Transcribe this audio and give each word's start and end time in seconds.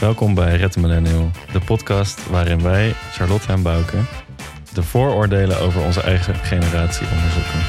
Welkom 0.00 0.34
bij 0.34 0.56
Red 0.56 0.76
Millennial, 0.76 1.30
de 1.52 1.60
podcast 1.60 2.28
waarin 2.28 2.62
wij, 2.62 2.94
Charlotte 3.12 3.48
en 3.48 3.62
Bouke, 3.62 3.96
de 4.72 4.82
vooroordelen 4.82 5.60
over 5.60 5.84
onze 5.84 6.00
eigen 6.00 6.34
generatie 6.34 7.06
onderzoeken. 7.10 7.60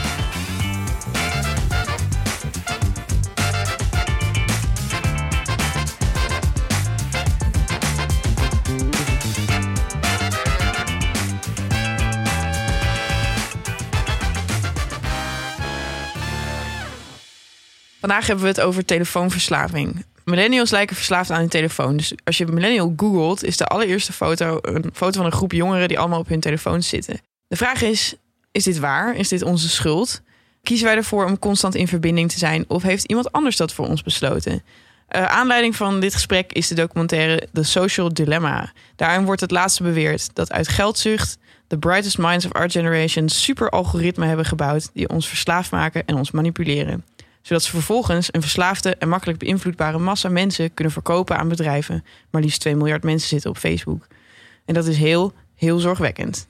Vandaag 18.00 18.28
hebben 18.28 18.46
we 18.46 18.52
het 18.52 18.62
over 18.62 18.86
telefoonverslaving. 18.86 20.06
Millennials 20.30 20.70
lijken 20.70 20.96
verslaafd 20.96 21.32
aan 21.32 21.40
hun 21.40 21.50
telefoon. 21.50 21.98
Dus 21.98 22.14
als 22.24 22.38
je 22.38 22.46
millennial 22.46 22.94
googelt, 22.98 23.44
is 23.44 23.58
de 23.58 23.66
allereerste 23.66 24.14
foto 24.14 24.60
een 24.62 24.90
foto 24.94 25.18
van 25.18 25.26
een 25.26 25.38
groep 25.38 25.52
jongeren 25.52 25.88
die 25.88 26.00
allemaal 26.00 26.20
op 26.20 26.28
hun 26.28 26.40
telefoon 26.40 26.84
zitten. 26.84 27.20
De 27.48 27.56
vraag 27.56 27.82
is: 27.82 28.16
is 28.52 28.64
dit 28.64 28.80
waar? 28.80 29.16
Is 29.16 29.28
dit 29.28 29.42
onze 29.42 29.70
schuld? 29.70 30.22
Kiezen 30.64 30.86
wij 30.86 30.96
ervoor 30.96 31.26
om 31.26 31.40
constant 31.40 31.76
in 31.76 31.88
verbinding 31.88 32.32
te 32.32 32.38
zijn? 32.38 32.66
Of 32.68 32.84
heeft 32.84 33.04
iemand 33.04 33.32
anders 33.32 33.56
dat 33.56 33.74
voor 33.74 33.88
ons 33.88 34.04
besloten? 34.04 34.64
Uh, 35.16 35.26
aanleiding 35.26 35.76
van 35.76 36.00
dit 36.00 36.14
gesprek 36.14 36.52
is 36.52 36.68
de 36.68 36.76
documentaire 36.76 37.48
The 37.54 37.64
Social 37.64 38.14
Dilemma. 38.14 38.72
Daarin 38.96 39.26
wordt 39.26 39.42
het 39.42 39.52
laatste 39.52 39.84
beweerd 39.84 40.36
dat 40.36 40.52
uit 40.52 40.68
geldzucht 40.68 41.38
de 41.68 41.78
brightest 41.78 42.18
minds 42.18 42.46
of 42.46 42.54
our 42.54 42.72
generation 42.72 43.30
super 43.30 43.70
algoritmen 43.70 44.28
hebben 44.28 44.46
gebouwd 44.46 44.90
die 44.94 45.10
ons 45.10 45.28
verslaafd 45.28 45.72
maken 45.72 46.06
en 46.06 46.16
ons 46.16 46.32
manipuleren 46.32 47.04
zodat 47.48 47.64
ze 47.64 47.72
vervolgens 47.72 48.28
een 48.32 48.42
verslaafde 48.42 48.96
en 48.96 49.10
makkelijk 49.10 49.40
beïnvloedbare 49.40 49.98
massa 49.98 50.30
mensen 50.30 50.74
kunnen 50.74 50.94
verkopen 50.94 51.38
aan 51.38 51.48
bedrijven. 51.48 52.04
Maar 52.30 52.42
liefst 52.42 52.60
2 52.60 52.76
miljard 52.76 53.04
mensen 53.04 53.28
zitten 53.30 53.50
op 53.50 53.58
Facebook. 53.58 54.08
En 54.66 54.74
dat 54.74 54.86
is 54.86 54.98
heel, 54.98 55.34
heel 55.56 55.80
zorgwekkend. 55.80 56.48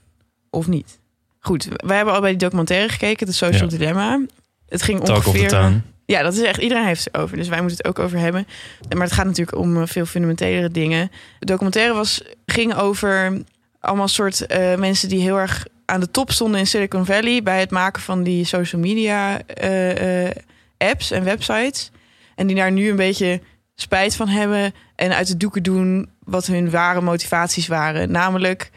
Of 0.50 0.68
niet? 0.68 1.00
Goed, 1.40 1.68
wij 1.76 1.96
hebben 1.96 2.14
al 2.14 2.22
bij 2.22 2.30
die 2.30 2.40
documentaire 2.40 2.90
gekeken, 2.90 3.26
de 3.26 3.32
Social 3.32 3.70
Dilemma. 3.70 4.26
Het 4.68 4.82
ging 4.82 5.04
Talk 5.04 5.26
ongeveer... 5.26 5.82
Ja, 6.06 6.22
dat 6.22 6.34
is 6.34 6.42
echt, 6.42 6.62
iedereen 6.62 6.86
heeft 6.86 7.04
het 7.04 7.18
over. 7.18 7.38
Dus 7.38 7.48
wij 7.48 7.62
moeten 7.62 7.78
het 7.78 7.88
ook 7.88 8.00
over 8.00 8.20
hebben. 8.20 8.48
Maar 8.90 9.06
het 9.06 9.16
gaat 9.16 9.26
natuurlijk 9.26 9.58
om 9.58 9.82
eh, 9.82 9.88
veel 9.88 10.06
fundamentelere 10.06 10.70
dingen. 10.70 11.12
De 11.40 11.46
documentaire 11.46 11.94
was, 11.94 12.22
ging 12.46 12.76
over 12.76 13.42
allemaal 13.80 14.08
soort 14.08 14.46
uh, 14.52 14.76
mensen 14.76 15.10
die 15.10 15.22
heel 15.22 15.38
erg 15.38 15.66
aan 15.86 16.00
de 16.00 16.12
top 16.12 16.32
stonden 16.32 16.60
in 16.60 16.68
Silicon 16.68 17.06
Valley 17.06 17.44
bij 17.44 17.60
het 17.60 17.72
maken 17.72 18.02
van 18.02 18.24
die 18.24 18.46
social 18.46 18.82
media 18.82 19.40
uh, 19.64 20.30
apps 20.78 21.12
en 21.12 21.24
websites. 21.24 21.92
En 22.36 22.48
die 22.48 22.56
daar 22.56 22.72
nu 22.72 22.90
een 22.90 22.96
beetje 22.96 23.42
spijt 23.76 24.16
van 24.16 24.28
hebben 24.28 24.74
en 24.96 25.16
uit 25.16 25.28
de 25.28 25.38
doeken 25.38 25.64
doen 25.64 26.10
wat 26.24 26.46
hun 26.46 26.70
ware 26.70 27.02
motivaties 27.02 27.68
waren. 27.68 28.12
Namelijk 28.12 28.72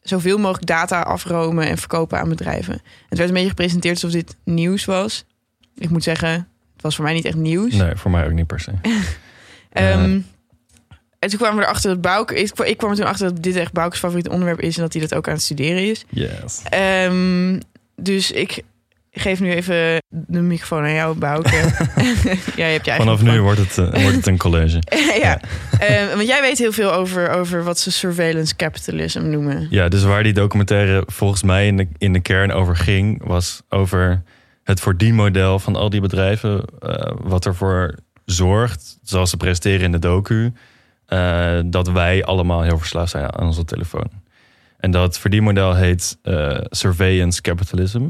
zoveel 0.00 0.38
mogelijk 0.38 0.66
data 0.66 1.00
afromen 1.00 1.66
en 1.66 1.78
verkopen 1.78 2.18
aan 2.18 2.28
bedrijven. 2.28 2.82
Het 3.08 3.18
werd 3.18 3.28
een 3.28 3.34
beetje 3.34 3.48
gepresenteerd 3.48 3.94
alsof 3.94 4.10
dit 4.10 4.36
nieuws 4.44 4.84
was. 4.84 5.24
Ik 5.74 5.90
moet 5.90 6.02
zeggen, 6.02 6.30
het 6.72 6.82
was 6.82 6.94
voor 6.94 7.04
mij 7.04 7.14
niet 7.14 7.24
echt 7.24 7.36
nieuws. 7.36 7.74
Nee, 7.74 7.96
voor 7.96 8.10
mij 8.10 8.26
ook 8.26 8.32
niet 8.32 8.46
per 8.46 8.60
se. 8.60 8.70
um, 8.70 8.80
en 11.18 11.28
toen 11.28 11.38
kwamen 11.38 11.56
we 11.56 11.62
erachter 11.62 11.90
dat 11.90 12.00
Bouk... 12.00 12.30
Ik, 12.30 12.58
ik 12.58 12.76
kwam 12.76 12.90
er 12.90 12.96
toen 12.96 13.06
achter 13.06 13.28
dat 13.28 13.42
dit 13.42 13.56
echt 13.56 13.72
Bouk's 13.72 13.98
favoriete 13.98 14.30
onderwerp 14.30 14.60
is... 14.60 14.76
en 14.76 14.82
dat 14.82 14.92
hij 14.92 15.02
dat 15.02 15.14
ook 15.14 15.28
aan 15.28 15.34
het 15.34 15.42
studeren 15.42 15.90
is. 15.90 16.04
Yes. 16.08 16.62
Um, 17.04 17.60
dus 17.96 18.30
ik 18.30 18.62
geef 19.18 19.40
nu 19.40 19.52
even 19.52 20.02
de 20.08 20.40
microfoon 20.40 20.82
aan 20.82 20.92
jou, 20.92 21.18
Bouke. 21.18 21.56
ja, 22.56 22.66
je 22.66 22.72
hebt 22.72 22.86
je 22.86 22.92
Vanaf 22.92 23.22
nu 23.22 23.40
wordt 23.40 23.58
het, 23.58 23.76
uh, 23.76 24.02
wordt 24.02 24.16
het 24.16 24.26
een 24.26 24.38
college. 24.38 24.82
ja, 25.22 25.40
uh, 25.82 26.14
want 26.14 26.26
jij 26.26 26.40
weet 26.40 26.58
heel 26.58 26.72
veel 26.72 26.92
over, 26.92 27.30
over 27.30 27.64
wat 27.64 27.78
ze 27.78 27.90
surveillance 27.90 28.56
capitalism 28.56 29.30
noemen. 29.30 29.66
Ja, 29.70 29.88
dus 29.88 30.02
waar 30.02 30.22
die 30.22 30.32
documentaire 30.32 31.02
volgens 31.06 31.42
mij 31.42 31.66
in 31.66 31.76
de, 31.76 31.88
in 31.98 32.12
de 32.12 32.20
kern 32.20 32.52
over 32.52 32.76
ging... 32.76 33.24
was 33.24 33.62
over 33.68 34.22
het 34.64 34.80
verdienmodel 34.80 35.58
van 35.58 35.76
al 35.76 35.90
die 35.90 36.00
bedrijven. 36.00 36.64
Uh, 36.80 37.12
wat 37.20 37.46
ervoor 37.46 37.94
zorgt, 38.24 38.98
zoals 39.02 39.30
ze 39.30 39.36
presteren 39.36 39.84
in 39.84 39.92
de 39.92 39.98
docu... 39.98 40.52
dat 41.64 41.88
wij 41.88 42.24
allemaal 42.24 42.62
heel 42.62 42.78
verslaafd 42.78 43.10
zijn 43.10 43.32
aan 43.36 43.46
onze 43.46 43.64
telefoon. 43.64 44.10
En 44.78 44.90
dat 44.90 45.18
verdienmodel 45.18 45.74
heet 45.74 46.18
surveillance 46.70 47.40
capitalism... 47.40 48.08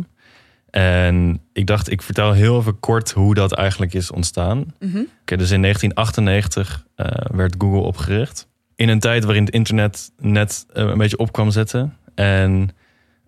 En 0.76 1.41
ik 1.53 1.66
dacht, 1.66 1.91
ik 1.91 2.03
vertel 2.03 2.32
heel 2.32 2.59
even 2.59 2.81
kort 2.81 3.10
hoe 3.10 3.34
dat 3.34 3.53
eigenlijk 3.53 3.94
is 3.94 4.10
ontstaan. 4.10 4.59
Mm 4.59 4.91
-hmm. 4.91 5.09
dus 5.25 5.50
in 5.50 5.62
1998 5.62 6.87
uh, 6.97 7.06
eh, 7.06 7.37
werd 7.37 7.54
Google 7.59 7.81
opgericht. 7.81 8.48
In 8.75 8.88
een 8.88 8.98
tijd 8.98 9.25
waarin 9.25 9.44
het 9.44 9.54
internet 9.54 10.12
net 10.19 10.66
uh, 10.75 10.84
een 10.84 10.98
beetje 10.98 11.16
op 11.16 11.32
kwam 11.32 11.50
zetten. 11.50 11.97
En 12.15 12.69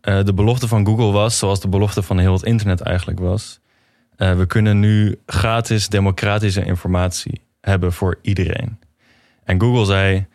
uh, 0.03 0.25
de 0.25 0.35
belofte 0.35 0.69
van 0.69 0.87
Google 0.87 1.11
was, 1.11 1.39
zoals 1.39 1.61
de 1.61 1.69
belofte 1.69 2.03
van 2.03 2.19
heel 2.19 2.33
het 2.33 2.43
internet 2.43 2.81
eigenlijk 2.81 3.19
was. 3.19 3.61
we 4.17 4.45
kunnen 4.47 4.81
nu 4.81 5.19
gratis 5.27 5.89
democratische 5.89 6.65
informatie 6.65 7.41
hebben 7.61 7.93
voor 7.93 8.19
iedereen. 8.23 8.79
En 9.45 9.61
Google 9.61 9.85
zei, 9.85 10.27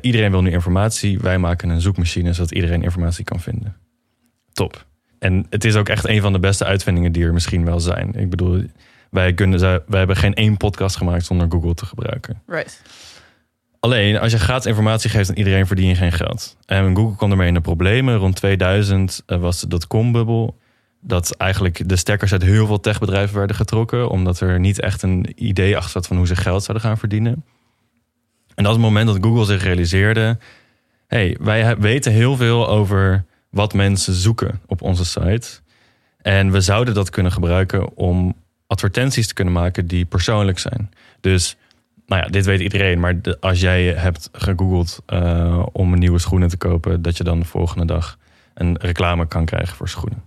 iedereen 0.00 0.30
wil 0.30 0.42
nu 0.42 0.50
informatie. 0.50 1.18
Wij 1.18 1.38
maken 1.38 1.68
een 1.68 1.80
zoekmachine 1.80 2.32
zodat 2.32 2.52
iedereen 2.52 2.82
informatie 2.82 3.24
kan 3.24 3.40
vinden. 3.40 3.76
Top. 4.52 4.88
En 5.20 5.46
het 5.50 5.64
is 5.64 5.76
ook 5.76 5.88
echt 5.88 6.08
een 6.08 6.20
van 6.20 6.32
de 6.32 6.38
beste 6.38 6.64
uitvindingen 6.64 7.12
die 7.12 7.24
er 7.24 7.32
misschien 7.32 7.64
wel 7.64 7.80
zijn. 7.80 8.14
Ik 8.14 8.30
bedoel, 8.30 8.64
wij, 9.10 9.34
kunnen, 9.34 9.60
wij 9.60 9.98
hebben 9.98 10.16
geen 10.16 10.34
één 10.34 10.56
podcast 10.56 10.96
gemaakt 10.96 11.24
zonder 11.24 11.46
Google 11.50 11.74
te 11.74 11.86
gebruiken. 11.86 12.42
Right. 12.46 12.82
Alleen, 13.80 14.18
als 14.18 14.32
je 14.32 14.38
gratis 14.38 14.66
informatie 14.66 15.10
geeft 15.10 15.28
aan 15.28 15.36
iedereen, 15.36 15.66
verdien 15.66 15.88
je 15.88 15.94
geen 15.94 16.12
geld. 16.12 16.56
En 16.66 16.96
Google 16.96 17.16
kwam 17.16 17.30
ermee 17.30 17.48
in 17.48 17.54
de 17.54 17.60
problemen. 17.60 18.16
Rond 18.16 18.36
2000 18.36 19.22
eh, 19.26 19.38
was 19.38 19.60
de 19.60 19.68
dotcom-bubbel. 19.68 20.58
Dat 21.00 21.36
eigenlijk 21.36 21.88
de 21.88 21.96
stekkers 21.96 22.32
uit 22.32 22.42
heel 22.42 22.66
veel 22.66 22.80
techbedrijven 22.80 23.36
werden 23.36 23.56
getrokken. 23.56 24.08
Omdat 24.08 24.40
er 24.40 24.60
niet 24.60 24.80
echt 24.80 25.02
een 25.02 25.32
idee 25.36 25.76
achter 25.76 25.90
zat 25.90 26.06
van 26.06 26.16
hoe 26.16 26.26
ze 26.26 26.36
geld 26.36 26.62
zouden 26.64 26.86
gaan 26.86 26.98
verdienen. 26.98 27.44
En 28.54 28.64
dat 28.64 28.66
is 28.66 28.78
het 28.78 28.86
moment 28.86 29.06
dat 29.06 29.18
Google 29.20 29.44
zich 29.44 29.62
realiseerde... 29.62 30.38
hey, 31.06 31.36
wij 31.40 31.76
weten 31.76 32.12
heel 32.12 32.36
veel 32.36 32.68
over 32.68 33.24
wat 33.50 33.74
mensen 33.74 34.14
zoeken 34.14 34.60
op 34.66 34.82
onze 34.82 35.04
site. 35.04 35.48
En 36.22 36.50
we 36.50 36.60
zouden 36.60 36.94
dat 36.94 37.10
kunnen 37.10 37.32
gebruiken 37.32 37.96
om 37.96 38.34
advertenties 38.66 39.26
te 39.26 39.34
kunnen 39.34 39.54
maken 39.54 39.86
die 39.86 40.04
persoonlijk 40.04 40.58
zijn. 40.58 40.90
Dus, 41.20 41.56
nou 42.06 42.22
ja, 42.22 42.28
dit 42.28 42.44
weet 42.44 42.60
iedereen. 42.60 43.00
Maar 43.00 43.20
als 43.40 43.60
jij 43.60 43.84
hebt 43.84 44.28
gegoogeld 44.32 45.02
uh, 45.06 45.66
om 45.72 45.98
nieuwe 45.98 46.18
schoenen 46.18 46.48
te 46.48 46.56
kopen, 46.56 47.02
dat 47.02 47.16
je 47.16 47.24
dan 47.24 47.38
de 47.38 47.44
volgende 47.44 47.84
dag 47.84 48.18
een 48.54 48.76
reclame 48.80 49.26
kan 49.26 49.44
krijgen 49.44 49.76
voor 49.76 49.88
schoenen. 49.88 50.22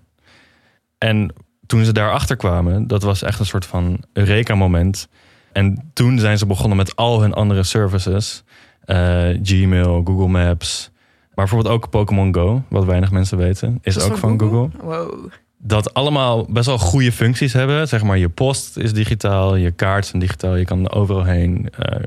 En 0.97 1.33
toen 1.65 1.85
ze 1.85 1.91
daarachter 1.91 2.35
kwamen, 2.35 2.87
dat 2.87 3.03
was 3.03 3.21
echt 3.21 3.39
een 3.39 3.45
soort 3.45 3.65
van 3.65 4.03
Eureka-moment. 4.13 5.07
En 5.51 5.91
toen 5.93 6.19
zijn 6.19 6.37
ze 6.37 6.45
begonnen 6.45 6.77
met 6.77 6.95
al 6.95 7.21
hun 7.21 7.33
andere 7.33 7.63
services: 7.63 8.43
uh, 8.85 9.29
Gmail, 9.43 10.01
Google 10.03 10.27
Maps, 10.27 10.91
maar 11.35 11.45
bijvoorbeeld 11.45 11.73
ook 11.75 11.89
Pokémon 11.89 12.33
Go, 12.33 12.63
wat 12.69 12.85
weinig 12.85 13.11
mensen 13.11 13.37
weten, 13.37 13.79
is, 13.81 13.99
ook 13.99 14.17
van 14.17 14.39
Google. 14.39 14.69
Wow. 14.81 15.31
Dat 15.57 15.93
allemaal 15.93 16.45
best 16.49 16.65
wel 16.65 16.77
goede 16.77 17.11
functies 17.11 17.53
hebben. 17.53 17.87
Zeg 17.87 18.03
maar, 18.03 18.17
je 18.17 18.29
post 18.29 18.77
is 18.77 18.93
digitaal, 18.93 19.55
je 19.55 19.71
kaart 19.71 20.05
zijn 20.05 20.21
digitaal, 20.21 20.55
je 20.55 20.65
kan 20.65 20.91
overal 20.91 21.23
heen. 21.23 21.69
Uh, 21.79 21.99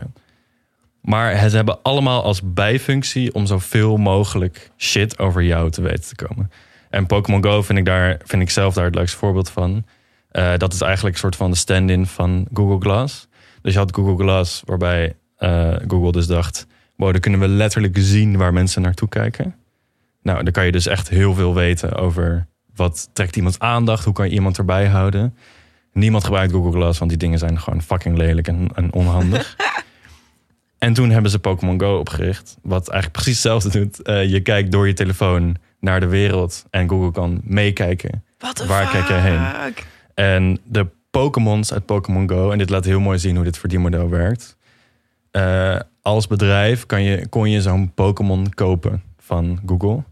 maar 1.01 1.41
het 1.41 1.53
hebben 1.53 1.83
allemaal 1.83 2.23
als 2.23 2.41
bijfunctie 2.45 3.35
om 3.35 3.47
zoveel 3.47 3.97
mogelijk 3.97 4.71
shit 4.77 5.19
over 5.19 5.43
jou 5.43 5.71
te 5.71 5.83
weten 5.83 6.17
te 6.17 6.27
komen. 6.27 6.51
En 6.91 7.07
Pokémon 7.07 7.45
Go 7.45 7.63
vind 7.63 7.79
ik, 7.79 7.85
daar, 7.85 8.21
vind 8.25 8.43
ik 8.43 8.51
zelf 8.51 8.75
daar 8.75 8.85
het 8.85 8.95
leukste 8.95 9.17
voorbeeld 9.17 9.51
van. 9.51 9.85
Uh, 10.33 10.57
dat 10.57 10.73
is 10.73 10.81
eigenlijk 10.81 11.15
een 11.15 11.21
soort 11.21 11.37
van 11.37 11.51
de 11.51 11.57
stand-in 11.57 12.07
van 12.07 12.47
Google 12.53 12.81
Glass. 12.81 13.29
Dus 13.63 13.73
je 13.73 13.79
had 13.79 13.95
Google 13.95 14.25
Glass, 14.25 14.63
waarbij 14.65 15.15
uh, 15.39 15.75
Google 15.87 16.13
dus 16.13 16.27
dacht 16.27 16.67
wow, 16.97 17.13
dan 17.13 17.21
kunnen 17.21 17.41
we 17.41 17.49
letterlijk 17.49 17.95
zien 17.99 18.37
waar 18.37 18.53
mensen 18.53 18.83
naartoe 18.83 19.09
kijken. 19.09 19.55
Nou, 20.23 20.43
dan 20.43 20.53
kan 20.53 20.65
je 20.65 20.73
dus 20.73 20.87
echt 20.87 21.09
heel 21.09 21.35
veel 21.35 21.55
weten 21.55 21.95
over 21.95 22.47
wat 22.75 23.09
trekt 23.13 23.37
iemand 23.37 23.59
aandacht, 23.59 24.05
hoe 24.05 24.15
kan 24.15 24.29
je 24.29 24.35
iemand 24.35 24.59
erbij 24.59 24.87
houden. 24.87 25.37
Niemand 25.93 26.25
gebruikt 26.25 26.53
Google 26.53 26.73
Glass, 26.73 26.99
want 26.99 27.11
die 27.11 27.21
dingen 27.21 27.39
zijn 27.39 27.61
gewoon 27.61 27.83
fucking 27.83 28.17
lelijk 28.17 28.49
en, 28.49 28.69
en 28.75 28.93
onhandig. 28.93 29.57
en 30.79 30.93
toen 30.93 31.11
hebben 31.11 31.31
ze 31.31 31.39
Pokémon 31.39 31.81
Go 31.81 31.99
opgericht, 31.99 32.57
wat 32.63 32.89
eigenlijk 32.89 33.23
precies 33.23 33.43
hetzelfde 33.43 33.79
doet. 33.79 34.09
Uh, 34.09 34.31
je 34.31 34.41
kijkt 34.41 34.73
door 34.73 34.87
je 34.87 34.93
telefoon 34.93 35.57
naar 35.81 36.01
de 36.01 36.07
wereld 36.07 36.65
en 36.71 36.89
Google 36.89 37.11
kan 37.11 37.41
meekijken. 37.45 38.25
Waar 38.67 38.91
kijk 38.91 39.09
je 39.09 39.15
heen? 39.15 39.75
En 40.15 40.59
de 40.65 40.87
Pokémons 41.11 41.73
uit 41.73 41.87
Pokémon 41.87 42.29
Go, 42.29 42.51
en 42.51 42.59
dit 42.59 42.71
laat 42.71 42.85
heel 42.85 43.01
mooi 43.01 43.19
zien 43.19 43.35
hoe 43.35 43.45
dit 43.45 43.59
verdienmodel 43.59 44.09
werkt. 44.09 44.57
Uh, 45.37 45.79
als 46.03 46.27
bedrijf 46.27 46.87
kan 46.87 47.03
je, 47.03 47.29
kon 47.29 47.51
je 47.51 47.61
zo'n 47.61 47.93
Pokémon 47.95 48.55
kopen 48.55 49.03
van 49.19 49.61
Google. 49.67 50.03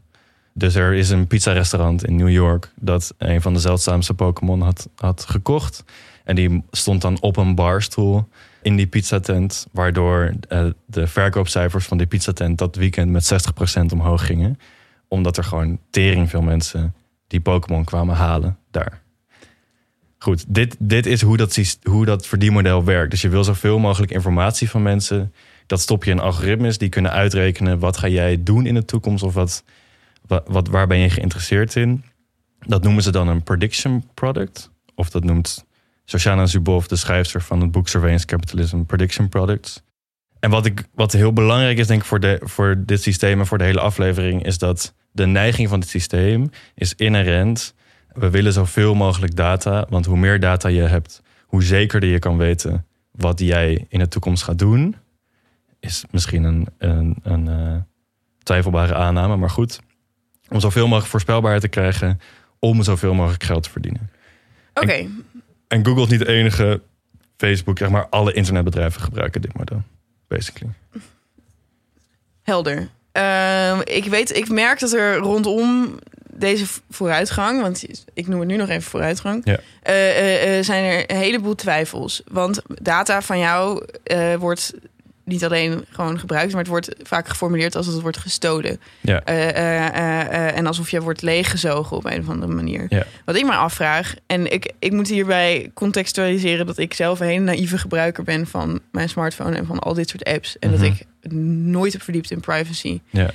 Dus 0.53 0.75
er 0.75 0.93
is 0.95 1.11
een 1.11 1.27
pizza-restaurant 1.27 2.05
in 2.05 2.17
New 2.17 2.31
York 2.31 2.73
dat 2.81 3.15
een 3.19 3.43
van 3.43 3.53
de 3.53 3.61
zeldzaamste 3.61 4.15
Pokémon 4.15 4.61
had, 4.61 4.89
had 4.97 5.25
gekocht. 5.29 5.85
En 6.25 6.35
die 6.35 6.65
stond 6.71 7.03
dan 7.03 7.21
op 7.21 7.37
een 7.37 7.55
barstoel 7.55 8.29
in 8.63 8.77
die 8.77 8.87
pizzatent. 8.87 9.67
Waardoor 9.73 10.35
eh, 10.49 10.67
de 10.87 11.07
verkoopcijfers 11.07 11.87
van 11.87 11.99
die 11.99 12.07
pizzatent 12.07 12.59
dat 12.59 12.77
weekend 12.77 13.11
met 13.11 13.53
60% 13.83 13.93
omhoog 13.93 14.27
gingen. 14.27 14.59
Omdat 15.09 15.37
er 15.37 15.45
gewoon 15.45 15.79
tering 15.91 16.31
veel 16.31 16.43
mensen 16.43 16.95
die 17.27 17.41
Pokémon 17.41 17.85
kwamen 17.85 18.15
halen 18.15 18.59
daar. 18.71 19.04
Goed, 20.25 20.45
dit, 20.49 20.77
dit 20.79 21.07
is 21.07 21.23
hoe 21.23 21.37
dat, 21.37 21.79
hoe 21.83 22.05
dat 22.05 22.27
verdienmodel 22.27 22.85
werkt. 22.85 23.11
Dus 23.11 23.21
je 23.21 23.29
wil 23.29 23.45
zoveel 23.45 23.79
mogelijk 23.79 24.13
informatie 24.13 24.71
van 24.71 24.83
mensen. 24.83 25.33
Dat 25.67 25.81
stop 25.81 26.05
je 26.05 26.11
in 26.11 26.19
algoritmes 26.19 26.79
die 26.79 26.89
kunnen 26.89 27.13
uitrekenen... 27.13 27.79
wat 27.79 27.97
ga 27.97 28.09
jij 28.09 28.43
doen 28.43 28.67
in 28.67 28.75
de 28.75 28.85
toekomst 28.85 29.23
of 29.23 29.35
wat, 29.35 29.65
wat, 30.47 30.69
waar 30.69 30.87
ben 30.87 30.99
je 30.99 31.11
geïnteresseerd 31.11 31.77
in. 31.77 32.05
Dat 32.59 32.83
noemen 32.83 33.03
ze 33.03 33.11
dan 33.11 33.29
een 33.29 33.43
prediction 33.43 34.05
product. 34.15 34.71
Of 34.95 35.11
dat 35.11 35.25
noemt 35.25 35.65
Shoshana 36.07 36.47
Zuboff, 36.47 36.87
de 36.87 36.97
schrijfster 36.97 37.43
van 37.43 37.61
het 37.61 37.71
boek 37.71 37.89
Surveillance 37.89 38.27
Capitalism, 38.27 38.83
prediction 38.83 39.29
products. 39.29 39.83
En 40.41 40.51
wat, 40.51 40.67
ik, 40.67 40.85
wat 40.95 41.13
heel 41.13 41.33
belangrijk 41.33 41.79
is, 41.79 41.87
denk 41.87 42.01
ik, 42.01 42.07
voor, 42.07 42.21
de, 42.21 42.41
voor 42.43 42.83
dit 42.87 43.03
systeem 43.03 43.41
en 43.41 43.47
voor 43.47 43.59
de 43.59 43.65
hele 43.65 43.81
aflevering, 43.81 44.45
is 44.45 44.59
dat 44.59 44.95
de 45.13 45.27
neiging 45.27 45.69
van 45.69 45.81
dit 45.81 45.89
systeem 45.89 46.51
is 46.75 46.95
inherent. 46.95 47.75
We 48.15 48.31
willen 48.31 48.53
zoveel 48.53 48.95
mogelijk 48.95 49.37
data, 49.37 49.87
want 49.89 50.07
hoe 50.07 50.19
meer 50.19 50.41
data 50.41 50.69
je 50.69 50.83
hebt, 50.83 51.23
hoe 51.47 51.63
zekerder 51.63 52.09
je 52.09 52.19
kan 52.19 52.37
weten 52.37 52.87
wat 53.11 53.41
jij 53.41 53.87
in 53.89 53.99
de 53.99 54.09
toekomst 54.09 54.43
gaat 54.43 54.59
doen. 54.59 54.97
Is 55.81 56.05
misschien 56.11 56.45
een, 56.45 56.69
een, 56.79 57.17
een 57.23 57.49
eh, 57.49 57.77
twijfelbare 58.43 58.95
aanname, 58.95 59.37
maar 59.37 59.51
goed. 59.51 59.81
Om 60.49 60.61
zoveel 60.61 60.87
mogelijk 60.87 61.11
voorspelbaarheid 61.11 61.63
te 61.63 61.69
krijgen, 61.69 62.21
om 62.59 62.83
zoveel 62.83 63.15
mogelijk 63.15 63.43
geld 63.43 63.63
te 63.63 63.71
verdienen. 63.71 64.11
Oké, 64.75 65.07
En 65.69 65.85
Google 65.85 66.03
is 66.03 66.09
niet 66.09 66.19
de 66.19 66.33
enige. 66.33 66.83
Facebook, 67.37 67.79
zeg 67.79 67.89
maar, 67.89 68.09
alle 68.09 68.33
internetbedrijven 68.33 69.01
gebruiken 69.01 69.41
dit 69.41 69.57
model. 69.57 69.83
Basically. 70.29 70.73
helder. 72.43 72.89
Ehm, 73.13 73.81
ik 73.85 74.05
weet, 74.05 74.37
ik 74.37 74.49
merk 74.49 74.81
dat 74.81 74.93
er 74.93 75.17
rondom 75.17 75.99
deze 76.37 76.65
vooruitgang, 76.91 77.61
want 77.61 77.85
ik 78.15 78.29
noem 78.29 78.39
het 78.41 78.49
nu 78.49 78.57
nog 78.57 78.69
even 78.69 78.83
vooruitgang, 78.83 79.41
Ja. 79.45 79.59
eh, 79.83 80.19
eh, 80.19 80.59
eh, 80.59 80.65
zijn 80.65 80.85
er 80.85 81.11
een 81.11 81.17
heleboel 81.17 81.55
twijfels. 81.55 82.23
Want 82.29 82.63
data 82.83 83.23
van 83.23 83.39
jou 83.39 83.85
wordt 84.39 84.73
niet 85.25 85.45
alleen 85.45 85.85
gewoon 85.91 86.19
gebruikt, 86.19 86.51
maar 86.51 86.61
het 86.61 86.71
wordt 86.71 86.95
vaak 87.03 87.29
geformuleerd 87.29 87.77
als 87.77 87.87
het 87.87 88.01
wordt 88.01 88.17
gestolen. 88.17 88.81
Ja. 89.01 89.23
Eh, 89.25 89.49
eh, 89.49 90.21
eh, 90.49 90.57
en 90.57 90.67
alsof 90.67 90.91
je 90.91 91.01
wordt 91.01 91.23
leeggezogen 91.23 91.97
op 91.97 92.05
een 92.05 92.21
of 92.21 92.29
andere 92.29 92.53
manier. 92.53 92.87
Ja. 92.89 93.07
Wat 93.25 93.37
ik 93.37 93.45
me 93.45 93.53
afvraag, 93.53 94.15
en 94.27 94.53
ik, 94.53 94.73
ik 94.79 94.93
moet 94.93 95.09
hierbij 95.09 95.71
contextualiseren 95.75 96.67
dat 96.67 96.79
ik 96.79 96.95
zelf 96.95 97.21
een 97.21 97.27
hele 97.27 97.45
naïeve 97.45 97.79
gebruiker 97.79 98.25
ben 98.25 98.47
van 98.47 98.81
mijn 98.93 99.09
smartphone 99.09 99.57
en 99.57 99.67
van 99.67 99.79
al 99.79 99.95
dit 99.95 100.09
soort 100.09 100.25
apps. 100.25 100.59
En 100.59 100.71
Mhm. 100.71 100.79
dat 100.79 100.87
ik 100.87 101.07
nooit 101.33 101.93
heb 101.93 102.03
verdiept 102.03 102.31
in 102.31 102.41
privacy. 102.41 103.01
Ja. 103.11 103.31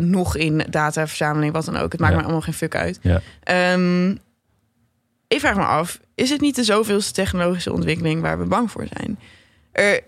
Nog 0.00 0.36
in 0.36 0.62
dataverzameling, 0.70 1.52
wat 1.52 1.64
dan 1.64 1.76
ook. 1.76 1.92
Het 1.92 2.00
maakt 2.00 2.14
me 2.16 2.22
allemaal 2.22 2.40
geen 2.40 2.54
fuck 2.54 2.76
uit. 2.76 3.00
Ehm, 3.42 4.10
ik 5.28 5.40
vraag 5.40 5.56
me 5.56 5.64
af, 5.64 6.00
is 6.14 6.30
het 6.30 6.40
niet 6.40 6.56
de 6.56 6.64
zoveelste 6.64 7.12
technologische 7.12 7.72
ontwikkeling 7.72 8.20
waar 8.20 8.38
we 8.38 8.44
bang 8.44 8.70
voor 8.70 8.86
zijn? 8.96 9.18
Er, 9.72 10.00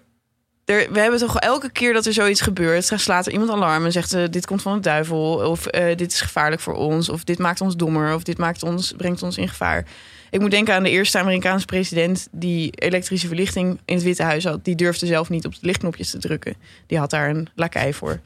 er, 0.67 0.93
we 0.93 1.01
hebben 1.01 1.21
toch 1.21 1.39
elke 1.39 1.71
keer 1.71 1.93
dat 1.93 2.07
er 2.07 2.13
zoiets 2.13 2.41
gebeurt, 2.41 2.93
slaat 2.97 3.27
er 3.27 3.33
iemand 3.33 3.51
alarm 3.51 3.85
en 3.85 3.93
zegt: 3.93 4.13
eh, 4.13 4.25
dit 4.31 4.47
komt 4.47 4.63
van 4.63 4.75
de 4.75 4.81
duivel, 4.81 5.51
of 5.51 5.67
eh, 5.67 5.97
dit 5.97 6.13
is 6.13 6.21
gevaarlijk 6.21 6.63
voor 6.63 6.75
ons, 6.75 7.09
of 7.09 7.25
dit 7.25 7.39
maakt 7.39 7.61
ons 7.61 7.77
dommer, 7.77 8.15
of 8.15 8.23
dit 8.23 8.39
maakt 8.39 8.63
ons, 8.63 8.95
brengt 8.97 9.23
ons 9.23 9.37
in 9.37 9.49
gevaar. 9.49 9.87
Ik 10.31 10.41
moet 10.41 10.51
denken 10.51 10.75
aan 10.75 10.83
de 10.83 10.91
eerste 10.91 11.19
Amerikaanse 11.19 11.67
president 11.67 12.29
die 12.31 12.71
elektrische 12.75 13.27
verlichting 13.27 13.81
in 13.85 13.95
het 13.95 14.05
Witte 14.05 14.23
Huis 14.23 14.45
had. 14.45 14.65
Die 14.65 14.75
durfde 14.75 15.07
zelf 15.07 15.29
niet 15.29 15.47
op 15.47 15.53
de 15.53 15.59
lichtknopjes 15.61 16.11
te 16.11 16.19
drukken. 16.19 16.55
Die 16.87 16.99
had 16.99 17.11
daar 17.11 17.29
een 17.29 17.49
lakai 17.55 17.95
voor. 17.95 18.21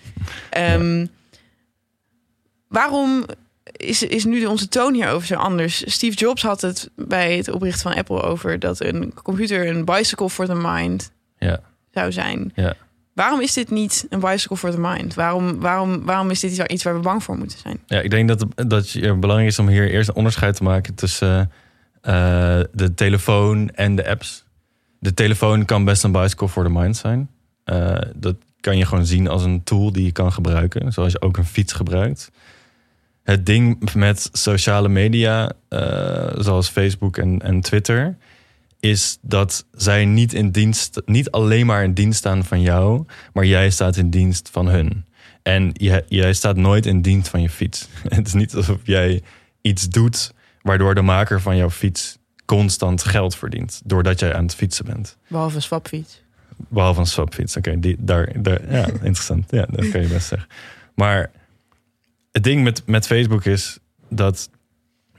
Ehm, 0.51 1.07
Waarom 2.71 3.25
is, 3.73 4.03
is 4.03 4.25
nu 4.25 4.45
onze 4.45 4.69
toon 4.69 4.95
hierover 4.95 5.27
zo 5.27 5.35
anders? 5.35 5.93
Steve 5.93 6.17
Jobs 6.17 6.43
had 6.43 6.61
het 6.61 6.91
bij 6.97 7.37
het 7.37 7.49
oprichten 7.49 7.83
van 7.83 7.95
Apple 7.95 8.23
over 8.23 8.59
dat 8.59 8.81
een 8.81 9.13
computer 9.23 9.67
een 9.69 9.85
bicycle 9.85 10.31
for 10.31 10.47
the 10.47 10.55
mind 10.55 11.11
Ja. 11.39 11.61
Zou 11.93 12.13
zijn. 12.13 12.53
Ja. 12.55 12.75
Waarom 13.13 13.41
is 13.41 13.53
dit 13.53 13.71
niet 13.71 14.07
een 14.09 14.21
bicycle 14.21 14.57
for 14.57 14.71
the 14.71 14.81
mind? 14.81 15.15
Waarom, 15.15 15.61
waarom, 15.61 16.05
waarom 16.05 16.31
is 16.31 16.41
dit 16.41 16.59
iets 16.59 16.83
waar- 16.83 16.95
we 16.95 17.01
bang 17.01 17.23
voor 17.23 17.37
moeten 17.39 17.59
zijn? 17.59 17.79
Ja, 17.87 18.01
ik 18.01 18.11
denk 18.11 18.29
dat, 18.29 18.45
dat 18.55 18.89
het 18.91 19.21
belangrijk 19.21 19.51
is 19.51 19.59
om 19.59 19.69
hier 19.69 19.91
eerst 19.91 20.09
een 20.09 20.15
onderscheid 20.15 20.57
te 20.57 20.63
maken 20.63 20.95
tussen 20.95 21.51
eh, 22.01 22.61
de 22.73 22.95
telefoon 22.95 23.71
en 23.71 23.97
de 23.97 24.09
apps. 24.09 24.45
De 24.99 25.15
telefoon 25.15 25.65
kan 25.65 25.85
best 25.85 26.05
een 26.05 26.13
bicycle 26.13 26.49
for 26.49 26.65
the 26.65 26.71
mind 26.71 26.97
zijn. 26.97 27.31
Eh, 27.65 27.99
dat 28.17 28.37
kan 28.61 28.79
je 28.79 28.87
gewoon 28.87 29.07
zien 29.07 29.29
als 29.29 29.45
een 29.45 29.63
tool 29.63 29.93
die 29.93 30.05
je 30.05 30.13
kan 30.13 30.33
gebruiken, 30.33 30.93
zoals 30.93 31.13
je 31.13 31.21
ook 31.21 31.37
een 31.37 31.45
fiets 31.45 31.73
gebruikt. 31.73 32.31
Het 33.23 33.47
ding 33.47 33.95
met 33.95 34.29
sociale 34.33 34.89
media, 34.89 35.53
eh, 35.69 36.33
zoals 36.39 36.69
Facebook 36.69 37.17
en, 37.17 37.39
en 37.43 37.61
Twitter, 37.61 38.17
is 38.81 39.19
dat 39.21 39.67
zij 39.73 40.05
niet 40.05 40.33
in 40.33 40.51
dienst, 40.51 41.03
niet 41.05 41.31
alleen 41.31 41.67
maar 41.67 41.85
in 41.85 41.95
dienst 41.95 42.19
staan 42.19 42.45
van 42.45 42.61
jou, 42.61 43.05
maar 43.33 43.45
jij 43.45 43.71
staat 43.71 43.97
in 43.97 44.11
dienst 44.11 44.49
van 44.53 44.69
hun. 44.69 45.05
En 45.43 45.71
jij, 45.73 46.05
jij 46.09 46.33
staat 46.33 46.57
nooit 46.57 46.87
in 46.87 47.03
dienst 47.03 47.29
van 47.29 47.43
je 47.43 47.51
fiets. 47.51 47.89
Het 48.09 48.27
is 48.27 48.33
niet 48.33 48.55
alsof 48.55 48.79
jij 48.83 49.23
iets 49.61 49.89
doet 49.89 50.33
waardoor 50.63 50.95
de 50.95 51.03
maker 51.03 51.41
van 51.41 51.57
jouw 51.57 51.71
fiets 51.71 52.19
constant 52.45 53.05
geld 53.05 53.37
verdient. 53.37 53.83
Doordat 53.85 54.21
jij 54.21 54.35
aan 54.35 54.43
het 54.43 54.55
fietsen 54.55 54.85
bent. 54.85 55.17
Behalve 55.29 55.57
een 55.57 55.63
swapfiets. 55.63 56.23
Behalve 56.57 57.01
een 57.01 57.07
swapfiets. 57.07 57.57
Oké, 57.57 57.79
daar, 57.99 58.43
daar, 58.43 58.73
ja, 58.73 58.87
interessant. 59.11 59.51
Ja, 59.51 59.67
dat 59.71 59.91
kan 59.91 60.01
je 60.01 60.09
best 60.09 60.27
zeggen. 60.27 60.49
Maar 60.95 61.31
het 62.33 62.43
ding 62.43 62.63
met, 62.63 62.87
met 62.87 63.07
Facebook 63.07 63.45
is 63.45 63.79
dat 64.09 64.51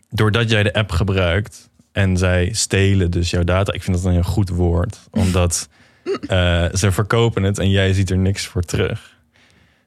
doordat 0.10 0.50
jij 0.50 0.64
de 0.64 0.74
app 0.74 0.92
gebruikt 0.92 1.70
en 1.92 2.18
zij 2.18 2.54
stelen 2.54 3.12
dus 3.12 3.30
jouw 3.30 3.44
data. 3.44 3.74
Ik 3.74 3.84
vind 3.84 3.98
dat 3.98 4.06
een 4.06 4.12
heel 4.12 4.24
goed 4.24 4.50
woord, 4.50 5.00
omdat 5.12 5.70
eh, 6.28 6.66
ze 6.74 6.92
verkopen 6.92 7.44
het 7.44 7.60
en 7.60 7.70
jij 7.70 7.94
ziet 7.94 8.10
er 8.10 8.18
niks 8.18 8.46
voor 8.46 8.62
terug. 8.62 9.20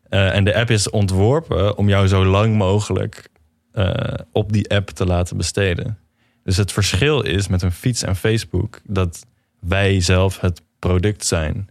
Eh, 0.09 0.35
en 0.35 0.45
de 0.45 0.55
app 0.55 0.71
is 0.71 0.91
ontworpen 0.91 1.77
om 1.77 1.89
jou 1.89 2.06
zo 2.06 2.25
lang 2.25 2.56
mogelijk 2.56 3.29
eh, 3.73 4.15
op 4.33 4.53
die 4.53 4.71
app 4.71 4.89
te 4.91 5.06
laten 5.06 5.37
besteden. 5.37 5.99
Dus 6.45 6.56
het 6.56 6.73
verschil 6.73 7.21
is 7.21 7.49
met 7.49 7.62
een 7.62 7.73
fiets 7.73 8.03
en 8.03 8.17
Facebook 8.17 8.81
dat 8.85 9.27
wij 9.61 10.01
zelf 10.01 10.41
het 10.41 10.62
product 10.79 11.25
zijn. 11.25 11.69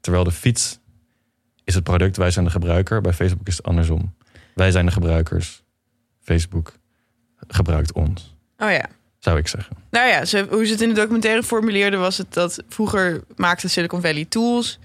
Terwijl 0.00 0.24
de 0.24 0.32
fiets 0.32 0.78
is 1.64 1.74
het 1.74 1.84
product, 1.84 2.16
wij 2.16 2.30
zijn 2.30 2.44
de 2.44 2.50
gebruiker. 2.50 3.00
Bij 3.00 3.12
Facebook 3.12 3.46
is 3.46 3.56
het 3.56 3.66
andersom. 3.66 4.14
Wij 4.54 4.70
zijn 4.70 4.86
de 4.86 4.92
gebruikers. 4.92 5.62
Facebook 6.20 6.78
gebruikt 7.48 7.92
ons, 7.92 8.36
Oh 8.58 8.70
ja. 8.70 8.88
Zou 9.26 9.38
ik 9.38 9.48
zeggen. 9.48 9.76
Nou 9.90 10.08
ja, 10.08 10.24
ze, 10.24 10.46
hoe 10.50 10.66
ze 10.66 10.72
het 10.72 10.80
in 10.80 10.88
de 10.88 10.94
documentaire 10.94 11.42
formuleerden 11.42 12.00
was 12.00 12.18
het 12.18 12.34
dat 12.34 12.62
vroeger 12.68 13.22
maakte 13.36 13.68
Silicon 13.68 14.00
Valley 14.00 14.24
tools. 14.28 14.78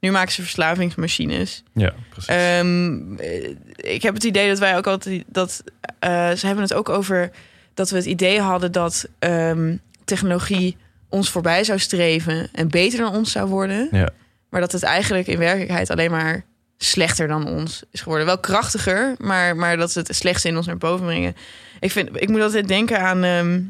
Nu 0.00 0.10
maken 0.10 0.32
ze 0.32 0.42
verslavingsmachines. 0.42 1.62
Ja, 1.74 1.94
precies. 2.08 2.28
Ehm, 2.28 3.16
eh, 3.16 3.50
ik 3.76 4.02
heb 4.02 4.14
het 4.14 4.24
idee 4.24 4.48
dat 4.48 4.58
wij 4.58 4.76
ook 4.76 4.86
altijd 4.86 5.24
dat 5.26 5.62
eh, 5.98 6.30
ze 6.30 6.46
hebben 6.46 6.64
het 6.64 6.74
ook 6.74 6.88
over 6.88 7.30
dat 7.74 7.90
we 7.90 7.96
het 7.96 8.06
idee 8.06 8.40
hadden 8.40 8.72
dat 8.72 9.08
ehm, 9.18 9.76
technologie 10.04 10.76
ons 11.08 11.30
voorbij 11.30 11.64
zou 11.64 11.78
streven 11.78 12.48
en 12.52 12.68
beter 12.68 12.98
dan 12.98 13.14
ons 13.14 13.32
zou 13.32 13.48
worden. 13.48 13.88
Ja. 13.90 14.08
Maar 14.50 14.60
dat 14.60 14.72
het 14.72 14.82
eigenlijk 14.82 15.26
in 15.26 15.38
werkelijkheid 15.38 15.90
alleen 15.90 16.10
maar 16.10 16.44
slechter 16.78 17.28
dan 17.28 17.46
ons 17.48 17.82
is 17.90 18.00
geworden. 18.00 18.26
Wel 18.26 18.38
krachtiger, 18.38 19.14
maar, 19.18 19.56
maar 19.56 19.76
dat 19.76 19.92
ze 19.92 19.98
het 19.98 20.16
slechtste 20.16 20.48
in 20.48 20.56
ons 20.56 20.66
naar 20.66 20.76
boven 20.76 21.06
brengen. 21.06 21.36
Ik, 21.80 21.90
vind, 21.90 22.08
ik 22.12 22.28
moet 22.28 22.40
altijd 22.40 22.68
denken 22.68 23.00
aan, 23.00 23.24
ehm, 23.24 23.60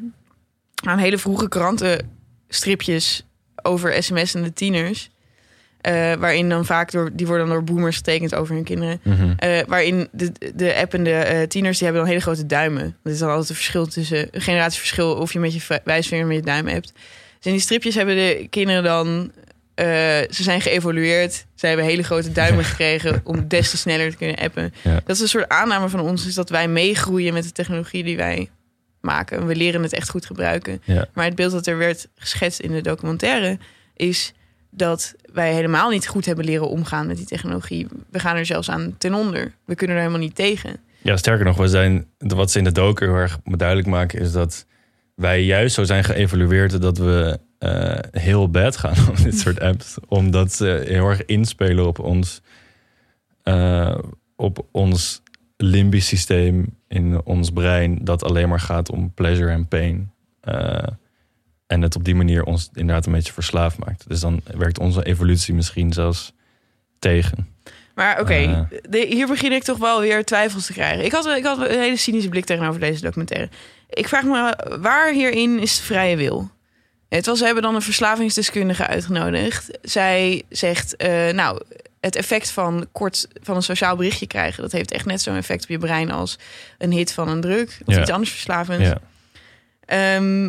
aan 0.84 0.98
hele 0.98 1.18
vroege 1.18 1.48
krantenstripjes 1.48 3.26
over 3.62 4.02
sms 4.02 4.34
en 4.34 4.42
de 4.42 4.52
tieners. 4.52 5.10
Eh, 5.86 6.12
waarin 6.12 6.48
dan 6.48 6.64
vaak 6.64 6.90
door, 6.90 7.10
die 7.12 7.26
worden 7.26 7.46
dan 7.46 7.54
door 7.54 7.64
boomers 7.64 7.96
getekend 7.96 8.34
over 8.34 8.54
hun 8.54 8.64
kinderen. 8.64 9.00
Mhm. 9.02 9.32
Eh, 9.36 9.58
waarin 9.66 10.08
de, 10.12 10.32
de 10.54 10.76
app 10.76 10.94
en 10.94 11.04
de 11.04 11.10
eh, 11.10 11.46
tieners 11.46 11.78
die 11.78 11.86
hebben 11.86 12.04
dan 12.04 12.12
hele 12.12 12.24
grote 12.24 12.46
duimen. 12.46 12.96
Dat 13.02 13.12
is 13.12 13.18
dan 13.18 13.28
altijd 13.28 13.48
een 13.48 13.54
verschil 13.54 13.86
tussen 13.86 14.28
een 14.30 14.40
generatieverschil 14.40 15.14
of 15.14 15.32
je 15.32 15.38
met 15.38 15.54
je 15.54 15.80
wijsvinger 15.84 16.24
en 16.24 16.30
met 16.30 16.44
je 16.44 16.50
duim 16.50 16.66
hebt. 16.66 16.92
Dus 17.36 17.46
in 17.46 17.52
die 17.52 17.60
stripjes 17.60 17.94
hebben 17.94 18.14
de 18.14 18.46
kinderen 18.50 18.82
dan. 18.82 19.32
ze 20.30 20.42
zijn 20.42 20.60
geëvolueerd. 20.60 21.46
Ze 21.54 21.66
hebben 21.66 21.84
hele 21.84 22.02
grote 22.02 22.32
duimen 22.32 22.64
gekregen 22.64 23.20
om 23.24 23.48
des 23.48 23.70
te 23.70 23.76
sneller 23.76 24.10
te 24.10 24.16
kunnen 24.16 24.36
appen. 24.36 24.74
Ja. 24.82 25.00
Dat 25.04 25.16
is 25.16 25.22
een 25.22 25.28
soort 25.28 25.48
aanname 25.48 25.88
van 25.88 26.00
ons, 26.00 26.26
is 26.26 26.34
dat 26.34 26.50
wij 26.50 26.68
meegroeien 26.68 27.32
met 27.32 27.44
de 27.44 27.52
technologie 27.52 28.04
die 28.04 28.16
wij 28.16 28.50
maken. 29.00 29.46
We 29.46 29.56
leren 29.56 29.82
het 29.82 29.92
echt 29.92 30.10
goed 30.10 30.26
gebruiken. 30.26 30.82
Ja. 30.84 31.06
Maar 31.14 31.24
het 31.24 31.34
beeld 31.34 31.52
dat 31.52 31.66
er 31.66 31.78
werd 31.78 32.08
geschetst 32.14 32.60
in 32.60 32.72
de 32.72 32.80
documentaire 32.80 33.58
is 33.96 34.32
dat 34.70 35.14
wij 35.32 35.52
helemaal 35.54 35.90
niet 35.90 36.08
goed 36.08 36.26
hebben 36.26 36.44
leren 36.44 36.68
omgaan 36.68 37.06
met 37.06 37.16
die 37.16 37.26
technologie. 37.26 37.86
We 38.10 38.18
gaan 38.18 38.36
er 38.36 38.46
zelfs 38.46 38.70
aan 38.70 38.94
ten 38.98 39.14
onder. 39.14 39.52
We 39.64 39.74
kunnen 39.74 39.96
er 39.96 40.02
helemaal 40.02 40.24
niet 40.24 40.34
tegen. 40.34 40.76
Ja, 41.02 41.16
sterker 41.16 41.44
nog, 41.44 41.56
we 41.56 41.68
zijn, 41.68 42.06
wat 42.18 42.50
ze 42.50 42.58
in 42.58 42.64
de 42.64 42.72
docu 42.72 43.04
heel 43.04 43.14
erg 43.14 43.38
duidelijk 43.44 43.88
maken, 43.88 44.20
is 44.20 44.32
dat 44.32 44.66
wij 45.14 45.42
juist 45.42 45.74
zo 45.74 45.84
zijn 45.84 46.04
geëvalueerd 46.04 46.80
dat 46.80 46.98
we 46.98 47.38
eh, 47.58 47.98
heel 48.22 48.50
bad 48.50 48.76
gaan 48.76 49.08
op 49.08 49.16
dit 49.16 49.38
soort 49.38 49.60
apps. 49.70 49.96
Omdat 50.08 50.52
ze 50.52 50.82
heel 50.86 51.08
erg 51.08 51.24
inspelen 51.24 51.86
op 51.86 51.98
ons, 51.98 52.42
eh, 53.42 53.98
op 54.36 54.66
ons 54.70 55.22
limbisch 55.56 56.06
systeem 56.06 56.76
in 56.88 57.20
ons 57.24 57.50
brein. 57.50 57.98
Dat 58.04 58.24
alleen 58.24 58.48
maar 58.48 58.60
gaat 58.60 58.90
om 58.90 59.14
pleasure 59.14 59.50
en 59.50 59.68
pain. 59.68 60.12
Eh, 60.40 60.86
en 61.66 61.82
het 61.82 61.96
op 61.96 62.04
die 62.04 62.14
manier 62.14 62.44
ons 62.44 62.70
inderdaad 62.74 63.06
een 63.06 63.12
beetje 63.12 63.32
verslaafd 63.32 63.78
maakt. 63.78 64.08
Dus 64.08 64.20
dan 64.20 64.40
werkt 64.56 64.78
onze 64.78 65.04
evolutie 65.04 65.54
misschien 65.54 65.92
zelfs 65.92 66.32
tegen. 66.98 67.48
Maar 67.94 68.20
oké, 68.20 68.34
Eh. 68.90 69.02
hier 69.08 69.26
begin 69.26 69.52
ik 69.52 69.62
toch 69.62 69.78
wel 69.78 70.00
weer 70.00 70.24
twijfels 70.24 70.66
te 70.66 70.72
krijgen. 70.72 71.04
Ik 71.04 71.12
had, 71.12 71.26
ik 71.26 71.44
had 71.44 71.58
een 71.58 71.78
hele 71.80 71.96
cynische 71.96 72.28
blik 72.28 72.44
tegenover 72.44 72.80
deze 72.80 73.00
documentaire. 73.00 73.48
Ik 73.88 74.08
vraag 74.08 74.24
me, 74.24 74.58
waar 74.80 75.12
hierin 75.12 75.58
is 75.58 75.76
de 75.76 75.82
vrije 75.82 76.16
wil? 76.16 76.50
Het 77.08 77.26
was, 77.26 77.38
ze 77.38 77.44
hebben 77.44 77.62
dan 77.62 77.74
een 77.74 77.82
verslavingsdeskundige 77.82 78.86
uitgenodigd. 78.86 79.78
Zij 79.82 80.42
zegt, 80.48 80.96
eh, 80.96 81.32
nou, 81.32 81.60
het 82.06 82.16
effect 82.16 82.50
van 82.50 82.86
kort 82.92 83.28
van 83.42 83.56
een 83.56 83.62
sociaal 83.62 83.96
berichtje 83.96 84.26
krijgen... 84.26 84.62
dat 84.62 84.72
heeft 84.72 84.90
echt 84.92 85.04
net 85.06 85.22
zo'n 85.22 85.36
effect 85.36 85.62
op 85.62 85.68
je 85.68 85.78
brein 85.78 86.10
als 86.10 86.38
een 86.78 86.92
hit 86.92 87.12
van 87.12 87.28
een 87.28 87.40
drug... 87.40 87.78
of 87.84 87.94
Ja. 87.94 88.00
iets 88.00 88.10
anders 88.10 88.30
verslavends. 88.30 88.88
Ja. 88.88 88.98
Ehm, 89.84 90.44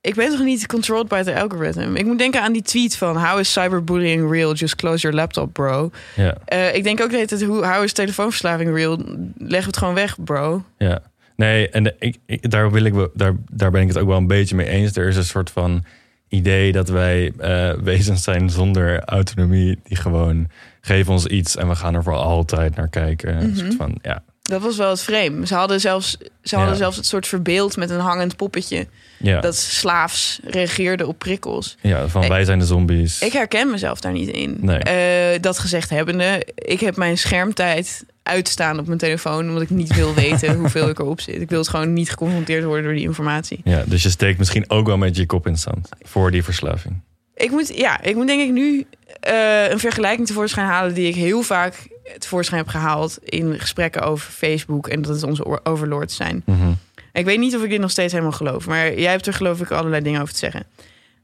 ik 0.00 0.14
ben 0.14 0.30
toch 0.30 0.40
niet 0.44 0.66
controlled 0.66 1.08
by 1.08 1.22
the 1.22 1.40
algorithm? 1.40 1.94
Ik 1.96 2.04
moet 2.04 2.18
denken 2.18 2.42
aan 2.42 2.52
die 2.52 2.62
tweet 2.62 2.96
van... 2.96 3.16
How 3.26 3.38
is 3.38 3.52
cyberbullying 3.52 4.30
real? 4.30 4.54
Just 4.54 4.76
close 4.76 5.00
your 5.00 5.16
laptop, 5.16 5.52
bro. 5.52 5.90
Ja. 6.16 6.36
Eh, 6.44 6.74
ik 6.74 6.82
denk 6.84 7.00
ook 7.00 7.10
dat 7.12 7.30
het 7.30 7.42
hoe 7.42 7.66
how 7.66 7.82
is 7.82 7.92
telefoonverslaving 7.92 8.74
real? 8.74 8.98
Leg 9.38 9.66
het 9.66 9.76
gewoon 9.76 9.94
weg, 9.94 10.16
bro. 10.24 10.64
Ja, 10.78 11.02
nee, 11.36 11.68
en 11.68 11.82
de- 11.84 11.94
ik, 11.98 12.16
ik, 12.26 12.50
daar, 12.50 12.70
wil 12.70 12.84
ik, 12.84 13.08
daar, 13.14 13.34
daar 13.50 13.70
ben 13.70 13.82
ik 13.82 13.88
het 13.88 13.98
ook 13.98 14.06
wel 14.08 14.16
een 14.16 14.26
beetje 14.26 14.54
mee 14.56 14.68
eens. 14.68 14.96
Er 14.96 15.08
is 15.08 15.16
een 15.16 15.24
soort 15.24 15.50
van 15.50 15.84
idee 16.32 16.72
dat 16.72 16.88
wij 16.88 17.32
eh, 17.38 17.72
wezens 17.82 18.22
zijn 18.22 18.50
zonder 18.50 19.04
autonomie, 19.04 19.78
die 19.82 19.96
gewoon 19.96 20.48
geven 20.80 21.12
ons 21.12 21.26
iets 21.26 21.56
en 21.56 21.68
we 21.68 21.74
gaan 21.74 21.94
er 21.94 22.02
voor 22.02 22.14
altijd 22.14 22.76
naar 22.76 22.88
kijken. 22.88 23.36
Een 23.42 23.48
Mhm. 23.48 23.56
soort 23.58 23.74
van, 23.74 23.98
ja, 24.02 24.22
Dat 24.42 24.62
was 24.62 24.76
wel 24.76 24.90
het 24.90 25.02
frame. 25.02 25.46
Ze 25.46 25.54
hadden 25.54 25.80
zelfs, 25.80 26.16
ze 26.42 26.54
hadden 26.54 26.72
Ja. 26.72 26.78
zelfs 26.80 26.96
het 26.96 27.06
soort 27.06 27.26
verbeeld 27.26 27.76
met 27.76 27.90
een 27.90 28.00
hangend 28.00 28.36
poppetje 28.36 28.86
ja, 29.18 29.40
dat 29.40 29.56
slaafs 29.56 30.40
reageerde 30.44 31.06
op 31.06 31.18
prikkels. 31.18 31.76
ja, 31.80 32.08
van 32.08 32.22
Ik- 32.22 32.28
wij 32.28 32.44
zijn 32.44 32.58
de 32.58 32.64
zombies. 32.64 33.20
Ik 33.20 33.32
herken 33.32 33.70
mezelf 33.70 34.00
daar 34.00 34.12
niet 34.12 34.28
in. 34.28 34.56
Nee. 34.60 34.78
Eh, 34.78 35.40
dat 35.40 35.58
gezegd 35.58 35.90
hebbende, 35.90 36.46
ik 36.54 36.80
heb 36.80 36.96
mijn 36.96 37.18
schermtijd 37.18 38.04
uitstaan 38.22 38.78
op 38.78 38.86
mijn 38.86 38.98
telefoon 38.98 39.48
omdat 39.48 39.62
ik 39.62 39.70
niet 39.70 39.94
wil 39.94 40.14
weten 40.24 40.54
hoeveel 40.54 40.88
ik 40.88 40.98
erop 40.98 41.20
zit. 41.20 41.40
Ik 41.40 41.48
wil 41.48 41.58
het 41.58 41.68
gewoon 41.68 41.92
niet 41.92 42.10
geconfronteerd 42.10 42.64
worden 42.64 42.84
door 42.84 42.94
die 42.94 43.02
informatie. 43.02 43.60
ja, 43.64 43.82
dus 43.86 44.02
je 44.02 44.10
steekt 44.10 44.38
misschien 44.38 44.70
ook 44.70 44.86
wel 44.86 44.96
met 44.98 45.16
je 45.16 45.26
kop 45.26 45.46
in 45.46 45.52
het 45.52 45.60
zand 45.60 45.88
voor 46.02 46.30
die 46.30 46.44
verslaving. 46.44 47.00
Ik 47.34 47.50
moet, 47.50 47.76
ja, 47.76 48.02
ik 48.02 48.14
moet 48.14 48.26
denk 48.26 48.40
ik 48.40 48.50
nu 48.50 48.86
eh, 49.20 49.70
een 49.70 49.78
vergelijking 49.78 50.26
tevoorschijn 50.26 50.66
halen 50.66 50.94
die 50.94 51.08
ik 51.08 51.14
heel 51.14 51.42
vaak 51.42 51.74
tevoorschijn 52.18 52.60
heb 52.60 52.68
gehaald 52.68 53.18
in 53.24 53.60
gesprekken 53.60 54.02
over 54.02 54.30
Facebook 54.32 54.88
en 54.88 55.02
dat 55.02 55.14
het 55.14 55.22
onze 55.22 55.64
overlords 55.66 56.16
zijn. 56.16 56.42
Mhm. 56.46 56.72
Ik 57.12 57.24
weet 57.24 57.38
niet 57.38 57.56
of 57.56 57.62
ik 57.62 57.70
dit 57.70 57.80
nog 57.80 57.90
steeds 57.90 58.12
helemaal 58.12 58.32
geloof, 58.32 58.66
maar 58.66 58.98
jij 58.98 59.10
hebt 59.10 59.26
er 59.26 59.34
geloof 59.34 59.60
ik 59.60 59.70
allerlei 59.70 60.02
dingen 60.02 60.20
over 60.20 60.32
te 60.32 60.38
zeggen. 60.38 60.64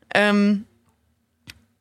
Ehm, 0.09 0.55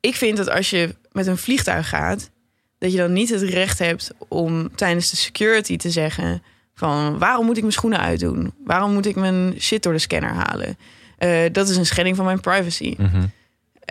ik 0.00 0.14
vind 0.14 0.36
dat 0.36 0.50
als 0.50 0.70
je 0.70 0.94
met 1.12 1.26
een 1.26 1.38
vliegtuig 1.38 1.88
gaat, 1.88 2.30
dat 2.78 2.92
je 2.92 2.98
dan 2.98 3.12
niet 3.12 3.28
het 3.30 3.42
recht 3.42 3.78
hebt 3.78 4.10
om 4.28 4.76
tijdens 4.76 5.10
de 5.10 5.16
security 5.16 5.76
te 5.76 5.90
zeggen 5.90 6.42
van 6.74 7.18
waarom 7.18 7.46
moet 7.46 7.56
ik 7.56 7.62
mijn 7.62 7.74
schoenen 7.74 8.00
uitdoen? 8.00 8.52
Waarom 8.64 8.92
moet 8.92 9.06
ik 9.06 9.16
mijn 9.16 9.54
shit 9.58 9.82
door 9.82 9.92
de 9.92 9.98
scanner 9.98 10.32
halen? 10.32 10.78
Eh, 11.18 11.52
dat 11.52 11.68
is 11.68 11.76
een 11.76 11.86
schending 11.86 12.16
van 12.16 12.24
mijn 12.24 12.40
privacy 12.40 12.94
Mhm. 12.98 13.26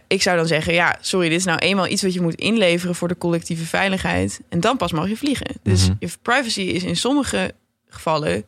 Ik 0.08 0.22
zou 0.22 0.38
dan 0.38 0.48
zeggen, 0.48 0.74
ja, 0.74 0.98
sorry, 1.02 1.30
dit 1.30 1.38
is 1.38 1.46
nou 1.46 1.60
eenmaal 1.60 1.88
iets 1.88 2.02
wat 2.02 2.14
je 2.14 2.22
moet 2.22 2.36
inleveren 2.36 2.96
voor 2.96 3.08
de 3.08 3.18
collectieve 3.18 3.66
veiligheid. 3.66 4.42
En 4.50 4.60
dan 4.60 4.78
pas 4.78 4.92
mag 4.92 5.10
je 5.10 5.18
vliegen. 5.18 5.56
Dus 5.64 5.84
Mhm. 5.88 5.96
je 6.00 6.10
privacy 6.22 6.62
is 6.62 6.84
in 6.84 6.96
sommige 6.96 7.52
gevallen, 7.90 8.44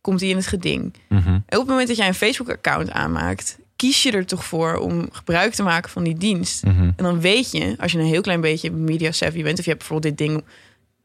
komt 0.00 0.18
die 0.18 0.30
in 0.30 0.36
het 0.36 0.46
geding. 0.46 0.92
Mhm. 1.08 1.28
En 1.28 1.40
op 1.46 1.58
het 1.58 1.66
moment 1.66 1.88
dat 1.88 1.96
jij 1.96 2.06
een 2.06 2.14
Facebook-account 2.14 2.90
aanmaakt, 2.90 3.58
kies 3.76 4.02
je 4.02 4.10
er 4.12 4.26
toch 4.26 4.44
voor 4.44 4.76
om 4.76 5.08
gebruik 5.12 5.54
te 5.54 5.62
maken 5.62 5.90
van 5.90 6.04
die 6.04 6.16
dienst. 6.16 6.64
Mhm. 6.64 6.82
En 6.82 7.04
dan 7.04 7.20
weet 7.20 7.50
je, 7.50 7.74
als 7.78 7.92
je 7.92 7.98
een 7.98 8.04
heel 8.06 8.20
klein 8.20 8.40
beetje 8.40 8.70
media 8.70 9.12
savvy 9.12 9.42
bent, 9.42 9.58
of 9.58 9.64
je 9.64 9.70
hebt 9.70 9.82
bijvoorbeeld 9.82 10.16
dit 10.18 10.28
ding, 10.28 10.44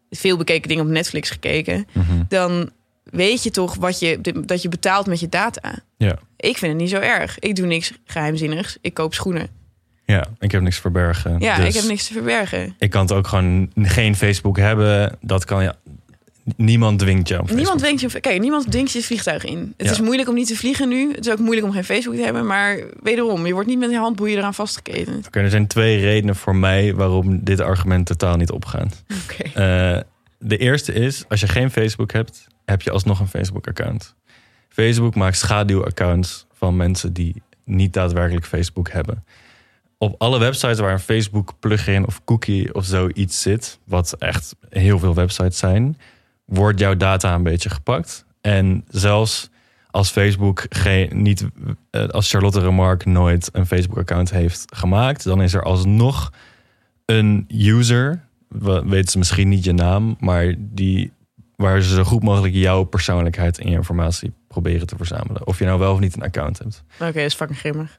het 0.10 0.20
veel 0.20 0.38
bekeken 0.38 0.68
ding 0.70 0.82
op 0.82 0.88
Netflix 0.88 1.30
gekeken, 1.30 1.88
Mhm. 1.94 2.24
dan 2.28 2.70
weet 3.04 3.44
je 3.44 3.52
toch 3.52 3.76
wat 3.76 4.00
je, 4.00 4.22
dat 4.46 4.62
je 4.62 4.70
betaalt 4.70 5.06
met 5.08 5.20
je 5.20 5.30
data. 5.30 5.80
Ja. 5.98 6.20
Ik 6.38 6.58
vind 6.58 6.72
het 6.72 6.82
niet 6.82 6.90
zo 6.90 6.98
erg. 7.00 7.40
Ik 7.40 7.56
doe 7.56 7.66
niks 7.66 7.92
geheimzinnigs. 8.06 8.78
Ik 8.82 8.94
koop 8.94 9.14
schoenen. 9.14 9.48
Ja, 10.12 10.26
ik 10.40 10.52
heb 10.52 10.62
niks 10.62 10.76
te 10.76 10.82
verbergen. 10.82 11.40
Ja, 11.40 11.56
dus 11.56 11.68
ik 11.68 11.74
heb 11.74 11.84
niks 11.84 12.08
te 12.08 12.14
verbergen. 12.14 12.76
ik 12.78 12.90
kan 12.90 13.02
het 13.02 13.12
ook 13.12 13.28
gewoon 13.28 13.72
geen 13.76 14.16
Facebook 14.16 14.58
hebben. 14.58 15.18
Dat 15.22 15.46
kan 15.46 15.64
ja. 15.64 15.76
Niemand 16.56 17.00
dwingt 17.00 17.28
je 17.28 17.40
Niemand 17.54 17.80
dwingt 17.80 18.02
je, 18.02 18.20
kijk, 18.20 18.40
niemand 18.42 18.72
dwingt 18.72 18.92
je 18.92 18.98
het 18.98 19.08
vliegtuig 19.08 19.44
in. 19.46 19.74
Het 19.78 19.86
Ja. 19.88 19.92
is 19.92 20.00
moeilijk 20.02 20.30
om 20.30 20.36
niet 20.36 20.48
te 20.48 20.56
vliegen 20.56 20.90
nu. 20.90 21.14
Het 21.16 21.26
is 21.26 21.32
ook 21.32 21.40
moeilijk 21.40 21.68
om 21.68 21.74
geen 21.74 21.84
Facebook 21.84 22.16
te 22.16 22.22
hebben. 22.22 22.46
Maar 22.46 22.78
wederom, 23.04 23.46
je 23.46 23.54
wordt 23.54 23.68
niet 23.68 23.80
met 23.80 23.90
je 23.92 23.98
handboeien 23.98 24.38
eraan 24.38 24.54
vastgeketend. 24.54 25.28
Oké, 25.28 25.40
er 25.40 25.50
zijn 25.50 25.68
twee 25.68 25.98
redenen 26.00 26.36
voor 26.36 26.56
mij 26.56 26.94
waarom 26.96 27.44
dit 27.44 27.60
argument 27.60 28.06
totaal 28.06 28.36
niet 28.38 28.52
opgaat. 28.52 29.04
Oké. 29.24 29.44
Eh, 29.44 30.02
de 30.40 30.58
eerste 30.58 30.94
is, 30.94 31.24
als 31.28 31.40
je 31.40 31.48
geen 31.48 31.72
Facebook 31.72 32.12
hebt, 32.12 32.48
heb 32.66 32.82
je 32.82 32.92
alsnog 32.92 33.20
een 33.20 33.28
Facebook-account. 33.28 34.16
Facebook 34.70 35.16
maakt 35.16 35.38
schaduwaccounts 35.38 36.46
van 36.54 36.76
mensen 36.76 37.14
die 37.14 37.42
niet 37.66 37.94
daadwerkelijk 37.94 38.46
Facebook 38.46 38.90
hebben. 38.92 39.24
Op 40.04 40.16
alle 40.18 40.40
websites 40.40 40.80
waar 40.80 40.92
een 40.94 41.00
Facebook 41.00 41.54
plugin 41.60 42.08
of 42.08 42.24
cookie 42.24 42.74
of 42.74 42.86
zoiets 42.86 43.42
zit, 43.42 43.80
wat 43.84 44.14
echt 44.20 44.56
heel 44.70 45.00
veel 45.00 45.14
websites 45.14 45.58
zijn, 45.58 45.98
wordt 46.46 46.80
jouw 46.80 46.96
data 46.96 47.34
een 47.36 47.44
beetje 47.44 47.70
gepakt. 47.70 48.26
En 48.42 48.84
zelfs 48.88 49.50
als 49.92 50.10
Facebook 50.10 50.66
geen, 50.70 51.22
niet, 51.22 51.46
eh, 51.90 52.08
als 52.08 52.30
Charlotte 52.30 52.60
Remarque 52.60 53.10
nooit 53.10 53.50
een 53.54 53.66
Facebook-account 53.66 54.32
heeft 54.32 54.64
gemaakt, 54.76 55.24
dan 55.24 55.42
is 55.42 55.54
er 55.54 55.64
alsnog 55.64 56.32
een 57.06 57.46
user, 57.48 58.26
we- 58.48 58.84
weten 58.86 59.12
ze 59.12 59.18
misschien 59.18 59.50
niet 59.50 59.64
je 59.64 59.74
naam, 59.74 60.16
maar 60.20 60.54
die 60.58 61.12
waar 61.56 61.82
ze 61.82 61.94
zo 61.96 62.04
goed 62.04 62.24
mogelijk 62.24 62.54
jouw 62.54 62.84
persoonlijkheid 62.84 63.60
en 63.60 63.70
je 63.70 63.76
informatie 63.76 64.34
proberen 64.48 64.88
te 64.88 64.96
verzamelen. 64.98 65.48
Of 65.48 65.60
je 65.60 65.66
nou 65.66 65.80
wel 65.80 65.94
of 65.94 66.00
niet 66.00 66.16
een 66.16 66.22
account 66.24 66.58
hebt. 66.60 66.84
Oké, 67.00 67.22
is 67.22 67.34
fucking 67.36 67.60
grimmig. 67.60 67.98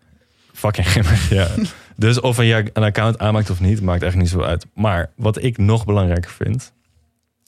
Fucking 0.52 0.86
grimmig, 0.86 1.30
ja. 1.30 1.48
Dus 1.96 2.20
of 2.20 2.36
je 2.36 2.70
een 2.72 2.82
account 2.82 3.18
aanmaakt 3.18 3.50
of 3.50 3.60
niet, 3.60 3.82
maakt 3.82 4.02
echt 4.02 4.16
niet 4.16 4.28
zo 4.28 4.40
uit. 4.40 4.66
Maar 4.74 5.10
wat 5.16 5.42
ik 5.42 5.58
nog 5.58 5.84
belangrijker 5.84 6.30
vind... 6.30 6.72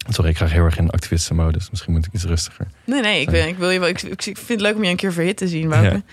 Sorry, 0.08 0.30
ik 0.30 0.36
ga 0.36 0.46
heel 0.46 0.64
erg 0.64 0.78
in 0.78 0.90
activistenmodus. 0.90 1.70
Misschien 1.70 1.92
moet 1.92 2.06
ik 2.06 2.12
iets 2.12 2.24
rustiger. 2.24 2.66
Nee, 2.84 3.00
nee, 3.00 3.20
ik, 3.20 3.30
ben, 3.30 3.48
ik, 3.48 3.56
wil 3.56 3.70
je 3.70 3.78
wel, 3.78 3.88
ik, 3.88 4.02
ik 4.02 4.22
vind 4.22 4.48
het 4.48 4.60
leuk 4.60 4.74
om 4.74 4.84
je 4.84 4.90
een 4.90 4.96
keer 4.96 5.12
verhit 5.12 5.36
te 5.36 5.48
zien, 5.48 5.68
Wouter. 5.68 6.02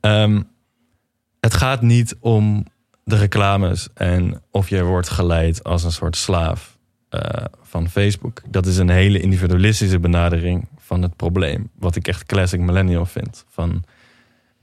Ehm, 0.00 0.42
het 1.40 1.54
gaat 1.54 1.82
niet 1.82 2.16
om 2.20 2.66
de 3.04 3.16
reclames 3.16 3.88
en 3.94 4.42
of 4.50 4.68
je 4.68 4.82
wordt 4.82 5.08
geleid 5.08 5.64
als 5.64 5.84
een 5.84 5.92
soort 5.92 6.16
slaaf 6.16 6.78
eh, 7.08 7.44
van 7.62 7.88
Facebook. 7.88 8.42
Dat 8.48 8.66
is 8.66 8.76
een 8.76 8.88
hele 8.88 9.20
individualistische 9.20 9.98
benadering 9.98 10.68
van 10.78 11.02
het 11.02 11.16
probleem. 11.16 11.70
Wat 11.78 11.96
ik 11.96 12.08
echt 12.08 12.24
classic 12.24 12.60
millennial 12.60 13.06
vind. 13.06 13.44
Van 13.48 13.84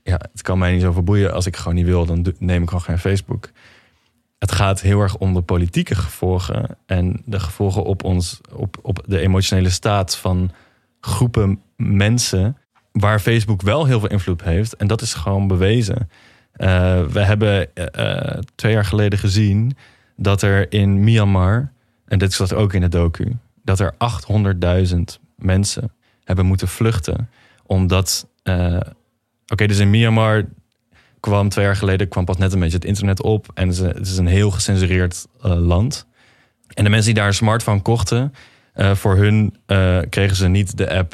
ja, 0.08 0.20
het 0.32 0.42
kan 0.42 0.58
mij 0.58 0.72
niet 0.72 0.82
zo 0.82 0.92
verboeien. 0.92 1.34
Als 1.34 1.46
ik 1.46 1.56
gewoon 1.56 1.76
niet 1.76 1.86
wil, 1.86 2.06
dan 2.06 2.34
neem 2.40 2.62
ik 2.62 2.68
gewoon 2.68 2.84
geen 2.84 3.00
Facebook. 3.00 3.50
Het 4.40 4.52
gaat 4.52 4.82
heel 4.82 5.02
erg 5.02 5.18
om 5.18 5.34
de 5.34 5.42
politieke 5.42 5.96
gevolgen 5.96 6.78
en 6.86 7.22
de 7.26 7.40
gevolgen 7.40 7.84
op 7.84 8.04
ons, 8.04 8.42
op, 8.54 8.78
op 8.82 9.04
de 9.06 9.20
emotionele 9.20 9.70
staat 9.70 10.16
van 10.16 10.52
groepen 11.00 11.62
mensen 11.76 12.58
waar 12.92 13.20
Facebook 13.20 13.62
wel 13.62 13.86
heel 13.86 14.00
veel 14.00 14.10
invloed 14.10 14.44
heeft. 14.44 14.76
En 14.76 14.88
dat 14.88 15.02
is 15.02 15.14
gewoon 15.14 15.48
bewezen. 15.48 16.10
Eh, 16.52 17.04
we 17.04 17.20
hebben 17.20 17.76
eh, 17.76 17.86
eh, 17.92 18.40
twee 18.56 18.74
jaar 18.74 18.86
geleden 18.86 19.20
gezien 19.20 19.78
dat 20.16 20.42
er 20.42 20.72
in 20.72 21.04
Myanmar, 21.04 21.72
en 22.06 22.20
dit 22.20 22.34
zat 22.34 22.54
ook 22.54 22.74
in 22.74 22.82
de 22.82 22.88
docu, 22.88 23.38
dat 23.64 23.80
er 23.80 23.94
800.000 23.94 25.00
mensen 25.36 25.92
hebben 26.24 26.46
moeten 26.46 26.68
vluchten. 26.68 27.30
Omdat, 27.66 28.28
oké, 29.48 29.68
dus 29.68 29.77
in 29.80 29.89
Myanmar 29.89 30.44
kwam 31.20 31.50
twee 31.50 31.66
jaar 31.66 31.75
geleden 31.75 32.08
kwam 32.08 32.25
pas 32.25 32.38
net 32.38 32.54
een 32.54 32.60
beetje 32.60 32.75
het 32.75 32.86
internet 32.86 33.22
op. 33.22 33.48
En 33.54 33.68
het 33.68 33.75
is 33.77 33.82
een- 33.82 33.88
het 33.96 34.08
is 34.08 34.18
een 34.18 34.27
heel 34.27 34.51
gecensureerd 34.51 35.27
eh, 35.42 35.56
land. 35.56 36.08
En 36.74 36.84
de 36.84 36.89
mensen 36.89 37.06
die 37.13 37.20
daar 37.22 37.27
een 37.27 37.34
smartphone 37.34 37.82
kochten, 37.82 38.34
eh, 38.74 38.96
voor 38.96 39.16
hun 39.16 39.56
eh, 39.66 40.00
kregen 40.10 40.36
ze 40.36 40.48
niet 40.48 40.77
de 40.77 40.89
app 40.98 41.13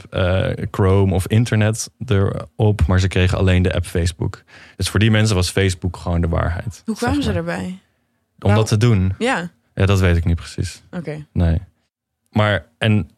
Chrome 0.72 1.14
of 1.14 1.28
internet 1.28 1.90
erop, 2.06 2.88
maar 2.88 3.00
ze 3.00 3.08
kregen 3.08 3.38
alleen 3.38 3.62
de 3.62 3.74
app 3.74 3.86
Facebook. 3.86 4.44
Dus 4.76 4.90
voor 4.90 5.00
die 5.00 5.12
mensen 5.12 5.36
was 5.36 5.50
Facebook 5.50 5.98
gewoon 5.98 6.22
de 6.22 6.28
waarheid. 6.28 6.82
Hoe 6.86 6.96
kwamen 6.96 7.24
zeg 7.24 7.32
ze 7.32 7.38
erbij? 7.40 7.80
Om 8.40 8.56
dat 8.56 8.68
te 8.68 8.78
doen? 8.78 9.14
Ja, 9.20 9.52
Ja, 9.76 9.86
dat 9.86 10.00
weet 10.00 10.18
ik 10.18 10.26
niet 10.26 10.36
precies. 10.36 10.82
oké. 10.92 11.26
Nee. 11.34 11.62
Maar 12.32 12.66
en 12.78 13.10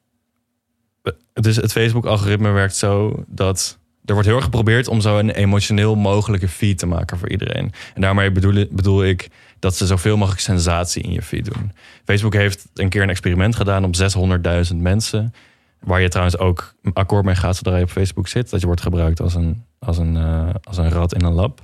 dus 1.34 1.56
het 1.56 1.72
Facebook-algoritme 1.72 2.50
werkt 2.52 2.76
zo 2.76 3.24
dat 3.28 3.80
er 4.06 4.14
wordt 4.14 4.28
heel 4.28 4.36
erg 4.36 4.46
geprobeerd 4.46 4.88
om 4.88 5.02
zo 5.02 5.18
een 5.18 5.30
emotioneel 5.30 5.96
mogelijke 5.96 6.48
feed 6.48 6.78
te 6.78 6.86
maken 6.86 7.18
voor 7.18 7.30
iedereen. 7.30 7.72
En 7.94 8.02
daarmee 8.02 8.32
bedoel, 8.32 8.66
bedoel 8.72 9.04
ik 9.04 9.30
dat 9.60 9.76
ze 9.76 9.86
zoveel 9.86 10.18
mogelijk 10.18 10.42
sensatie 10.42 11.04
in 11.04 11.12
je 11.12 11.22
feed 11.22 11.46
doen. 11.46 11.72
Facebook 12.06 12.34
heeft 12.34 12.68
een 12.74 12.90
keer 12.90 13.02
een 13.02 13.10
experiment 13.10 13.56
gedaan 13.56 13.84
op 13.84 13.96
600.000 14.72 14.76
mensen. 14.76 15.34
Waar 15.80 16.02
je 16.02 16.10
trouwens 16.10 16.38
ook 16.38 16.74
akkoord 16.94 17.26
mee 17.26 17.36
gaat 17.36 17.56
zodra 17.56 17.78
je 17.78 17.84
op 17.84 17.90
Facebook 17.90 18.28
zit. 18.28 18.50
Dat 18.50 18.60
je 18.60 18.66
wordt 18.66 18.82
gebruikt 18.82 19.22
als 19.22 19.34
een, 19.34 19.64
als 19.80 19.98
een, 19.98 20.16
uh, 20.16 20.50
als 20.64 20.78
een 20.78 20.90
rat 20.90 21.14
in 21.14 21.26
een 21.26 21.34
lab. 21.34 21.62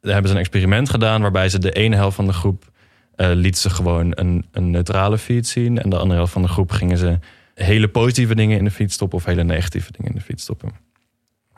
Daar 0.00 0.12
hebben 0.12 0.30
ze 0.30 0.36
een 0.36 0.42
experiment 0.42 0.90
gedaan 0.90 1.22
waarbij 1.22 1.48
ze 1.48 1.58
de 1.58 1.72
ene 1.72 1.96
helft 1.96 2.16
van 2.16 2.26
de 2.26 2.32
groep 2.32 2.70
uh, 3.16 3.30
liet 3.34 3.58
ze 3.58 3.70
gewoon 3.70 4.12
een, 4.14 4.46
een 4.52 4.70
neutrale 4.70 5.18
feed 5.18 5.46
zien. 5.46 5.78
En 5.78 5.90
de 5.90 5.96
andere 5.96 6.14
helft 6.14 6.32
van 6.32 6.42
de 6.42 6.48
groep 6.48 6.70
gingen 6.70 6.98
ze 6.98 7.18
hele 7.54 7.88
positieve 7.88 8.34
dingen 8.34 8.58
in 8.58 8.64
de 8.64 8.70
feed 8.70 8.92
stoppen 8.92 9.18
of 9.18 9.24
hele 9.24 9.44
negatieve 9.44 9.92
dingen 9.92 10.10
in 10.10 10.16
de 10.16 10.24
feed 10.24 10.40
stoppen. 10.40 10.70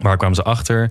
Waar 0.05 0.17
kwamen 0.17 0.37
ze 0.37 0.43
achter? 0.43 0.91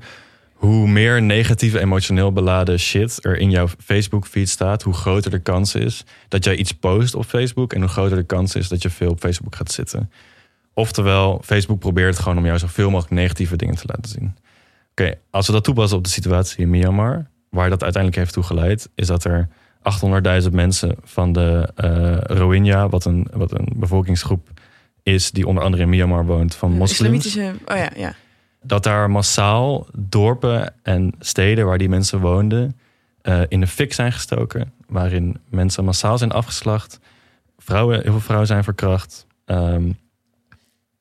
Hoe 0.53 0.88
meer 0.88 1.22
negatieve, 1.22 1.79
emotioneel 1.79 2.32
beladen 2.32 2.79
shit 2.79 3.25
er 3.25 3.38
in 3.38 3.50
jouw 3.50 3.67
Facebook-feed 3.84 4.50
staat, 4.50 4.82
hoe 4.84 4.93
groter 4.93 5.32
de 5.32 5.39
kans 5.39 5.75
is 5.75 6.03
dat 6.27 6.43
jij 6.43 6.55
iets 6.55 6.72
post 6.72 7.15
op 7.15 7.25
Facebook 7.25 7.74
en 7.74 7.79
hoe 7.79 7.89
groter 7.89 8.17
de 8.17 8.24
kans 8.24 8.55
is 8.55 8.67
dat 8.67 8.82
je 8.82 8.89
veel 8.89 9.10
op 9.10 9.20
Facebook 9.20 9.55
gaat 9.55 9.72
zitten. 9.72 10.12
Oftewel, 10.74 11.41
Facebook 11.46 11.79
probeert 11.79 12.20
gewoon 12.20 12.38
om 12.38 12.46
jou 12.46 12.58
zoveel 12.58 12.89
mogelijk 12.89 13.13
negatieve 13.13 13.55
dingen 13.55 13.75
te 13.75 13.84
laten 13.86 14.12
zien. 14.12 14.36
Oké, 14.91 15.13
als 15.29 15.48
we 15.48 15.53
dat 15.53 15.63
toepassen 15.63 15.98
op 15.98 16.03
de 16.03 16.10
situatie 16.10 16.60
in 16.60 16.70
Myanmar, 16.70 17.29
waar 17.50 17.70
dat 17.70 17.84
uiteindelijk 17.84 18.22
heeft 18.22 18.34
toegeleid, 18.34 18.89
is 18.96 19.08
dat 19.08 19.24
er 19.24 19.48
800.000 20.43 20.50
mensen 20.51 20.96
van 21.03 21.34
de 21.34 21.70
uh, 21.84 22.38
Rohingya, 22.38 22.89
wat 22.89 23.05
een, 23.05 23.27
wat 23.34 23.51
een 23.51 23.67
bevolkingsgroep 23.75 24.50
is 25.03 25.32
die 25.32 25.48
onder 25.48 25.63
andere 25.63 25.84
in 25.84 25.89
Myanmar 25.89 26.25
woont 26.25 26.55
van 26.55 26.72
moslims. 26.72 26.91
Islamitische, 26.91 27.53
oh 27.65 27.77
ja, 27.77 27.89
ja. 27.96 28.15
Dat 28.63 28.84
daar 28.84 29.10
massaal 29.10 29.88
dorpen 29.98 30.74
en 30.84 31.13
steden 31.20 31.65
waar 31.65 31.77
die 31.77 31.89
mensen 31.89 32.20
woonden 32.20 32.77
uh, 33.24 33.41
in 33.48 33.60
de 33.60 33.67
fik 33.67 33.93
zijn 33.93 34.12
gestoken. 34.12 34.74
Waarin 34.88 35.38
mensen 35.50 35.84
massaal 35.84 36.17
zijn 36.17 36.32
afgeslacht. 36.32 37.00
Vrouwen, 37.58 38.01
heel 38.01 38.12
veel 38.12 38.20
vrouwen 38.20 38.48
zijn 38.48 38.63
verkracht. 38.63 39.27
Um, 39.46 39.98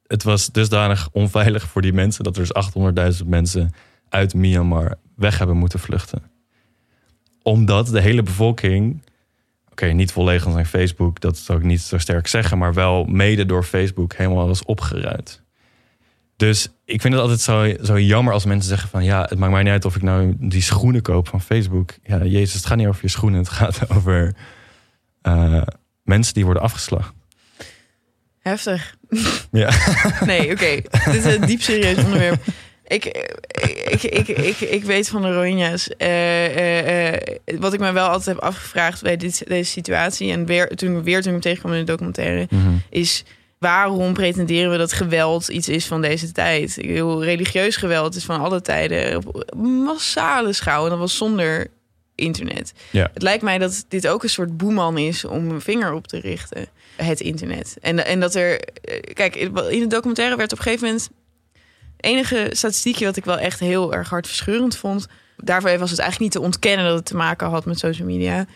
het 0.07 0.23
was 0.23 0.47
dusdanig 0.47 1.09
onveilig 1.12 1.69
voor 1.69 1.83
die 1.83 1.92
mensen 1.92 2.25
dat 2.25 2.37
er 2.37 2.42
dus 2.42 3.19
800.000 3.23 3.26
mensen 3.26 3.73
uit 4.09 4.35
Myanmar 4.35 4.99
weg 5.16 5.38
hebben 5.38 5.57
moeten 5.57 5.78
vluchten. 5.78 6.23
Omdat 7.42 7.87
de 7.87 8.00
hele 8.00 8.23
bevolking, 8.23 9.02
oké, 9.71 9.87
niet 9.87 10.12
volledig 10.12 10.47
aan 10.47 10.52
zijn 10.52 10.66
Facebook, 10.66 11.21
dat 11.21 11.37
zou 11.37 11.59
ik 11.59 11.64
niet 11.64 11.81
zo 11.81 11.99
sterk 11.99 12.26
zeggen, 12.26 12.59
maar 12.59 12.75
wel 12.75 13.04
mede 13.04 13.47
door 13.47 13.64
Facebook 13.64 14.14
helemaal 14.14 14.47
was 14.47 14.64
opgeruid. 14.64 15.42
Dus 16.43 16.69
ik 16.85 17.01
vind 17.01 17.15
het 17.15 17.23
altijd 17.23 17.41
zo, 17.41 17.75
zo 17.83 18.01
jammer 18.01 18.33
als 18.33 18.45
mensen 18.45 18.69
zeggen 18.69 18.89
van 18.89 19.05
ja, 19.05 19.27
het 19.29 19.39
maakt 19.39 19.53
mij 19.53 19.63
niet 19.63 19.73
uit 19.73 19.85
of 19.85 19.97
ik 19.97 20.03
nou 20.03 20.35
die 20.39 20.63
schoenen 20.63 21.03
koop 21.03 21.29
van 21.29 21.41
Facebook. 21.41 21.95
Ja, 22.03 22.25
Jezus, 22.25 22.55
het 22.55 22.67
gaat 22.67 22.77
niet 22.77 22.87
over 22.87 23.01
je 23.03 23.09
schoenen, 23.09 23.39
het 23.39 23.49
gaat 23.49 23.81
over 23.97 24.35
uh, 25.23 25.63
mensen 26.03 26.35
die 26.35 26.45
worden 26.45 26.63
afgeslacht. 26.63 27.15
Heftig. 28.39 28.95
Ja. 29.51 29.71
Nee, 30.25 30.43
oké. 30.43 30.53
Okay. 30.53 30.85
Dit 31.05 31.25
is 31.25 31.35
een 31.35 31.47
diep 31.47 31.61
serieus 31.61 31.97
onderwerp. 32.05 32.43
Ik, 32.87 33.05
ik, 33.05 34.03
ik, 34.03 34.29
ik, 34.29 34.61
ik, 34.61 34.85
weet 34.85 35.09
van 35.09 35.23
de 35.23 35.33
Rohingya's. 35.33 35.91
Uh, 35.99 37.11
uh, 37.11 37.17
wat 37.59 37.73
ik 37.73 37.81
me 37.81 37.93
wel 37.93 38.09
altijd 38.09 38.37
heb 38.37 38.45
afgevraagd 38.45 39.03
bij 39.03 39.17
dit, 39.17 39.45
deze 39.47 39.71
situatie. 39.71 40.33
En 40.33 40.47
weer, 40.47 40.69
toen, 40.69 41.03
weer 41.03 41.23
toen 41.23 41.35
ik 41.35 41.41
tegenkwam 41.41 41.73
in 41.73 41.79
de 41.79 41.91
documentaire. 41.91 42.47
Mm 42.51 42.63
-hmm. 42.63 42.83
Is 42.91 43.25
waarom 43.62 44.12
pretenderen 44.12 44.71
we 44.71 44.76
dat 44.76 44.92
geweld 44.92 45.49
iets 45.49 45.69
is 45.69 45.87
van 45.87 46.00
deze 46.00 46.33
tijd? 46.33 46.76
Ik 46.76 46.87
bedoel, 46.87 47.25
religieus 47.25 47.76
geweld 47.76 48.14
is 48.14 48.25
van 48.25 48.40
alle 48.40 48.61
tijden. 48.61 49.16
Op 49.16 49.54
massale 49.57 50.52
schaal. 50.52 50.85
En 50.85 50.90
dat 50.90 50.99
was 50.99 51.16
zonder 51.16 51.66
internet. 52.14 52.73
Ja. 52.90 53.11
Het 53.14 53.23
lijkt 53.23 53.42
mij 53.42 53.59
dat 53.59 53.85
dit 53.88 54.07
ook 54.07 54.23
een 54.23 54.28
soort 54.28 54.57
boeman 54.57 54.99
is 54.99 55.25
om 55.25 55.51
een 55.51 55.61
vinger 55.61 55.92
op 55.92 56.07
te 56.07 56.20
richten. 56.20 56.66
Het 56.96 57.20
internet. 57.20 57.77
En, 57.81 58.07
en 58.07 58.20
dat 58.20 58.35
er. 58.35 58.61
Kijk, 59.12 59.37
in 59.37 59.81
de 59.81 59.87
documentaire 59.87 60.37
werd 60.37 60.53
op 60.53 60.59
een 60.59 60.64
gegeven 60.64 60.87
moment. 60.87 61.11
enige 61.96 62.48
statistiekje 62.51 63.05
wat 63.05 63.16
ik 63.16 63.25
wel 63.25 63.38
echt 63.38 63.61
heel 63.61 63.94
erg 63.94 64.09
hartverscheurend 64.09 64.77
vond. 64.77 65.07
Daarvoor 65.37 65.79
was 65.79 65.90
het 65.90 66.01
eigenlijk 66.01 66.33
niet 66.33 66.42
te 66.42 66.48
ontkennen 66.48 66.87
dat 66.87 66.96
het 66.96 67.07
te 67.07 67.16
maken 67.16 67.48
had 67.48 67.64
met 67.64 67.79
social 67.79 68.07
media. 68.07 68.46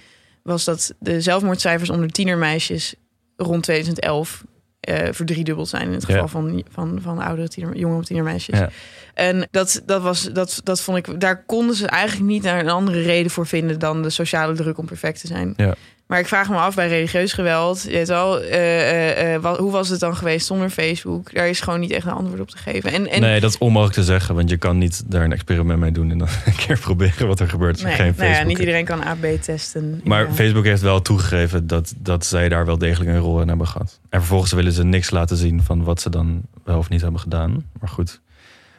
Was 0.43 0.65
dat 0.65 0.95
de 0.99 1.21
zelfmoordcijfers 1.21 1.91
onder 1.91 2.11
tienermeisjes 2.11 2.95
rond 3.37 3.63
2011 3.63 4.45
uh, 4.87 5.09
verdriedubbeld 5.11 5.69
zijn. 5.69 5.87
In 5.87 5.93
het 5.93 6.05
geval 6.05 6.23
ja. 6.23 6.29
van, 6.29 6.65
van, 6.71 6.99
van 7.03 7.19
oudere 7.19 7.49
tiener, 7.49 7.77
jonge 7.77 8.03
tienermeisjes. 8.03 8.59
Ja. 8.59 8.71
En 9.15 9.49
dat, 9.51 9.83
dat, 9.87 10.03
was, 10.03 10.33
dat, 10.33 10.61
dat 10.65 10.81
vond 10.81 10.99
ik, 10.99 11.21
daar 11.21 11.45
konden 11.45 11.77
ze 11.77 11.87
eigenlijk 11.87 12.31
niet 12.31 12.43
naar 12.43 12.61
een 12.61 12.69
andere 12.69 13.03
reden 13.03 13.31
voor 13.31 13.47
vinden 13.47 13.79
dan 13.79 14.03
de 14.03 14.11
sociale 14.11 14.55
druk 14.55 14.79
om 14.79 14.87
perfect 14.87 15.21
te 15.21 15.27
zijn. 15.27 15.53
Ja. 15.57 15.75
Maar 16.07 16.19
ik 16.19 16.27
vraag 16.27 16.49
me 16.49 16.57
af 16.57 16.75
bij 16.75 16.89
religieus 16.89 17.33
geweld. 17.33 17.83
Je 17.83 17.91
weet 17.91 18.09
wel, 18.09 18.43
uh, 18.43 19.35
uh, 19.35 19.41
wat, 19.41 19.59
hoe 19.59 19.73
was 19.73 19.89
het 19.89 20.01
dan 20.01 20.17
geweest 20.17 20.47
zonder 20.47 20.71
Facebook? 20.71 21.35
Daar 21.35 21.49
is 21.49 21.61
gewoon 21.61 21.81
niet 21.81 21.91
echt 21.91 22.07
een 22.07 22.13
antwoord 22.13 22.41
op 22.41 22.49
te 22.49 22.59
geven. 22.59 22.93
En, 22.93 23.09
en... 23.09 23.21
Nee, 23.21 23.41
dat 23.41 23.51
is 23.51 23.59
onmogelijk 23.59 23.95
te 23.97 24.05
zeggen, 24.05 24.35
want 24.35 24.51
je 24.51 24.57
kan 24.57 24.79
niet 24.79 25.03
daar 25.07 25.25
een 25.25 25.33
experiment 25.33 25.81
mee 25.81 25.93
doen 25.93 26.11
en 26.11 26.19
dan 26.19 26.29
een 26.47 26.57
keer 26.57 26.79
proberen 26.79 27.27
wat 27.27 27.41
er 27.41 27.49
gebeurt. 27.49 27.75
Als 27.75 27.83
nee, 27.83 27.95
geen 27.95 28.15
nou 28.17 28.31
ja, 28.31 28.43
niet 28.43 28.59
iedereen 28.59 28.85
kan 28.85 29.05
AB 29.05 29.25
testen. 29.41 30.01
Maar 30.05 30.27
ja. 30.27 30.33
Facebook 30.33 30.65
heeft 30.65 30.83
wel 30.83 31.03
toegegeven 31.03 31.67
dat, 31.67 31.95
dat 31.97 32.27
zij 32.27 32.49
daar 32.49 32.67
wel 32.67 32.79
degelijk 32.79 33.11
een 33.11 33.19
rol 33.19 33.41
in 33.41 33.49
hebben 33.49 33.67
gehad. 33.67 34.01
En 34.09 34.19
vervolgens 34.19 34.53
willen 34.53 34.73
ze 34.73 34.85
niks 34.85 35.11
laten 35.11 35.37
zien 35.37 35.63
van 35.63 35.85
wat 35.85 36.01
ze 36.01 36.11
dan 36.11 36.43
wel 36.65 36.79
of 36.79 36.89
niet 36.89 37.01
hebben 37.01 37.21
gedaan. 37.21 37.65
Maar 37.81 37.89
goed. 37.89 38.21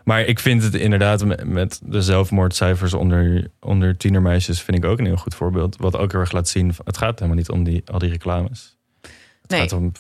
Maar 0.07 0.21
ik 0.25 0.39
vind 0.39 0.63
het 0.63 0.73
inderdaad 0.73 1.45
met 1.45 1.81
de 1.83 2.01
zelfmoordcijfers 2.01 2.93
onder, 2.93 3.47
onder 3.59 3.97
tienermeisjes... 3.97 4.61
vind 4.61 4.77
ik 4.77 4.85
ook 4.85 4.99
een 4.99 5.05
heel 5.05 5.17
goed 5.17 5.35
voorbeeld. 5.35 5.77
Wat 5.77 5.97
ook 5.97 6.11
heel 6.11 6.19
erg 6.19 6.31
laat 6.31 6.47
zien, 6.47 6.73
het 6.83 6.97
gaat 6.97 7.19
helemaal 7.19 7.37
niet 7.37 7.49
om 7.49 7.63
die, 7.63 7.81
al 7.85 7.99
die 7.99 8.09
reclames. 8.09 8.77
Het 9.41 9.51
Nee. 9.51 9.59
gaat 9.59 9.71
om 9.73 9.91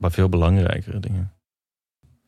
veel 0.00 0.28
belangrijkere 0.28 1.00
dingen. 1.00 1.32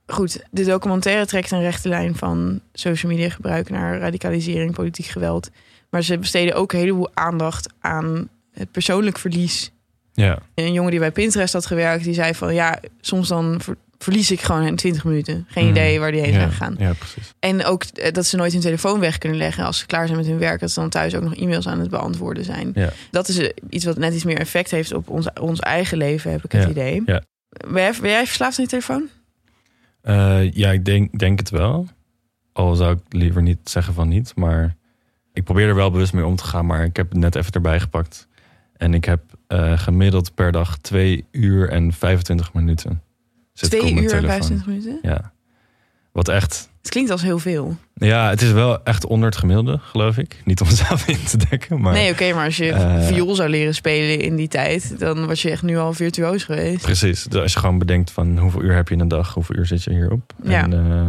Goed, 0.06 0.44
de 0.50 0.64
documentaire 0.64 1.26
trekt 1.26 1.50
een 1.50 1.60
rechte 1.60 1.88
lijn 1.88 2.16
van 2.16 2.60
social 2.72 3.12
media 3.12 3.28
gebruik 3.28 3.70
naar 3.70 3.98
radicalisering, 3.98 4.74
politiek 4.74 5.06
geweld. 5.06 5.50
Maar 5.90 6.02
ze 6.02 6.18
besteden 6.18 6.54
ook 6.54 6.72
een 6.72 6.78
heleboel 6.78 7.10
aandacht 7.14 7.72
aan 7.80 8.28
het 8.52 8.70
persoonlijk 8.70 9.18
verlies. 9.18 9.72
Ja, 10.12 10.38
Een 10.54 10.72
jongen 10.72 10.90
die 10.90 11.00
bij 11.00 11.12
Pinterest 11.12 11.52
had 11.52 11.66
gewerkt, 11.66 12.04
die 12.04 12.14
zei 12.14 12.34
van 12.34 12.54
ja, 12.54 12.80
soms 13.00 13.28
dan 13.28 13.60
verlies 13.98 14.30
ik 14.30 14.40
gewoon 14.40 14.62
in 14.66 14.76
20 14.76 15.04
minuten. 15.04 15.46
Geen 15.48 15.64
Mhm. 15.64 15.72
idee 15.72 16.00
waar 16.00 16.12
die 16.12 16.20
heen 16.20 16.33
ja, 16.33 16.46
gegaan. 16.48 16.74
ja, 16.78 16.92
precies. 16.92 17.33
En 17.38 17.64
ook 17.64 17.85
eh, 17.85 18.12
dat 18.12 18.26
ze 18.26 18.37
nooit 18.37 18.52
hun 18.52 18.61
telefoon 18.61 19.00
weg 19.00 19.18
kunnen 19.18 19.38
leggen 19.38 19.64
als 19.64 19.78
ze 19.78 19.87
klaar 19.87 20.07
zijn 20.07 20.18
met 20.18 20.26
hun 20.26 20.38
werk. 20.38 20.61
Dat 20.61 20.70
ze 20.70 20.80
dan 20.80 20.88
thuis 20.90 21.14
ook 21.14 21.22
nog 21.22 21.35
e-mails 21.37 21.66
aan 21.68 21.80
het 21.80 21.90
beantwoorden 21.90 22.44
zijn. 22.44 22.70
Ja. 22.74 22.92
Dat 23.11 23.28
is 23.28 23.38
eh, 23.38 23.48
iets 23.68 23.85
wat 23.85 23.98
net 23.98 24.14
iets 24.14 24.24
meer 24.24 24.38
effect 24.38 24.70
heeft 24.70 24.92
op 24.92 25.09
ons, 25.09 25.28
ons 25.40 25.61
eigen 25.61 25.98
leven, 25.98 26.30
heb 26.30 26.44
ik 26.44 26.52
het 26.52 26.62
Ja, 26.62 26.68
idee. 26.68 27.02
ja. 27.07 27.22
Ben, 27.48 27.83
jij, 27.83 27.92
ben 28.00 28.11
jij 28.11 28.26
verslaafd 28.26 28.59
aan 28.59 28.64
je 28.64 28.70
telefoon? 28.70 29.09
Eh, 30.00 30.52
ja, 30.52 30.70
ik 30.70 30.85
denk, 30.85 31.18
denk 31.18 31.38
het 31.38 31.50
wel. 31.50 31.87
Al 32.52 32.74
zou 32.74 32.92
ik 32.96 33.00
liever 33.09 33.42
niet 33.42 33.59
zeggen 33.64 33.94
van 33.94 34.09
niet. 34.09 34.33
Maar 34.37 34.76
ik 35.33 35.44
probeer 35.44 35.68
er 35.68 35.74
wel 35.74 35.90
bewust 35.90 36.12
mee 36.12 36.26
om 36.26 36.37
te 36.37 36.44
gaan. 36.44 36.66
Maar 36.66 36.85
ik 36.85 36.96
heb 36.96 37.09
het 37.09 37.18
net 37.18 37.35
even 37.35 37.52
erbij 37.52 37.80
gepakt. 37.80 38.28
En 38.76 38.94
ik 38.94 39.04
heb 39.04 39.20
gemiddeld 39.74 40.35
per 40.35 40.52
dag 40.52 40.78
2 40.78 41.24
uur 41.30 41.68
en 41.70 41.92
25 41.92 42.52
minuten. 42.52 43.02
Zit 43.55 43.71
Twee 43.71 43.93
uur 43.93 43.99
en 43.99 44.07
telefoon. 44.07 44.29
25 44.29 44.67
minuten? 44.67 44.99
Ja. 45.03 45.33
Wat 46.12 46.29
echt. 46.29 46.69
Het 46.81 46.90
klinkt 46.93 47.11
als 47.11 47.23
heel 47.23 47.38
veel. 47.38 47.77
Ja, 47.95 48.29
het 48.29 48.43
is 48.43 48.53
wel 48.53 48.83
echt 48.85 49.07
onder 49.07 49.29
het 49.29 49.38
gemiddelde, 49.38 49.79
geloof 49.79 50.19
ik. 50.19 50.43
Niet 50.45 50.61
om 50.61 50.69
zelf 50.87 51.09
in 51.09 51.25
te 51.25 51.37
dekken. 51.49 51.81
Maar 51.81 51.93
nee, 51.93 52.12
oké, 52.12 52.33
maar 52.33 52.45
als 52.45 52.57
je 52.57 52.73
Eh, 52.73 53.07
viool 53.07 53.35
zou 53.35 53.49
leren 53.49 53.75
spelen 53.75 54.21
in 54.21 54.37
die 54.37 54.49
tijd, 54.49 54.99
dan 54.99 55.27
was 55.27 55.43
je 55.43 55.51
echt 55.51 55.62
nu 55.62 55.77
al 55.79 55.93
virtuoos 55.93 56.45
geweest. 56.45 56.83
Precies. 56.83 57.25
Dus 57.25 57.40
als 57.43 57.53
je 57.53 57.59
gewoon 57.59 57.79
bedenkt 57.79 58.11
van 58.11 58.38
hoeveel 58.38 58.62
uur 58.62 58.75
heb 58.75 58.88
je 58.88 58.95
in 58.95 59.01
een 59.01 59.09
dag, 59.09 59.35
hoeveel 59.35 59.57
uur 59.57 59.67
zit 59.67 59.83
je 59.83 59.90
hierop. 59.90 60.33
Ja. 60.43 60.62
En, 60.62 60.73
eh, 60.73 61.09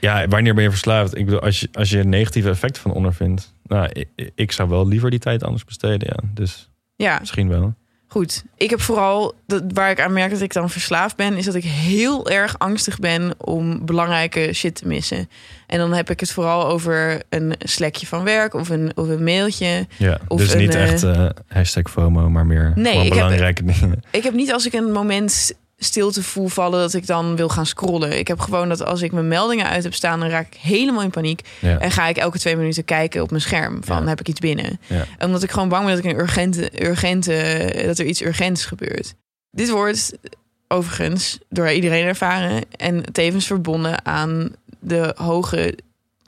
ja, 0.00 0.28
wanneer 0.28 0.54
ben 0.54 0.62
je 0.62 0.70
verslaafd? 0.70 1.16
Ik 1.16 1.24
bedoel, 1.24 1.40
als 1.40 1.60
je, 1.60 1.68
als 1.72 1.90
je 1.90 1.98
er 1.98 2.06
negatieve 2.06 2.48
effecten 2.48 2.82
van 2.82 2.92
ondervindt. 2.92 3.54
Nou, 3.62 3.88
ik, 3.92 4.30
ik 4.34 4.52
zou 4.52 4.68
wel 4.68 4.88
liever 4.88 5.10
die 5.10 5.18
tijd 5.18 5.42
anders 5.44 5.64
besteden, 5.64 6.08
ja. 6.16 6.28
Dus 6.34 6.70
Ja, 6.96 7.18
misschien 7.18 7.48
wel. 7.48 7.74
Goed. 8.12 8.44
Ik 8.56 8.70
heb 8.70 8.80
vooral, 8.80 9.34
dat, 9.46 9.62
waar 9.72 9.90
ik 9.90 10.00
aan 10.00 10.12
merk 10.12 10.30
dat 10.30 10.40
ik 10.40 10.52
dan 10.52 10.70
verslaafd 10.70 11.16
ben, 11.16 11.36
is 11.36 11.44
dat 11.44 11.54
ik 11.54 11.64
heel 11.64 12.28
erg 12.30 12.58
angstig 12.58 12.98
ben 12.98 13.34
om 13.38 13.84
belangrijke 13.86 14.52
shit 14.52 14.74
te 14.74 14.86
missen. 14.86 15.28
En 15.66 15.78
dan 15.78 15.92
heb 15.92 16.10
ik 16.10 16.20
het 16.20 16.30
vooral 16.30 16.66
over 16.66 17.22
een 17.28 17.54
slekje 17.58 18.06
van 18.06 18.24
werk 18.24 18.54
of 18.54 18.68
een, 18.68 18.92
of 18.94 19.08
een 19.08 19.24
mailtje. 19.24 19.86
Ja, 19.96 20.18
Of 20.28 20.38
dus 20.38 20.52
een, 20.52 20.58
niet 20.58 20.74
eh, 20.74 20.82
echt 20.92 21.02
eh, 21.02 21.26
hashtag 21.48 21.90
FOMO, 21.90 22.30
maar 22.30 22.46
meer 22.46 22.72
Nee, 22.74 22.98
heb- 22.98 23.08
belangrijke 23.08 23.64
dingen. 23.64 24.02
Ik 24.10 24.22
heb 24.22 24.34
niet 24.34 24.52
als 24.52 24.66
ik 24.66 24.72
een 24.72 24.92
moment 24.92 25.52
stilte 25.84 26.22
voel 26.22 26.48
vallen 26.48 26.80
dat 26.80 26.94
ik 26.94 27.06
dan 27.06 27.36
wil 27.36 27.48
gaan 27.48 27.66
scrollen. 27.66 28.18
Ik 28.18 28.28
heb 28.28 28.40
gewoon 28.40 28.68
dat 28.68 28.84
als 28.84 29.02
ik 29.02 29.12
mijn 29.12 29.28
meldingen 29.28 29.66
uit 29.68 29.82
heb 29.82 29.94
staan, 29.94 30.20
dan 30.20 30.28
raak 30.28 30.46
ik 30.46 30.60
helemaal 30.60 31.02
in 31.02 31.10
paniek. 31.10 31.40
Ja. 31.58 31.78
En 31.78 31.90
ga 31.90 32.06
ik 32.06 32.16
elke 32.16 32.38
twee 32.38 32.56
minuten 32.56 32.84
kijken 32.84 33.22
op 33.22 33.30
mijn 33.30 33.42
scherm 33.42 33.84
van 33.84 34.02
Ja. 34.02 34.08
heb 34.08 34.20
ik 34.20 34.28
iets 34.28 34.40
binnen. 34.40 34.80
Ja. 34.86 35.04
Omdat 35.18 35.42
ik 35.42 35.50
gewoon 35.50 35.68
bang 35.68 35.84
ben 35.84 35.94
dat 35.94 36.04
ik 36.04 36.10
een 36.10 36.18
urgente, 36.20 36.84
urgente, 36.86 37.82
dat 37.86 37.98
er 37.98 38.06
iets 38.06 38.22
urgents 38.22 38.64
gebeurt. 38.64 39.14
Dit 39.50 39.70
wordt 39.70 40.12
overigens 40.68 41.38
door 41.48 41.70
iedereen 41.70 42.04
ervaren 42.06 42.62
en 42.76 43.12
tevens 43.12 43.46
verbonden 43.46 44.04
aan 44.06 44.50
de 44.80 45.14
hoge 45.16 45.78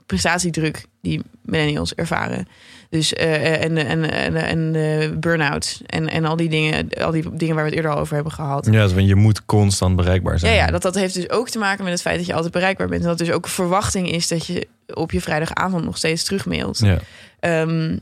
prestatiedruk 0.05 0.85
die 1.03 1.21
millennials 1.41 1.93
ervaren. 1.95 2.47
Dus 2.89 3.13
eh, 3.13 3.63
en, 3.63 3.77
en, 3.77 4.11
en, 4.11 4.35
en 4.35 4.71
de 4.71 5.15
burn-outs 5.19 5.81
en, 5.85 6.09
en 6.09 6.25
al 6.25 6.35
die 6.35 6.49
dingen, 6.49 6.89
al 6.89 7.11
die 7.11 7.35
dingen 7.35 7.55
waar 7.55 7.63
we 7.63 7.69
het 7.69 7.77
eerder 7.77 7.91
al 7.91 7.99
over 7.99 8.15
hebben 8.15 8.33
gehad. 8.33 8.67
Ja, 8.71 8.87
dus 8.87 9.05
je 9.05 9.15
moet 9.15 9.45
constant 9.45 9.95
bereikbaar 9.95 10.33
Ja, 10.33 10.39
zijn. 10.39 10.55
ja, 10.55 10.67
dat, 10.67 10.81
dat 10.81 10.95
heeft 10.95 11.13
dus 11.13 11.29
ook 11.29 11.49
te 11.49 11.59
maken 11.59 11.83
met 11.83 11.93
het 11.93 12.01
feit 12.01 12.17
dat 12.17 12.25
je 12.25 12.33
altijd 12.33 12.53
bereikbaar 12.53 12.87
bent. 12.87 13.01
En 13.01 13.07
dat 13.07 13.17
dus 13.17 13.31
ook 13.31 13.43
een 13.45 13.51
verwachting 13.51 14.11
is 14.11 14.27
dat 14.27 14.45
je 14.45 14.67
op 14.93 15.11
je 15.11 15.21
vrijdagavond 15.21 15.85
nog 15.85 15.97
steeds 15.97 16.23
terugmailt. 16.23 16.79
Ja. 16.79 16.99
Ehm, 17.39 17.97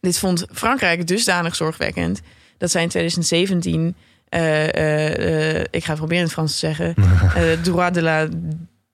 dit 0.00 0.18
vond 0.18 0.46
Frankrijk 0.52 1.06
dusdanig 1.06 1.56
zorgwekkend 1.56 2.20
dat 2.58 2.70
zij 2.70 2.82
in 2.82 2.88
2017, 2.88 3.94
eh, 4.28 4.68
eh, 4.68 5.58
eh, 5.58 5.64
ik 5.70 5.84
ga 5.84 5.88
het 5.90 5.98
proberen 5.98 6.16
in 6.18 6.22
het 6.24 6.32
Frans 6.32 6.52
te 6.52 6.58
zeggen, 6.58 6.94
eh 7.34 7.42
droit 7.62 7.94
de 7.94 8.02
la 8.02 8.28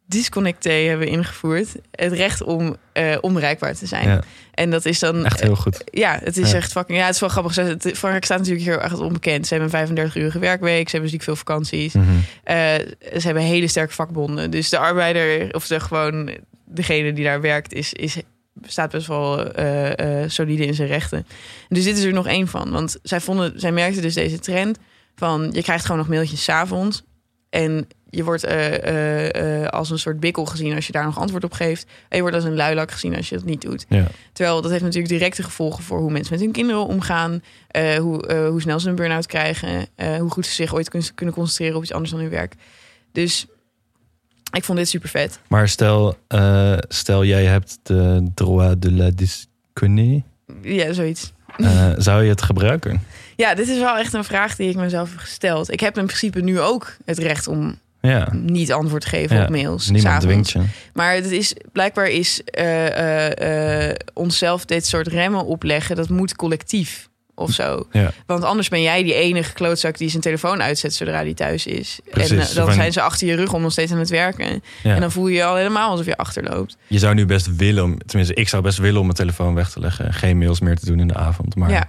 disconnecté 0.06 0.70
hebben 0.72 1.08
ingevoerd. 1.08 1.68
Het 1.90 2.12
recht 2.12 2.42
om 2.42 2.76
eh, 2.92 3.16
onbereikbaar 3.20 3.74
te 3.74 3.86
zijn. 3.86 4.08
Ja, 4.08 4.20
En 4.54 4.70
dat 4.70 4.84
is 4.84 4.98
dan 4.98 5.24
echt 5.24 5.40
heel 5.40 5.56
goed. 5.56 5.82
ja, 5.90 6.18
het 6.22 6.36
is 6.36 6.50
Ja. 6.50 6.56
echt 6.56 6.72
fucking. 6.72 6.98
Ja, 6.98 7.04
het 7.04 7.14
is 7.14 7.20
wel 7.20 7.28
grappig. 7.28 7.54
Het- 7.54 7.90
Frankrijk 7.94 8.24
staat 8.24 8.38
natuurlijk 8.38 8.64
heel 8.66 8.80
erg 8.80 8.98
onbekend. 9.00 9.46
Ze 9.46 9.54
hebben 9.54 9.72
een 9.80 9.88
35-urige 9.88 10.38
werkweek. 10.38 10.84
Ze 10.86 10.92
hebben 10.92 11.10
ziek 11.10 11.22
veel 11.22 11.36
vakanties. 11.36 11.92
Mhm. 11.92 12.06
Eh, 12.44 12.56
ze 13.00 13.20
hebben 13.20 13.42
hele 13.42 13.68
sterke 13.68 13.92
vakbonden. 13.92 14.50
Dus 14.50 14.68
de 14.68 14.78
arbeider, 14.78 15.54
of 15.54 15.66
de 15.66 15.80
gewoon 15.80 16.30
degene 16.66 17.12
die 17.12 17.24
daar 17.24 17.40
werkt, 17.40 17.72
is, 17.72 17.92
is, 17.92 18.16
staat 18.62 18.90
best 18.90 19.06
wel 19.06 19.52
eh, 19.52 20.22
eh, 20.22 20.30
solide 20.30 20.66
in 20.66 20.74
zijn 20.74 20.88
rechten. 20.88 21.26
Dus 21.68 21.84
dit 21.84 21.96
is 21.98 22.04
er 22.04 22.12
nog 22.12 22.26
één 22.26 22.48
van. 22.48 22.70
Want 22.70 22.96
zij, 23.02 23.20
vonden, 23.20 23.60
zij 23.60 23.72
merkten 23.72 24.02
dus 24.02 24.14
deze 24.14 24.38
trend 24.38 24.78
van 25.16 25.48
je 25.52 25.62
krijgt 25.62 25.84
gewoon 25.84 25.98
nog 25.98 26.08
mailtjes 26.08 26.42
's 26.44 26.48
avonds. 26.48 27.02
En 27.50 27.88
je 28.14 28.24
wordt 28.24 28.44
eh, 28.44 28.82
eh, 28.82 29.62
eh, 29.62 29.68
als 29.68 29.90
een 29.90 29.98
soort 29.98 30.20
bikkel 30.20 30.44
gezien 30.44 30.74
als 30.74 30.86
je 30.86 30.92
daar 30.92 31.04
nog 31.04 31.18
antwoord 31.18 31.44
op 31.44 31.52
geeft. 31.52 31.86
En 32.08 32.16
je 32.16 32.20
wordt 32.20 32.36
als 32.36 32.44
een 32.44 32.54
luilak 32.54 32.90
gezien 32.90 33.16
als 33.16 33.28
je 33.28 33.34
dat 33.34 33.44
niet 33.44 33.60
doet. 33.60 33.86
Ja. 33.88 34.06
Terwijl 34.32 34.62
dat 34.62 34.70
heeft 34.70 34.82
natuurlijk 34.82 35.12
directe 35.12 35.42
gevolgen 35.42 35.84
voor 35.84 35.98
hoe 35.98 36.10
mensen 36.10 36.32
met 36.32 36.42
hun 36.42 36.52
kinderen 36.52 36.86
omgaan. 36.86 37.42
hoe, 37.98 38.34
hoe 38.50 38.60
snel 38.60 38.80
ze 38.80 38.88
een 38.88 38.94
burn-out 38.94 39.26
krijgen. 39.26 39.86
hoe 40.18 40.30
goed 40.30 40.46
ze 40.46 40.52
zich 40.52 40.74
ooit 40.74 40.88
kun- 40.88 41.14
kunnen 41.14 41.34
concentreren 41.34 41.76
op 41.76 41.82
iets 41.82 41.92
anders 41.92 42.10
dan 42.10 42.20
hun 42.20 42.30
werk. 42.30 42.54
Dus 43.12 43.46
ik 44.52 44.64
vond 44.64 44.78
dit 44.78 44.88
super 44.88 45.08
vet. 45.08 45.38
Maar 45.48 45.68
stel, 45.68 46.16
stel 46.88 47.24
jij 47.24 47.44
hebt 47.44 47.78
de 47.82 48.30
droit 48.34 48.82
de 48.82 48.92
la 48.92 49.10
disconner. 49.10 50.22
Ja, 50.62 50.92
zoiets. 50.92 51.32
Zou 51.96 52.22
je 52.22 52.28
het 52.28 52.42
gebruiken? 52.42 53.02
Ja, 53.36 53.54
dit 53.54 53.68
is 53.68 53.78
wel 53.78 53.96
echt 53.96 54.12
een 54.12 54.24
vraag 54.24 54.56
die 54.56 54.68
ik 54.68 54.76
mezelf 54.76 55.10
heb 55.10 55.18
gesteld. 55.18 55.70
Ik 55.70 55.80
heb 55.80 55.98
in 55.98 56.06
principe 56.06 56.40
nu 56.40 56.60
ook 56.60 56.96
het 57.04 57.18
recht 57.18 57.48
om 57.48 57.78
Ja, 58.08 58.28
niet 58.32 58.72
antwoord 58.72 59.04
geven 59.04 59.36
Ja, 59.36 59.42
op 59.42 59.48
mails. 59.48 59.90
niemand 59.90 60.22
s'avonds. 60.22 60.50
dwingt 60.50 60.50
je. 60.50 60.80
Maar 60.92 61.14
het 61.14 61.30
is, 61.30 61.54
blijkbaar 61.72 62.08
is 62.08 62.42
eh, 62.44 62.86
eh, 62.86 63.88
eh, 63.90 63.96
onszelf 64.12 64.64
dit 64.64 64.86
soort 64.86 65.06
remmen 65.06 65.44
opleggen, 65.44 65.96
dat 65.96 66.08
moet 66.08 66.36
collectief 66.36 67.08
of 67.34 67.50
zo. 67.50 67.86
Ja. 67.90 68.10
Want 68.26 68.44
anders 68.44 68.68
ben 68.68 68.82
jij 68.82 69.02
die 69.02 69.14
enige 69.14 69.52
klootzak 69.52 69.98
die 69.98 70.08
zijn 70.08 70.22
telefoon 70.22 70.62
uitzet 70.62 70.94
zodra 70.94 71.14
hij 71.14 71.34
thuis 71.34 71.66
is. 71.66 72.00
Precies, 72.10 72.48
en 72.48 72.54
dan 72.54 72.72
zijn 72.72 72.92
ze 72.92 73.00
achter 73.00 73.26
je 73.26 73.34
rug 73.34 73.52
om 73.52 73.62
nog 73.62 73.72
steeds 73.72 73.92
aan 73.92 73.98
het 73.98 74.10
werken. 74.10 74.62
Ja. 74.82 74.94
En 74.94 75.00
dan 75.00 75.12
voel 75.12 75.28
je 75.28 75.36
je 75.36 75.44
al 75.44 75.56
helemaal 75.56 75.90
alsof 75.90 76.06
je 76.06 76.16
achterloopt. 76.16 76.76
Je 76.86 76.98
zou 76.98 77.14
nu 77.14 77.26
best 77.26 77.56
willen, 77.56 77.98
tenminste 78.06 78.34
ik 78.34 78.48
zou 78.48 78.62
best 78.62 78.78
willen 78.78 78.98
om 79.00 79.04
mijn 79.04 79.18
telefoon 79.18 79.54
weg 79.54 79.70
te 79.70 79.80
leggen. 79.80 80.12
Geen 80.12 80.38
mails 80.38 80.60
meer 80.60 80.76
te 80.76 80.86
doen 80.86 81.00
in 81.00 81.08
de 81.08 81.14
avond. 81.14 81.56
Maar 81.56 81.70
ja, 81.70 81.88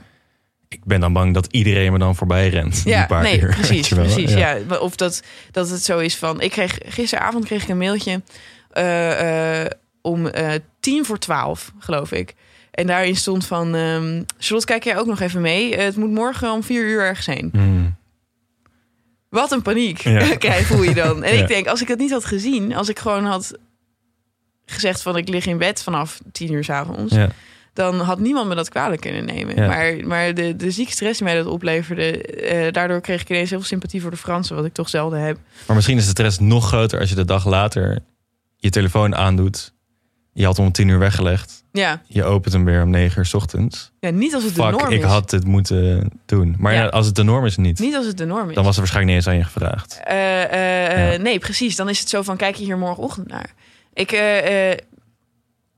ik 0.75 0.85
ben 0.85 0.99
dan 0.99 1.13
bang 1.13 1.33
dat 1.33 1.47
iedereen 1.51 1.91
me 1.91 1.97
dan 1.97 2.15
voorbij 2.15 2.49
rent. 2.49 2.81
ja 2.85 3.05
paar 3.05 3.21
nee, 3.21 3.39
weet 3.41 3.49
precies. 3.49 3.87
precies 3.87 4.33
ja. 4.33 4.57
Of 4.79 4.95
dat, 4.95 5.23
dat 5.51 5.69
het 5.69 5.83
zo 5.83 5.99
is 5.99 6.15
van... 6.15 6.41
Ik 6.41 6.51
kreeg, 6.51 6.77
gisteravond 6.85 7.45
kreeg 7.45 7.63
ik 7.63 7.69
een 7.69 7.77
mailtje 7.77 8.21
eh, 8.69 9.61
eh, 9.61 9.71
om 10.01 10.27
eh, 10.27 10.53
tien 10.79 11.05
voor 11.05 11.17
twaalf, 11.17 11.71
geloof 11.79 12.11
ik. 12.11 12.33
En 12.71 12.87
daarin 12.87 13.15
stond 13.15 13.45
van... 13.45 13.71
Charlotte, 14.37 14.65
kijk 14.65 14.83
jij 14.83 14.97
ook 14.97 15.05
nog 15.05 15.19
even 15.19 15.41
mee? 15.41 15.75
Het 15.75 15.95
moet 15.95 16.11
morgen 16.11 16.51
om 16.51 16.63
vier 16.63 16.83
uur 16.83 17.01
ergens 17.01 17.25
heen. 17.25 17.49
Hmm. 17.51 17.95
Wat 19.29 19.51
een 19.51 19.61
paniek 19.61 20.01
Ja. 20.01 20.35
krijg, 20.35 20.65
voel 20.65 20.83
je 20.83 20.93
dan. 20.93 21.23
En 21.23 21.33
Ja. 21.35 21.41
ik 21.41 21.47
denk, 21.47 21.67
als 21.67 21.81
ik 21.81 21.87
het 21.87 21.99
niet 21.99 22.11
had 22.11 22.25
gezien... 22.25 22.75
als 22.75 22.89
ik 22.89 22.99
gewoon 22.99 23.25
had 23.25 23.57
gezegd 24.65 25.01
van... 25.01 25.17
ik 25.17 25.29
lig 25.29 25.45
in 25.45 25.57
bed 25.57 25.83
vanaf 25.83 26.19
tien 26.31 26.51
uur 26.53 26.63
s 26.63 26.69
avonds... 26.69 27.15
Ja. 27.15 27.29
Dan 27.75 27.99
had 27.99 28.19
niemand 28.19 28.47
me 28.47 28.55
dat 28.55 28.69
kwalijk 28.69 29.01
kunnen 29.01 29.25
nemen. 29.25 29.55
Ja. 29.55 29.67
Maar, 29.67 29.95
maar 30.07 30.33
de, 30.33 30.55
de 30.55 30.71
zieke 30.71 30.91
stress 30.91 31.17
die 31.19 31.27
mij 31.27 31.35
dat 31.37 31.45
opleverde... 31.45 32.21
eh, 32.21 32.71
daardoor 32.71 33.01
kreeg 33.01 33.21
ik 33.21 33.29
ineens 33.29 33.49
heel 33.49 33.59
veel 33.59 33.67
sympathie 33.67 34.01
voor 34.01 34.11
de 34.11 34.17
Fransen... 34.17 34.55
wat 34.55 34.65
ik 34.65 34.73
toch 34.73 34.89
zelden 34.89 35.19
heb. 35.21 35.37
Maar 35.67 35.75
misschien 35.75 35.97
is 35.97 36.03
de 36.03 36.09
stress 36.09 36.39
nog 36.39 36.67
groter 36.67 36.99
als 36.99 37.09
je 37.09 37.15
de 37.15 37.25
dag 37.25 37.45
later 37.45 37.99
je 38.57 38.69
telefoon 38.69 39.15
aandoet. 39.15 39.73
Je 40.33 40.45
had 40.45 40.57
hem 40.57 40.65
om 40.65 40.71
tien 40.71 40.87
uur 40.87 40.99
weggelegd. 40.99 41.63
Ja, 41.71 42.01
Je 42.07 42.23
opent 42.23 42.53
hem 42.53 42.65
weer 42.65 42.81
om 42.81 42.89
negen 42.89 43.17
uur 43.19 43.25
's 43.25 43.33
ochtends. 43.33 43.91
ja 43.99 44.09
niet 44.09 44.33
als 44.33 44.43
het 44.43 44.55
de 44.55 44.61
norm 44.61 44.91
ik 44.91 44.99
is. 44.99 45.05
had 45.05 45.29
dit 45.29 45.45
moeten 45.45 46.11
doen. 46.25 46.55
Maar 46.59 46.73
Ja. 46.73 46.81
ja, 46.83 46.87
als 46.87 47.05
het 47.05 47.15
de 47.15 47.23
norm 47.23 47.45
is, 47.45 47.57
niet. 47.57 47.79
Niet 47.79 47.95
als 47.95 48.05
het 48.05 48.17
de 48.17 48.25
norm 48.25 48.49
is. 48.49 48.55
Dan 48.55 48.63
was 48.63 48.73
er 48.73 48.79
waarschijnlijk 48.79 49.15
niet 49.17 49.25
eens 49.25 49.33
aan 49.35 49.39
je 49.39 49.51
gevraagd. 49.51 49.99
Eh, 50.03 50.43
eh, 50.43 51.11
Ja. 51.13 51.17
Nee, 51.21 51.39
precies. 51.39 51.75
Dan 51.75 51.89
is 51.89 51.99
het 51.99 52.09
zo 52.09 52.21
van, 52.21 52.37
kijk 52.37 52.55
je 52.55 52.63
hier 52.63 52.77
morgenochtend 52.77 53.27
naar. 53.27 53.53
Ik, 53.93 54.11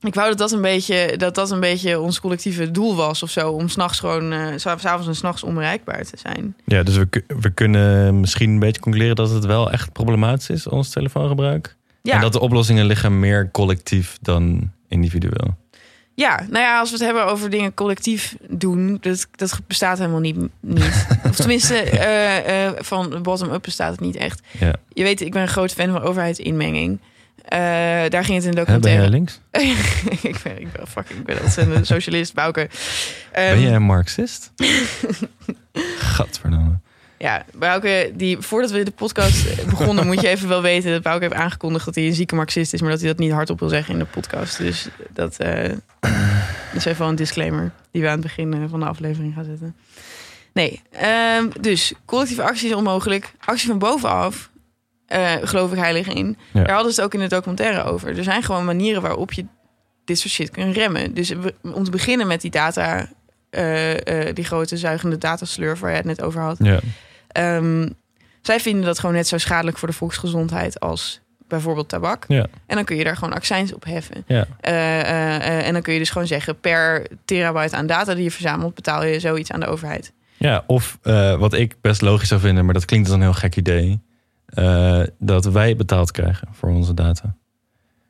ik 0.00 0.14
wou 0.14 0.28
dat 0.28 0.38
dat, 0.38 0.52
een 0.52 0.60
beetje, 0.60 1.14
dat 1.16 1.34
dat 1.34 1.50
een 1.50 1.60
beetje 1.60 2.00
ons 2.00 2.20
collectieve 2.20 2.70
doel 2.70 2.96
was 2.96 3.22
of 3.22 3.30
zo. 3.30 3.50
Om 3.50 3.68
s'nachts 3.68 3.98
gewoon, 3.98 4.32
eh, 4.32 4.52
s 4.56 4.62
s'avonds 4.62 5.06
en 5.06 5.14
s'nachts 5.14 5.42
onbereikbaar 5.42 6.04
te 6.04 6.16
zijn. 6.16 6.56
Ja, 6.64 6.82
dus 6.82 6.96
we, 6.96 7.24
we 7.40 7.50
kunnen 7.50 8.20
misschien 8.20 8.50
een 8.50 8.58
beetje 8.58 8.80
concluderen 8.80 9.16
dat 9.16 9.30
het 9.30 9.44
wel 9.44 9.70
echt 9.70 9.92
problematisch 9.92 10.50
is, 10.50 10.66
ons 10.66 10.90
telefoongebruik. 10.90 11.76
Ja, 12.02 12.14
En 12.14 12.20
dat 12.20 12.32
de 12.32 12.40
oplossingen 12.40 12.86
liggen 12.86 13.20
meer 13.20 13.50
collectief 13.50 14.18
dan 14.20 14.70
individueel. 14.88 15.56
ja, 16.14 16.46
nou 16.50 16.64
ja, 16.64 16.78
als 16.78 16.90
we 16.90 16.96
het 16.96 17.04
hebben 17.04 17.26
over 17.26 17.50
dingen 17.50 17.74
collectief 17.74 18.36
doen, 18.48 18.98
dat, 19.00 19.28
dat 19.34 19.60
bestaat 19.66 19.98
helemaal 19.98 20.20
niet. 20.20 20.36
niet. 20.60 21.06
Of 21.28 21.36
tenminste, 21.36 21.74
eh, 21.76 22.66
eh, 22.66 22.72
van 22.78 23.22
bottom-up 23.22 23.62
bestaat 23.62 23.90
het 23.90 24.00
niet 24.00 24.16
echt. 24.16 24.40
Ja. 24.58 24.72
Je 24.92 25.02
weet, 25.02 25.20
ik 25.20 25.32
ben 25.32 25.42
een 25.42 25.48
groot 25.48 25.72
fan 25.72 25.92
van 25.92 26.02
overheidsinmenging. 26.02 26.98
Eh, 27.48 27.58
daar 28.10 28.24
ging 28.24 28.36
het 28.36 28.44
in 28.44 28.50
de 28.50 28.58
Hè, 28.60 28.64
ben 28.64 28.80
documentaire. 28.80 29.00
jij 29.00 29.10
links? 29.10 29.40
ik, 30.30 30.40
ben, 30.42 30.60
ik 30.60 30.72
ben 30.72 30.86
fucking, 30.86 31.18
ik 31.18 31.24
ben 31.24 31.40
ontzettend 31.42 31.76
een 31.78 31.86
socialist, 31.86 32.34
Bouke. 32.34 32.68
ben 33.32 33.42
Ehm, 33.44 33.60
jij 33.60 33.74
een 33.74 33.82
marxist? 33.82 34.52
Gadverdamme. 35.98 36.78
Ja, 37.18 37.44
Bouke, 37.54 38.12
die, 38.14 38.38
voordat 38.40 38.70
we 38.70 38.82
de 38.82 38.90
podcast 38.90 39.64
begonnen, 39.66 40.06
moet 40.06 40.20
je 40.20 40.28
even 40.28 40.48
wel 40.48 40.62
weten 40.62 40.90
dat 40.90 41.02
Bouke 41.02 41.22
heeft 41.24 41.34
aangekondigd 41.36 41.84
dat 41.84 41.94
hij 41.94 42.06
een 42.06 42.14
zieke 42.14 42.34
marxist 42.34 42.72
is, 42.72 42.80
maar 42.80 42.90
dat 42.90 43.00
hij 43.00 43.08
dat 43.08 43.18
niet 43.18 43.32
hardop 43.32 43.58
wil 43.58 43.68
zeggen 43.68 43.92
in 43.92 43.98
de 43.98 44.04
podcast. 44.04 44.58
Dus 44.58 44.88
dat 45.12 45.36
eh, 45.38 45.72
is 46.74 46.84
even 46.84 46.98
wel 46.98 47.08
een 47.08 47.14
disclaimer 47.16 47.70
die 47.90 48.02
we 48.02 48.08
aan 48.08 48.12
het 48.18 48.22
begin 48.22 48.54
eh, 48.54 48.60
van 48.68 48.80
de 48.80 48.86
aflevering 48.86 49.34
gaan 49.34 49.44
zetten. 49.44 49.76
Nee, 50.52 50.82
ehm, 50.90 51.48
dus 51.60 51.92
collectieve 52.04 52.42
actie 52.42 52.68
is 52.68 52.74
onmogelijk. 52.74 53.32
Actie 53.44 53.68
van 53.68 53.78
bovenaf, 53.78 54.50
eh, 55.08 55.32
geloof 55.42 55.72
ik 55.72 55.78
heilig 55.78 56.08
in. 56.08 56.36
Ja. 56.52 56.62
Daar 56.62 56.74
hadden 56.74 56.92
ze 56.92 57.00
het 57.00 57.08
ook 57.08 57.20
in 57.20 57.28
de 57.28 57.34
documentaire 57.34 57.82
over. 57.82 58.18
Er 58.18 58.24
zijn 58.24 58.42
gewoon 58.42 58.64
manieren 58.64 59.02
waarop 59.02 59.32
je 59.32 59.44
dit 60.04 60.18
soort 60.18 60.32
shit 60.32 60.50
kunt 60.50 60.76
remmen. 60.76 61.14
Dus 61.14 61.32
om 61.62 61.84
te 61.84 61.90
beginnen 61.90 62.26
met 62.26 62.40
die 62.40 62.50
data, 62.50 63.08
eh, 63.50 64.26
eh, 64.28 64.34
die 64.34 64.44
grote 64.44 64.76
zuigende 64.76 65.18
dataslurf 65.18 65.80
waar 65.80 65.90
je 65.90 65.96
het 65.96 66.04
net 66.04 66.22
over 66.22 66.40
had. 66.40 66.56
Ja. 66.60 66.80
Ehm, 67.28 67.88
zij 68.42 68.60
vinden 68.60 68.84
dat 68.84 68.98
gewoon 68.98 69.14
net 69.14 69.28
zo 69.28 69.38
schadelijk 69.38 69.78
voor 69.78 69.88
de 69.88 69.94
volksgezondheid 69.94 70.80
als 70.80 71.20
bijvoorbeeld 71.46 71.88
tabak. 71.88 72.24
Ja. 72.28 72.46
En 72.66 72.76
dan 72.76 72.84
kun 72.84 72.96
je 72.96 73.04
daar 73.04 73.16
gewoon 73.16 73.34
accijns 73.34 73.74
op 73.74 73.84
heffen. 73.84 74.24
Ja. 74.26 74.46
En 75.60 75.72
dan 75.72 75.82
kun 75.82 75.92
je 75.92 75.98
dus 75.98 76.10
gewoon 76.10 76.26
zeggen... 76.26 76.60
per 76.60 77.06
terabyte 77.24 77.76
aan 77.76 77.86
data 77.86 78.14
die 78.14 78.24
je 78.24 78.30
verzamelt... 78.30 78.74
betaal 78.74 79.04
je 79.04 79.20
zoiets 79.20 79.52
aan 79.52 79.60
de 79.60 79.66
overheid. 79.66 80.12
ja, 80.36 80.64
of 80.66 80.98
wat 81.38 81.52
ik 81.52 81.76
best 81.80 82.00
logisch 82.00 82.28
zou 82.28 82.40
vinden, 82.40 82.64
maar 82.64 82.74
dat 82.74 82.84
klinkt 82.84 83.06
als 83.06 83.16
een 83.16 83.22
heel 83.22 83.32
gek 83.32 83.56
idee. 83.56 84.00
Eh, 84.58 85.02
dat 85.18 85.44
wij 85.44 85.76
betaald 85.76 86.10
krijgen 86.10 86.48
voor 86.52 86.68
onze 86.68 86.94
data. 86.94 87.34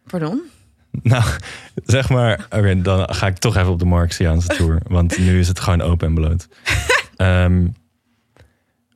Pardon? 0.06 0.42
Nou, 0.90 1.24
zeg 1.84 2.08
maar, 2.08 2.46
oké, 2.50 2.82
dan 2.82 3.14
ga 3.14 3.26
ik 3.26 3.38
toch 3.38 3.56
even 3.56 3.70
op 3.70 3.78
de 3.78 3.84
Marxiaanse 3.84 4.48
tour. 4.48 4.80
want 4.86 5.18
nu 5.18 5.38
is 5.38 5.48
het 5.48 5.60
gewoon 5.60 5.80
open 5.80 6.06
en 6.06 6.14
bloot. 6.14 6.48
Ehm, 7.16 7.66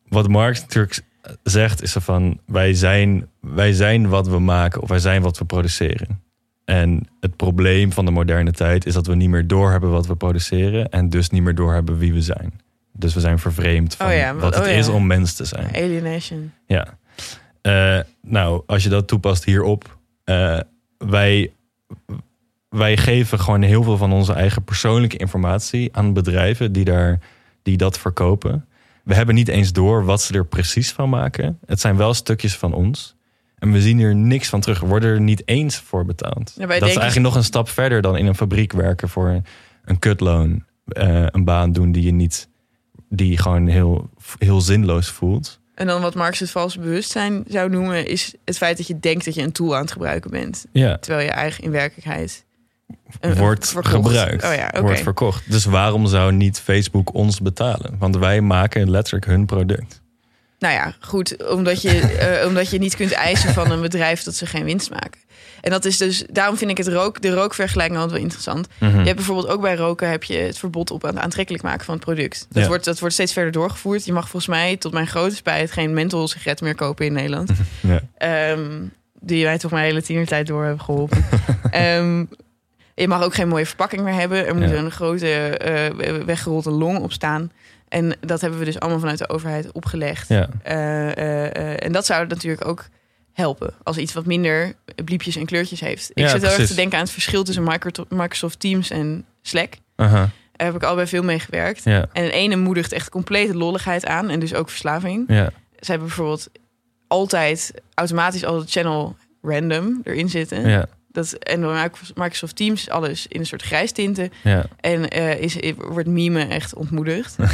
wat 0.09 0.29
Marx 0.29 0.61
natuurlijk 0.61 1.01
zegt, 1.43 1.83
is 1.83 1.95
er 1.95 2.01
van 2.01 2.41
wij 2.47 2.75
zijn, 2.75 3.29
wij 3.41 3.73
zijn 3.73 4.09
wat 4.09 4.29
we 4.29 4.39
maken 4.39 4.83
of 4.83 4.89
wij 4.89 4.99
zijn 4.99 5.23
wat 5.23 5.39
we 5.39 5.45
produceren. 5.45 6.23
En 6.65 7.09
het 7.21 7.37
probleem 7.37 7.93
van 7.93 8.05
de 8.05 8.11
moderne 8.11 8.53
tijd 8.53 8.87
is 8.87 8.95
dat 8.95 9.07
we 9.07 9.15
niet 9.15 9.29
meer 9.29 9.47
doorhebben 9.47 9.91
wat 9.91 10.07
we 10.07 10.17
produceren 10.17 10.89
en 10.89 11.09
dus 11.09 11.31
niet 11.31 11.43
meer 11.43 11.55
doorhebben 11.55 11.99
wie 11.99 12.13
we 12.13 12.23
zijn. 12.23 12.61
Dus 12.93 13.15
we 13.15 13.21
zijn 13.21 13.39
vervreemd 13.39 13.95
van 13.95 14.07
Oh 14.07 14.15
ja, 14.15 14.35
wat 14.35 14.55
het 14.55 14.65
oh 14.65 14.71
ja. 14.71 14.77
is 14.77 14.89
om 14.89 15.07
mens 15.07 15.35
te 15.35 15.45
zijn. 15.45 15.75
Alienation. 15.75 16.53
Ja. 16.67 16.99
Eh, 17.63 17.99
nou, 18.23 18.63
als 18.67 18.83
je 18.83 18.89
dat 18.89 19.09
toepast 19.09 19.45
hierop. 19.45 19.99
eh, 20.25 20.61
wij, 20.99 21.53
wij 22.69 22.97
geven 22.97 23.39
gewoon 23.41 23.63
heel 23.63 23.83
veel 23.83 23.97
van 23.97 24.13
onze 24.13 24.33
eigen 24.33 24.65
persoonlijke 24.65 25.17
informatie 25.17 25.97
aan 25.97 26.13
bedrijven 26.13 26.73
die, 26.73 26.85
daar, 26.85 27.21
die 27.63 27.77
dat 27.77 27.99
verkopen. 27.99 28.67
We 29.05 29.15
hebben 29.15 29.35
niet 29.35 29.49
eens 29.49 29.73
door 29.73 30.05
wat 30.05 30.23
ze 30.23 30.35
er 30.35 30.47
precies 30.47 30.93
van 30.93 31.09
maken. 31.09 31.59
Het 31.67 31.81
zijn 31.81 31.97
wel 31.97 32.15
stukjes 32.15 32.57
van 32.57 32.73
ons. 32.73 33.17
En 33.59 33.73
we 33.73 33.81
zien 33.81 33.99
hier 33.99 34.15
niks 34.15 34.49
van 34.49 34.61
terug. 34.61 34.81
We 34.81 34.87
worden 34.87 35.11
er 35.11 35.21
niet 35.21 35.43
eens 35.45 35.77
voor 35.77 36.05
betaald. 36.05 36.55
Ja, 36.57 36.67
dat 36.67 36.77
is 36.77 36.97
eigenlijk 36.97 37.27
nog 37.27 37.35
een 37.35 37.45
stap 37.45 37.69
verder 37.69 38.03
dan 38.03 38.17
in 38.17 38.27
een 38.27 38.35
fabriek 38.35 38.73
werken 38.73 39.09
voor 39.09 39.43
een 39.85 39.99
kutloon. 39.99 40.65
Eh, 40.87 41.27
een 41.27 41.45
baan 41.45 41.73
doen 41.73 41.93
die 41.93 42.03
je 42.03 42.13
niet, 42.13 42.49
die 43.09 43.39
gewoon 43.39 43.67
heel, 43.67 44.11
heel 44.39 44.61
zinloos 44.61 45.09
voelt. 45.09 45.61
En 45.83 45.89
dan 45.89 46.01
wat 46.01 46.15
Marx 46.15 46.39
het 46.39 46.51
valse 46.51 46.79
bewustzijn 46.81 47.45
zou 47.49 47.71
noemen, 47.71 48.07
is 48.07 48.35
het 48.45 48.57
feit 48.57 48.77
dat 48.77 48.87
je 48.87 48.99
denkt 49.01 49.25
dat 49.25 49.35
je 49.35 49.43
een 49.43 49.53
tool 49.53 49.75
aan 49.75 49.83
het 49.83 49.93
gebruiken 49.93 50.31
bent. 50.31 50.65
Ja, 50.73 50.99
Terwijl 50.99 51.25
je 51.25 51.33
eigen 51.33 51.65
in 51.65 51.71
werkelijkheid 51.71 52.45
wordt 53.21 53.69
verkocht. 53.69 53.95
gebruikt, 53.95 54.45
Oh 54.45 54.55
ja, 54.55 54.67
oké. 54.69 54.81
wordt 54.81 55.01
verkocht. 55.01 55.51
Dus 55.51 55.65
waarom 55.65 56.07
zou 56.07 56.33
niet 56.33 56.61
Facebook 56.61 57.15
ons 57.15 57.41
betalen? 57.41 57.97
Want 57.99 58.17
wij 58.17 58.41
maken 58.41 58.91
letterlijk 58.91 59.25
hun 59.27 59.47
product. 59.47 60.01
Nou 60.59 60.75
ja, 60.75 60.95
goed, 61.01 61.49
omdat 61.49 61.83
je, 61.83 62.01
eh, 62.41 62.47
omdat 62.47 62.71
je 62.71 62.79
niet 62.79 62.97
kunt 62.97 63.13
eisen 63.13 63.53
van 63.53 63.71
een 63.71 63.81
bedrijf 63.81 64.23
dat 64.23 64.35
ze 64.35 64.47
geen 64.47 64.65
winst 64.65 64.91
maken. 64.91 65.21
En 65.63 65.71
dat 65.71 65.85
is 65.85 65.97
dus, 65.97 66.25
daarom 66.31 66.57
vind 66.57 66.71
ik 66.71 66.77
het 66.77 66.89
rook, 66.89 67.21
de 67.23 67.35
rookvergelijking 67.35 67.97
altijd 67.97 68.15
wel 68.15 68.23
interessant. 68.25 68.69
Mhm. 68.79 68.99
Je 68.99 69.05
hebt 69.05 69.17
bijvoorbeeld 69.17 69.49
ook 69.49 69.61
bij 69.61 69.75
roken 69.77 70.11
heb 70.11 70.25
je 70.25 70.35
het 70.37 70.59
verbod 70.59 70.91
op 70.91 71.03
het 71.03 71.17
aantrekkelijk 71.17 71.63
maken 71.65 71.85
van 71.85 71.95
het 71.95 72.05
product. 72.05 72.47
Dat, 72.51 72.63
Ja. 72.63 72.69
wordt, 72.69 72.85
dat 72.85 72.99
wordt 72.99 73.15
steeds 73.15 73.33
verder 73.33 73.53
doorgevoerd. 73.53 74.05
Je 74.05 74.13
mag 74.13 74.29
volgens 74.29 74.47
mij 74.47 74.77
tot 74.77 74.93
mijn 74.93 75.07
grote 75.07 75.35
spijt 75.35 75.71
geen 75.73 75.93
menthol 75.95 76.29
sigaret 76.29 76.61
meer 76.61 76.75
kopen 76.75 77.07
in 77.07 77.13
Nederland. 77.13 77.51
Ja. 77.81 78.01
Ehm, 78.19 78.83
die 79.21 79.45
wij 79.45 79.59
toch 79.59 79.71
mijn 79.71 79.85
hele 79.85 80.03
tienertijd 80.03 80.47
door 80.47 80.65
hebben 80.65 80.85
geholpen. 80.85 81.25
Ehm, 81.71 82.25
je 82.95 83.09
mag 83.09 83.23
ook 83.23 83.35
geen 83.35 83.49
mooie 83.49 83.67
verpakking 83.67 84.03
meer 84.03 84.15
hebben. 84.15 84.47
Er 84.47 84.55
moet 84.55 84.71
Ja. 84.71 84.77
een 84.77 84.91
grote 84.91 85.29
eh, 85.59 86.25
weggerolde 86.25 86.71
long 86.71 86.99
op 86.99 87.13
staan. 87.13 87.53
En 87.89 88.17
dat 88.21 88.41
hebben 88.41 88.59
we 88.59 88.65
dus 88.65 88.81
allemaal 88.81 89.01
vanuit 89.01 89.19
de 89.19 89.29
overheid 89.29 89.73
opgelegd. 89.73 90.29
Ja. 90.29 90.49
Eh, 90.63 91.17
eh, 91.57 91.85
en 91.85 91.93
dat 91.93 92.07
zou 92.07 92.27
natuurlijk 92.27 92.67
ook 92.67 92.85
helpen. 93.33 93.75
Als 93.83 93.97
iets 93.97 94.13
wat 94.13 94.27
minder 94.27 94.75
bliepjes 95.05 95.37
en 95.37 95.47
kleurtjes 95.47 95.81
heeft. 95.81 96.11
Ik 96.11 96.19
Ja, 96.19 96.29
zit 96.29 96.43
heel 96.43 96.51
erg 96.59 96.67
te 96.67 96.75
denken 96.75 96.99
aan 96.99 97.05
het 97.05 97.13
verschil 97.13 97.45
tussen 97.45 97.63
Micro- 97.65 98.05
Microsoft 98.09 98.61
Teams 98.61 98.91
en 98.91 99.25
Slack. 99.43 99.73
Aha. 99.97 100.31
Daar 100.53 100.67
heb 100.67 100.75
ik 100.83 100.83
al 100.83 100.95
bij 100.95 101.07
veel 101.07 101.23
mee 101.23 101.39
gewerkt. 101.39 101.85
Ja. 101.85 102.07
En 102.13 102.23
het 102.25 102.33
ene 102.33 102.57
moedigt 102.57 102.93
echt 102.93 103.09
complete 103.11 103.55
lolligheid 103.57 104.07
aan. 104.07 104.29
En 104.31 104.41
dus 104.41 104.55
ook 104.55 104.69
verslaving. 104.69 105.25
Ja. 105.29 105.51
Ze 105.81 105.91
hebben 105.91 106.07
bijvoorbeeld 106.07 106.49
altijd 107.09 107.73
automatisch 107.95 108.45
al 108.45 108.59
het 108.59 108.71
channel 108.71 109.17
random 109.43 110.01
erin 110.05 110.29
zitten. 110.29 110.69
Ja. 110.69 110.87
Dat, 111.09 111.33
en 111.33 111.61
door 111.61 111.91
Microsoft 112.15 112.57
Teams 112.57 112.89
alles 112.89 113.27
in 113.27 113.41
een 113.41 113.47
soort 113.47 113.63
grijs 113.63 113.93
tinten. 113.93 114.33
Ja. 114.43 114.67
En 114.81 115.09
eh, 115.09 115.41
is, 115.41 115.57
wordt 115.77 116.09
meme 116.09 116.45
echt 116.47 116.75
ontmoedigd. 116.75 117.37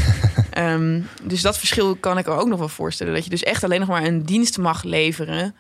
Ehm, 0.51 1.01
dus 1.23 1.43
dat 1.43 1.59
verschil 1.59 1.97
kan 1.97 2.19
ik 2.19 2.27
er 2.27 2.33
ook 2.37 2.49
nog 2.49 2.59
wel 2.59 2.69
voorstellen. 2.69 3.15
Dat 3.15 3.25
je 3.25 3.31
dus 3.31 3.43
echt 3.43 3.65
alleen 3.65 3.81
nog 3.81 3.89
maar 3.89 4.05
een 4.05 4.23
dienst 4.23 4.59
mag 4.59 4.83
leveren. 4.83 5.55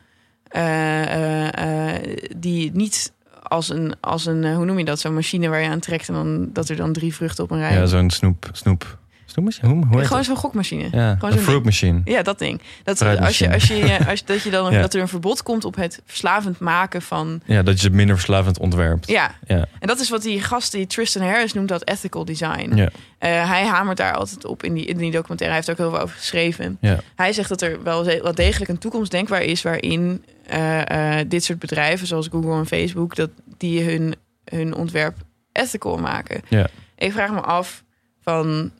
Eh, 0.48 1.02
eh, 1.02 1.94
eh, 1.94 2.16
die 2.36 2.70
niet 2.72 3.12
als 3.42 3.68
een, 3.68 3.94
als 4.00 4.26
een 4.26 4.54
hoe 4.54 4.64
noem 4.64 4.78
je 4.78 4.84
dat? 4.84 5.00
Zo'n 5.00 5.14
machine 5.14 5.48
waar 5.48 5.60
je 5.60 5.68
aan 5.68 5.78
trekt 5.78 6.08
en 6.08 6.14
dan 6.14 6.48
dat 6.52 6.68
er 6.68 6.76
dan 6.76 6.92
drie 6.92 7.14
vruchten 7.14 7.44
op 7.44 7.50
een 7.50 7.58
rij. 7.58 7.74
Ja, 7.74 7.86
zo'n 7.86 8.10
snoep, 8.10 8.48
snoep, 8.52 8.97
Hoe, 9.34 10.04
Gewoon 10.04 10.24
zo'n 10.24 10.36
gokmachine. 10.36 10.88
Ja, 10.92 11.14
gewoon 11.14 11.30
een 11.30 11.36
zo'n 11.36 11.46
fruit 11.46 11.64
machine. 11.64 12.00
Ja, 12.04 12.22
dat 12.22 12.38
ding. 12.38 12.60
Dat, 12.84 13.02
als 13.02 13.38
je, 13.38 13.52
als 13.52 13.66
je, 13.66 13.98
als, 14.10 14.24
dat, 14.24 14.42
je 14.42 14.50
dan, 14.50 14.72
Ja. 14.72 14.80
dat 14.80 14.94
er 14.94 15.00
een 15.00 15.08
verbod 15.08 15.42
komt 15.42 15.64
op 15.64 15.74
het 15.76 16.00
verslavend 16.04 16.58
maken 16.58 17.02
van. 17.02 17.40
Ja, 17.44 17.62
dat 17.62 17.80
je 17.80 17.86
het 17.86 17.96
minder 17.96 18.16
verslavend 18.16 18.58
ontwerpt. 18.58 19.08
Ja, 19.08 19.34
Ja. 19.46 19.66
en 19.78 19.86
dat 19.88 20.00
is 20.00 20.10
wat 20.10 20.22
die 20.22 20.40
gast, 20.40 20.72
die 20.72 20.86
Tristan 20.86 21.22
Harris, 21.22 21.52
noemt 21.52 21.68
dat 21.68 21.88
ethical 21.88 22.24
design. 22.24 22.72
Ja. 22.74 22.88
Eh, 23.18 23.48
hij 23.50 23.66
hamert 23.66 23.96
daar 23.96 24.14
altijd 24.14 24.44
op 24.46 24.62
in 24.62 24.74
die, 24.74 24.84
in 24.84 24.96
die 24.96 25.10
documentaire. 25.10 25.56
Hij 25.56 25.64
heeft 25.66 25.66
er 25.68 25.72
ook 25.72 25.78
heel 25.90 25.90
veel 25.90 26.00
over 26.06 26.16
geschreven. 26.16 26.78
Ja. 26.80 26.98
Hij 27.16 27.32
zegt 27.32 27.48
dat 27.48 27.62
er 27.62 27.82
wel, 27.82 28.04
wel 28.04 28.34
degelijk 28.34 28.70
een 28.70 28.78
toekomst 28.78 29.10
denkbaar 29.10 29.42
is 29.42 29.62
waarin 29.62 30.24
eh, 30.46 31.18
eh, 31.20 31.28
dit 31.28 31.44
soort 31.44 31.58
bedrijven, 31.58 32.06
zoals 32.06 32.28
Google 32.28 32.54
en 32.58 32.66
Facebook, 32.66 33.14
dat 33.16 33.30
die 33.58 33.82
hun, 33.82 34.14
hun 34.44 34.74
ontwerp 34.74 35.16
ethical 35.52 35.96
maken. 35.96 36.40
Ja. 36.48 36.66
Ik 36.96 37.12
vraag 37.12 37.30
me 37.30 37.40
af 37.40 37.84
van. 38.22 38.70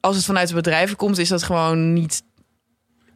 Als 0.00 0.16
het 0.16 0.24
vanuit 0.24 0.48
de 0.48 0.54
bedrijven 0.54 0.96
komt, 0.96 1.18
is 1.18 1.28
dat 1.28 1.42
gewoon 1.42 1.92
niet 1.92 2.22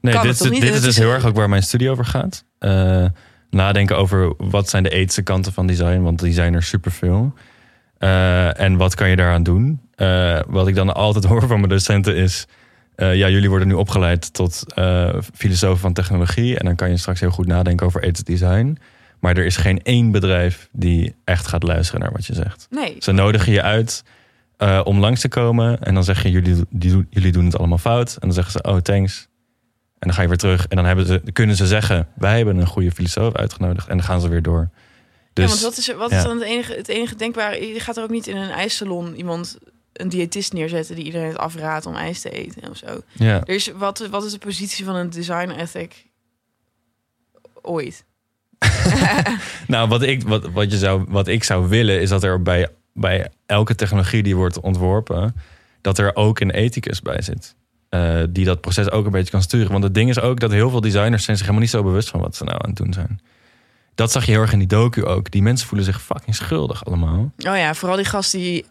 Nee, 0.05 0.21
dit, 0.23 0.51
niet? 0.51 0.61
dit 0.61 0.75
is 0.75 0.81
dus 0.81 0.97
heel 0.97 1.11
erg 1.13 1.27
ook 1.27 1.37
waar 1.37 1.49
mijn 1.49 1.63
studie 1.63 1.91
over 1.91 2.05
gaat. 2.05 2.45
Eh, 2.59 3.05
nadenken 3.51 3.97
over 3.97 4.35
wat 4.39 4.69
zijn 4.69 4.83
de 4.83 4.89
ethische 4.89 5.23
kanten 5.23 5.53
van 5.53 5.67
design, 5.67 6.01
want 6.01 6.21
die 6.21 6.33
zijn 6.33 6.55
er 6.55 6.63
superveel. 6.63 7.35
Eh 7.99 8.61
en 8.61 8.77
wat 8.77 8.95
kan 8.95 9.09
je 9.09 9.17
daaraan 9.17 9.43
doen? 9.43 9.81
Eh, 9.95 10.41
wat 10.47 10.69
ik 10.69 10.75
dan 10.75 10.95
altijd 10.95 11.25
hoor 11.31 11.41
van 11.47 11.57
mijn 11.57 11.69
docenten 11.69 12.17
is... 12.17 12.47
ja, 12.97 13.29
jullie 13.29 13.49
worden 13.49 13.69
nu 13.69 13.75
opgeleid 13.75 14.33
tot 14.33 14.65
filosofen 15.35 15.81
van 15.81 15.93
technologie... 15.93 16.59
en 16.59 16.65
dan 16.65 16.77
kan 16.77 16.91
je 16.91 16.97
straks 16.97 17.21
heel 17.21 17.31
goed 17.31 17.47
nadenken 17.47 17.87
over 17.87 18.03
ethisch 18.03 18.25
design. 18.25 18.79
Maar 19.21 19.37
er 19.37 19.45
is 19.45 19.57
geen 19.57 19.83
één 19.83 20.11
bedrijf 20.11 20.69
die 20.73 21.15
echt 21.25 21.47
gaat 21.47 21.63
luisteren 21.63 22.01
naar 22.01 22.13
wat 22.13 22.27
je 22.27 22.35
zegt. 22.35 22.67
Nee. 22.71 22.97
Ze 22.99 23.13
nodigen 23.13 23.53
je 23.53 23.63
uit 23.63 24.05
eh, 24.57 24.81
om 24.85 24.99
langs 24.99 25.21
te 25.21 25.29
komen. 25.29 25.81
En 25.83 25.95
dan 25.95 26.05
zeg 26.05 26.23
je, 26.23 26.31
jullie, 26.31 26.65
die, 26.71 26.91
doen- 26.91 27.07
jullie 27.11 27.33
doen 27.33 27.45
het 27.45 27.59
allemaal 27.59 27.79
fout. 27.79 28.13
En 28.13 28.21
dan 28.21 28.33
zeggen 28.33 28.53
ze, 28.53 28.63
oh 28.63 28.77
thanks. 28.77 29.29
En 29.99 30.11
dan 30.11 30.13
ga 30.15 30.23
je 30.23 30.29
weer 30.29 30.37
terug. 30.37 30.67
En 30.67 30.77
dan 30.77 30.85
hebben 30.85 31.07
ze, 31.07 31.23
kunnen 31.33 31.57
ze 31.57 31.67
zeggen, 31.67 32.09
wij 32.15 32.37
hebben 32.37 32.57
een 32.57 32.67
goede 32.67 32.91
filosoof 32.91 33.35
uitgenodigd. 33.35 33.89
En 33.89 33.97
dan 33.97 34.07
gaan 34.07 34.21
ze 34.21 34.29
weer 34.29 34.43
door. 34.43 34.71
Dus 35.33 35.45
ja, 35.45 35.51
want 35.51 35.63
wat 35.63 35.77
is, 35.77 35.95
wat 35.95 36.11
ja. 36.11 36.17
is 36.17 36.23
dan 36.23 36.37
het 36.39 36.47
enige, 36.47 36.75
het 36.75 36.89
enige 36.89 37.17
denkbare? 37.17 37.67
Je 37.67 37.81
gaat 37.81 37.97
er 37.97 38.03
ook 38.03 38.11
niet 38.11 38.27
in 38.27 38.37
een 38.37 38.51
ijssalon 38.51 39.15
iemand, 39.15 39.59
een 39.93 40.09
diëtist 40.09 40.53
neerzetten 40.53 40.95
die 40.95 41.05
iedereen 41.05 41.29
het 41.29 41.39
afraadt 41.39 41.87
om 41.87 41.95
ijs 41.95 42.21
te 42.21 42.31
eten 42.31 42.71
of 42.71 42.77
zo. 42.77 43.01
ja. 43.13 43.41
Er 43.45 43.55
is, 43.55 43.73
wat, 43.77 44.07
wat 44.11 44.25
is 44.25 44.33
de 44.33 44.39
positie 44.39 44.85
van 44.85 44.95
een 44.95 45.11
design 45.11 45.51
ethic 45.51 46.07
ooit? 47.63 48.05
Nou, 49.67 49.89
wat 49.89 50.03
ik, 50.03 50.23
wat, 50.23 50.51
wat, 50.51 50.71
je 50.71 50.79
zou, 50.79 51.05
wat 51.09 51.29
ik 51.29 51.45
zou 51.45 51.69
willen 51.69 52.01
is 52.01 52.09
dat 52.09 52.23
er 52.23 52.43
bij, 52.43 52.69
bij 52.95 53.29
elke 53.47 53.75
technologie 53.75 54.23
die 54.23 54.37
wordt 54.37 54.61
ontworpen, 54.61 55.35
dat 55.81 55.99
er 55.99 56.17
ook 56.17 56.41
een 56.41 56.51
ethicus 56.51 57.03
bij 57.03 57.23
zit. 57.23 57.55
eh, 57.89 58.23
die 58.31 58.45
dat 58.45 58.61
proces 58.61 58.91
ook 58.91 59.05
een 59.05 59.11
beetje 59.13 59.31
kan 59.31 59.43
sturen. 59.43 59.73
Want 59.73 59.85
het 59.85 59.95
ding 59.95 60.11
is 60.11 60.21
ook 60.21 60.41
dat 60.41 60.51
heel 60.51 60.71
veel 60.71 60.81
designers 60.81 61.25
zijn 61.25 61.37
zich 61.37 61.47
helemaal 61.47 61.65
niet 61.67 61.75
zo 61.75 61.83
bewust 61.83 62.09
van 62.09 62.21
wat 62.21 62.37
ze 62.37 62.45
nou 62.45 62.59
aan 62.63 62.69
het 62.69 62.79
doen 62.79 62.93
zijn. 62.93 63.21
Dat 63.95 64.13
zag 64.13 64.25
je 64.25 64.33
heel 64.33 64.41
erg 64.41 64.53
in 64.53 64.59
die 64.59 64.69
docu 64.69 65.05
ook. 65.05 65.31
Die 65.31 65.43
mensen 65.43 65.67
voelen 65.69 65.87
zich 65.87 66.03
fucking 66.03 66.37
schuldig 66.37 66.85
allemaal. 66.85 67.33
Oh 67.49 67.57
ja, 67.57 67.75
vooral 67.75 67.97
die 67.97 68.07
gast 68.07 68.33
die 68.33 68.65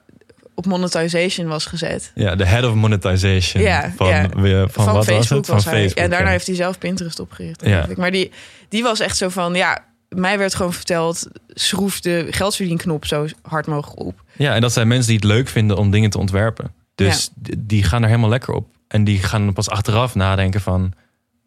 op 0.56 0.66
monetization 0.66 1.48
was 1.48 1.66
gezet. 1.66 2.12
Ja, 2.16 2.36
de 2.36 2.46
head 2.46 2.66
of 2.66 2.74
monetization 2.74 3.64
Ja, 3.64 3.92
van, 3.96 4.08
ja. 4.08 4.30
weer- 4.30 4.70
van, 4.70 4.86
wat 4.94 5.06
Facebook 5.06 5.18
was 5.18 5.30
het? 5.30 5.46
Van 5.46 5.56
was. 5.56 5.64
Facebook. 5.64 5.98
Ja, 5.98 6.04
en 6.04 6.10
daarna 6.10 6.26
ja. 6.26 6.32
heeft 6.32 6.48
hij 6.48 6.56
zelf 6.56 6.78
Pinterest 6.78 7.20
opgericht. 7.20 7.66
Ja. 7.66 7.88
Maar 7.96 8.12
die, 8.12 8.32
die 8.70 8.84
was 8.84 9.00
echt 9.00 9.18
zo 9.18 9.30
van, 9.30 9.54
ja, 9.54 9.86
mij 10.16 10.38
werd 10.38 10.56
gewoon 10.56 10.74
verteld, 10.74 11.28
schroef 11.48 12.00
de 12.00 12.28
geldverdienknop 12.30 13.06
zo 13.06 13.28
hard 13.42 13.68
mogelijk 13.68 14.00
op. 14.00 14.24
Ja, 14.38 14.56
en 14.56 14.62
dat 14.62 14.74
zijn 14.74 14.88
mensen 14.88 15.08
die 15.08 15.16
het 15.16 15.26
leuk 15.26 15.48
vinden 15.48 15.78
om 15.78 15.92
dingen 15.92 16.10
te 16.10 16.18
ontwerpen. 16.18 16.74
Dus 16.96 17.30
die 17.58 17.84
gaan 17.84 18.02
er 18.02 18.08
helemaal 18.08 18.30
lekker 18.30 18.54
op. 18.54 18.68
En 18.88 19.04
die 19.04 19.20
gaan 19.20 19.54
pas 19.54 19.70
achteraf 19.70 20.16
nadenken 20.16 20.62
van... 20.62 20.94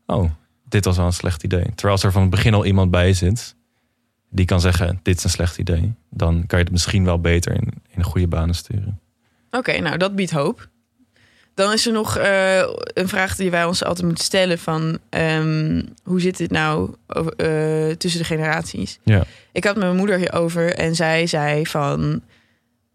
oh, 0.07 0.31
dit 0.65 0.85
was 0.85 0.97
wel 0.97 1.07
een 1.07 1.13
slecht 1.13 1.43
idee. 1.43 1.65
Terwijl 1.65 1.93
als 1.93 2.03
er 2.03 2.13
van 2.13 2.21
het 2.21 2.31
begin 2.31 2.55
al 2.55 2.65
iemand 2.65 2.91
bij 2.91 3.13
zit... 3.13 3.55
die 4.31 4.45
kan 4.45 4.61
zeggen, 4.61 5.01
dit 5.03 5.17
is 5.17 5.25
een 5.25 5.31
slecht 5.31 5.59
idee... 5.59 5.95
dan 6.11 6.47
kan 6.47 6.59
je 6.59 6.65
het 6.65 6.73
misschien 6.73 7.05
wel 7.05 7.21
beter 7.21 7.53
in, 7.53 7.73
in 7.89 7.99
de 7.99 8.05
goede 8.05 8.29
banen 8.29 8.55
sturen. 8.55 9.01
Oké, 9.51 9.79
nou 9.79 9.97
dat 9.97 10.15
biedt 10.17 10.31
hoop. 10.31 10.69
Dan 11.57 11.73
is 11.73 11.87
er 11.87 11.93
nog 11.93 12.17
eh, 12.17 12.59
een 12.95 13.09
vraag 13.09 13.37
die 13.37 13.51
wij 13.51 13.65
ons 13.65 13.85
altijd 13.85 14.07
moeten 14.07 14.25
stellen 14.25 14.59
van 14.59 14.99
ehm, 15.09 15.83
hoe 16.03 16.21
zit 16.21 16.37
dit 16.37 16.51
nou 16.51 16.95
over, 17.07 17.33
eh, 17.37 17.95
tussen 17.95 18.21
de 18.21 18.27
generaties? 18.27 18.99
Ja. 19.05 19.25
Ik 19.53 19.65
had 19.65 19.75
met 19.75 19.85
mijn 19.85 19.97
moeder 19.97 20.19
hierover 20.19 20.75
en 20.75 20.95
zij 20.95 21.27
zei 21.27 21.67
van 21.67 22.23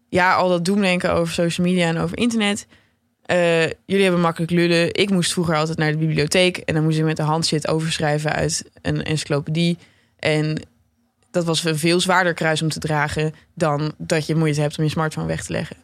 ja, 0.08 0.34
al 0.34 0.48
dat 0.48 0.64
doemdenken 0.64 1.12
over 1.12 1.32
social 1.32 1.66
media 1.66 1.88
en 1.88 1.98
over 1.98 2.18
internet. 2.18 2.66
eh, 3.22 3.62
jullie 3.62 4.02
hebben 4.02 4.20
makkelijk 4.20 4.52
lullen. 4.52 4.94
Ik 4.94 5.10
moest 5.10 5.32
vroeger 5.32 5.56
altijd 5.56 5.78
naar 5.78 5.92
de 5.92 5.98
bibliotheek 5.98 6.56
en 6.56 6.74
dan 6.74 6.82
moest 6.82 6.98
ik 6.98 7.04
met 7.04 7.16
de 7.16 7.22
hand 7.22 7.46
shit 7.46 7.68
overschrijven 7.68 8.32
uit 8.32 8.64
een 8.82 9.02
encyclopedie. 9.02 9.78
En 10.18 10.62
dat 11.30 11.44
was 11.44 11.64
een 11.64 11.78
veel 11.78 12.00
zwaarder 12.00 12.34
kruis 12.34 12.62
om 12.62 12.68
te 12.68 12.78
dragen 12.78 13.34
dan 13.54 13.94
dat 13.98 14.26
je 14.26 14.34
moeite 14.34 14.60
hebt 14.60 14.78
om 14.78 14.84
je 14.84 14.90
smartphone 14.90 15.26
weg 15.26 15.44
te 15.44 15.52
leggen. 15.52 15.76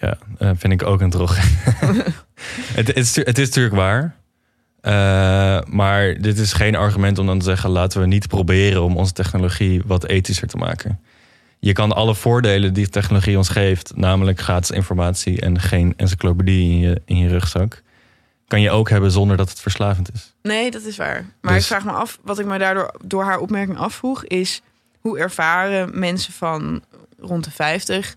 Ja, 0.00 0.18
eh, 0.38 0.50
vind 0.56 0.72
ik 0.72 0.82
ook 0.82 1.00
een 1.00 1.10
drog. 1.10 1.36
het, 1.38 2.86
het, 2.86 2.96
is, 2.96 3.16
het 3.16 3.38
is 3.38 3.46
natuurlijk 3.46 3.74
waar. 3.74 4.14
Eh, 4.80 5.60
maar 5.66 6.20
dit 6.20 6.38
is 6.38 6.52
geen 6.52 6.74
argument 6.74 7.18
om 7.18 7.26
dan 7.26 7.38
te 7.38 7.44
zeggen... 7.44 7.70
laten 7.70 8.00
we 8.00 8.06
niet 8.06 8.28
proberen 8.28 8.82
om 8.82 8.96
onze 8.96 9.12
technologie 9.12 9.82
wat 9.86 10.06
ethischer 10.06 10.48
te 10.48 10.56
maken. 10.56 11.00
Je 11.58 11.72
kan 11.72 11.92
alle 11.92 12.14
voordelen 12.14 12.72
die 12.72 12.88
technologie 12.88 13.36
ons 13.36 13.48
geeft... 13.48 13.96
namelijk 13.96 14.40
gratis 14.40 14.70
informatie 14.70 15.40
en 15.40 15.60
geen 15.60 15.94
encyclopedie 15.96 16.70
in 16.70 16.78
je, 16.78 17.02
in 17.04 17.18
je 17.18 17.28
rugzak... 17.28 17.82
kan 18.46 18.60
je 18.60 18.70
ook 18.70 18.90
hebben 18.90 19.10
zonder 19.10 19.36
dat 19.36 19.48
het 19.48 19.60
verslavend 19.60 20.12
is. 20.14 20.34
Nee, 20.42 20.70
dat 20.70 20.82
is 20.82 20.96
waar. 20.96 21.24
Maar 21.40 21.54
Dus- 21.54 21.62
ik 21.62 21.68
vraag 21.68 21.84
me 21.84 21.90
af, 21.90 22.18
wat 22.22 22.38
ik 22.38 22.46
me 22.46 22.58
daardoor 22.58 22.94
door 23.04 23.24
haar 23.24 23.38
opmerking 23.38 23.78
afvroeg, 23.78 24.24
is 24.24 24.62
hoe 25.00 25.18
ervaren 25.18 25.98
mensen 25.98 26.32
van 26.32 26.82
rond 27.18 27.44
de 27.44 27.50
50 27.50 28.14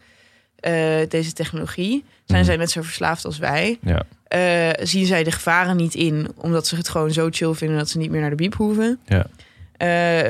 eh, 0.62 0.74
deze 1.10 1.34
technologie? 1.34 2.04
Zijn 2.26 2.40
Mhm. 2.40 2.48
zij 2.50 2.58
net 2.58 2.72
zo 2.72 2.82
verslaafd 2.82 3.26
als 3.26 3.38
wij? 3.38 3.80
Ja. 3.82 4.04
Eh, 4.28 4.86
zien 4.86 5.06
zij 5.06 5.24
de 5.24 5.32
gevaren 5.32 5.76
niet 5.78 5.96
in, 5.96 6.28
omdat 6.36 6.68
ze 6.68 6.76
het 6.76 6.90
gewoon 6.90 7.12
zo 7.12 7.28
chill 7.32 7.54
vinden 7.54 7.78
dat 7.78 7.90
ze 7.90 7.98
niet 7.98 8.12
meer 8.12 8.22
naar 8.22 8.30
de 8.30 8.36
biep 8.36 8.56
hoeven? 8.56 9.00
Ja. 9.06 9.26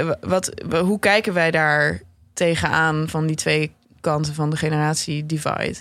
Wa- 0.06 0.18
wat, 0.22 0.52
wa- 0.68 0.82
hoe 0.84 1.00
kijken 1.00 1.34
wij 1.34 1.52
daar 1.52 2.02
tegenaan 2.34 3.10
van 3.10 3.28
die 3.28 3.36
twee 3.36 3.72
kanten 4.02 4.34
van 4.34 4.50
de 4.50 4.56
generatie 4.58 5.26
divide? 5.26 5.76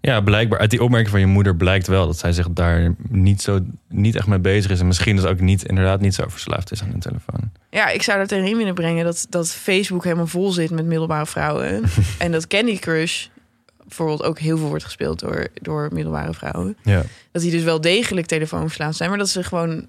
Ja, 0.00 0.20
blijkbaar. 0.20 0.58
Uit 0.58 0.70
die 0.70 0.82
opmerking 0.82 1.10
van 1.10 1.20
je 1.20 1.26
moeder 1.26 1.56
blijkt 1.56 1.86
wel 1.86 2.06
dat 2.06 2.18
zij 2.18 2.32
zich 2.32 2.48
daar 2.50 2.94
niet, 3.08 3.42
zo, 3.42 3.60
niet 3.88 4.14
echt 4.16 4.26
mee 4.26 4.38
bezig 4.38 4.70
is. 4.70 4.80
En 4.80 4.86
misschien 4.86 5.16
dus 5.16 5.24
ook 5.24 5.40
niet, 5.40 5.64
inderdaad 5.64 6.00
niet 6.00 6.14
zo 6.14 6.24
verslaafd 6.28 6.70
is 6.72 6.82
aan 6.82 6.90
een 6.92 7.00
telefoon. 7.00 7.50
Ja, 7.70 7.88
ik 7.88 8.02
zou 8.02 8.18
er 8.18 8.26
tegenin 8.26 8.56
willen 8.56 8.74
brengen 8.74 9.04
dat, 9.04 9.26
dat 9.30 9.50
Facebook 9.50 10.04
helemaal 10.04 10.26
vol 10.26 10.50
zit 10.52 10.70
met 10.70 10.84
middelbare 10.86 11.26
vrouwen. 11.26 11.82
en 12.18 12.32
dat 12.32 12.46
Candy 12.46 12.78
Crush 12.78 13.26
bijvoorbeeld 13.96 14.22
ook 14.22 14.38
heel 14.38 14.58
veel 14.58 14.68
wordt 14.68 14.84
gespeeld 14.84 15.18
door, 15.18 15.46
door 15.54 15.88
middelbare 15.92 16.34
vrouwen. 16.34 16.76
Ja. 16.82 17.02
Dat 17.32 17.42
die 17.42 17.50
dus 17.50 17.62
wel 17.62 17.80
degelijk 17.80 18.26
telefoonverslaafd 18.26 18.96
zijn, 18.96 19.08
maar 19.08 19.18
dat 19.18 19.28
ze 19.28 19.42
gewoon 19.42 19.86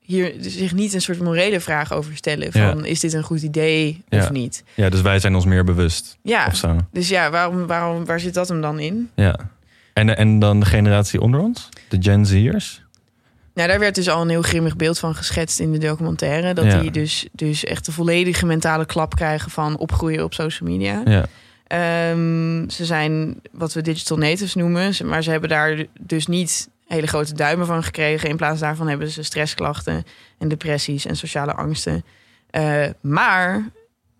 hier 0.00 0.34
zich 0.40 0.74
niet 0.74 0.94
een 0.94 1.00
soort 1.00 1.20
morele 1.20 1.60
vraag 1.60 1.92
over 1.92 2.16
stellen. 2.16 2.52
Van 2.52 2.84
is 2.84 3.00
dit 3.00 3.12
een 3.12 3.22
goed 3.22 3.42
idee 3.42 4.04
of 4.08 4.22
Ja. 4.24 4.30
niet? 4.30 4.64
ja, 4.74 4.88
dus 4.88 5.00
wij 5.00 5.18
zijn 5.18 5.34
ons 5.34 5.44
meer 5.44 5.64
bewust 5.64 6.16
Ja, 6.22 6.46
of 6.46 6.56
zo. 6.56 6.76
dus 6.92 7.08
ja, 7.08 7.30
waarom, 7.30 7.66
waarom, 7.66 8.04
waar 8.04 8.20
zit 8.20 8.34
dat 8.34 8.48
hem 8.48 8.60
dan 8.60 8.78
in? 8.78 9.10
Ja. 9.14 9.38
En, 9.92 10.16
en 10.16 10.38
dan 10.38 10.60
de 10.60 10.66
generatie 10.66 11.20
onder 11.20 11.40
ons, 11.40 11.68
de 11.88 11.96
Gen 12.00 12.26
Z'ers. 12.26 12.84
Nou, 13.54 13.68
daar 13.68 13.78
werd 13.78 13.94
dus 13.94 14.08
al 14.08 14.22
een 14.22 14.28
heel 14.28 14.42
grimmig 14.42 14.76
beeld 14.76 14.98
van 14.98 15.14
geschetst 15.14 15.60
in 15.60 15.72
de 15.72 15.78
documentaire. 15.78 16.54
Dat 16.54 16.64
Ja. 16.64 16.80
die 16.80 16.90
dus, 16.90 17.26
dus 17.32 17.64
echt 17.64 17.84
de 17.86 17.92
volledige 17.92 18.46
mentale 18.46 18.86
klap 18.86 19.14
krijgen 19.14 19.50
van 19.50 19.78
opgroeien 19.78 20.24
op 20.24 20.34
social 20.34 20.68
media. 20.70 21.02
Ja. 21.04 21.26
Ehm, 21.66 22.68
ze 22.68 22.84
zijn 22.84 23.40
wat 23.52 23.72
we 23.72 23.82
digital 23.82 24.16
natives 24.16 24.54
noemen, 24.54 24.94
maar 25.04 25.22
ze 25.22 25.30
hebben 25.30 25.48
daar 25.48 25.86
dus 26.00 26.26
niet 26.26 26.68
hele 26.86 27.06
grote 27.06 27.34
duimen 27.34 27.66
van 27.66 27.82
gekregen. 27.82 28.28
In 28.28 28.36
plaats 28.36 28.60
daarvan 28.60 28.88
hebben 28.88 29.08
ze 29.08 29.22
stressklachten 29.22 30.04
en 30.38 30.48
depressies 30.48 31.06
en 31.06 31.16
sociale 31.16 31.54
angsten. 31.54 32.04
Eh, 32.50 32.86
maar 33.00 33.70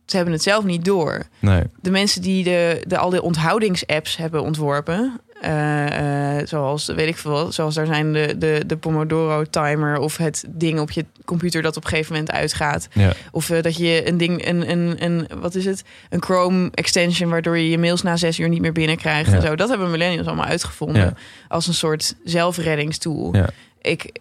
ze 0.06 0.16
hebben 0.16 0.34
het 0.34 0.42
zelf 0.42 0.64
niet 0.64 0.84
door. 0.84 1.26
Nee. 1.38 1.62
De 1.80 1.90
mensen 1.90 2.22
die 2.22 2.44
de, 2.44 2.82
de, 2.86 2.98
al 2.98 3.10
de 3.10 3.22
onthoudingsapps 3.22 4.16
hebben 4.16 4.42
ontworpen, 4.42 5.20
eh, 5.40 6.38
eh, 6.38 6.46
zoals 6.46 6.86
weet 6.86 7.08
ik 7.08 7.16
veel, 7.16 7.52
zoals 7.52 7.74
daar 7.74 7.86
zijn 7.86 8.12
de, 8.12 8.34
de, 8.38 8.62
de 8.66 8.76
Pomodoro 8.76 9.44
timer 9.44 9.98
of 9.98 10.16
het 10.16 10.44
ding 10.48 10.80
op 10.80 10.90
je 10.90 11.04
computer 11.24 11.62
dat 11.62 11.76
op 11.76 11.82
een 11.84 11.88
gegeven 11.90 12.12
moment 12.12 12.30
uitgaat. 12.32 12.88
Ja. 12.92 13.12
Of 13.32 13.50
eh, 13.50 13.62
dat 13.62 13.76
je 13.76 14.08
een 14.08 14.16
ding, 14.16 14.46
een, 14.46 14.70
een, 14.70 15.04
een, 15.04 15.28
wat 15.40 15.54
is 15.54 15.64
het? 15.64 15.84
Een 16.10 16.22
Chrome 16.22 16.70
extension 16.74 17.30
waardoor 17.30 17.58
je 17.58 17.70
je 17.70 17.78
mails 17.78 18.02
na 18.02 18.16
zes 18.16 18.38
uur 18.38 18.48
niet 18.48 18.60
meer 18.60 18.72
binnenkrijgt 18.72 19.30
en 19.32 19.40
Ja. 19.40 19.46
zo. 19.46 19.56
Dat 19.56 19.68
hebben 19.68 19.90
millennials 19.90 20.26
allemaal 20.26 20.46
uitgevonden 20.46 21.02
Ja. 21.02 21.12
als 21.48 21.66
een 21.66 21.74
soort 21.74 22.14
zelfreddingstool. 22.24 23.34
Ik 23.80 24.18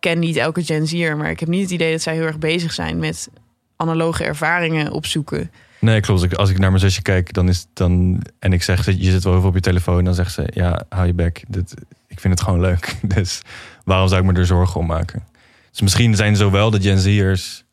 ken 0.00 0.18
niet 0.18 0.36
elke 0.36 0.64
Gen 0.64 0.86
Z'er, 0.86 1.16
maar 1.16 1.30
ik 1.30 1.40
heb 1.40 1.48
niet 1.48 1.62
het 1.62 1.70
idee 1.70 1.92
dat 1.92 2.02
zij 2.02 2.14
heel 2.14 2.24
erg 2.26 2.38
bezig 2.38 2.72
zijn 2.72 2.98
met 2.98 3.28
analoge 3.76 4.24
ervaringen 4.24 4.92
opzoeken. 4.92 5.50
Nee, 5.80 6.00
klopt. 6.00 6.36
Als 6.36 6.50
ik- 6.50 6.58
naar 6.58 6.70
mijn 6.70 6.82
zusje 6.82 7.02
kijk 7.02 7.32
dan 7.32 7.48
is 7.48 7.66
dan, 7.72 8.22
en 8.38 8.52
ik 8.52 8.62
zeg, 8.62 8.84
je 8.86 9.10
zit 9.10 9.22
wel 9.22 9.32
heel 9.32 9.40
veel 9.40 9.50
op 9.50 9.54
je 9.54 9.60
telefoon, 9.60 10.04
dan 10.04 10.14
zegt 10.14 10.32
ze, 10.32 10.48
ja, 10.54 10.84
hou 10.88 11.06
je 11.06 11.14
bek. 11.14 11.44
Dit, 11.48 11.74
ik 12.08 12.20
vind 12.20 12.34
het 12.34 12.42
gewoon 12.42 12.60
leuk. 12.60 12.94
Dus 13.14 13.40
waarom 13.84 14.08
zou 14.08 14.20
ik 14.20 14.32
me 14.32 14.38
er 14.38 14.46
zorgen 14.46 14.80
om 14.80 14.86
maken? 14.86 15.24
Dus 15.70 15.80
misschien 15.80 16.14
zijn 16.16 16.36
zowel 16.36 16.70
de 16.70 16.80
Gen 16.80 16.98
Z'ers 16.98 17.64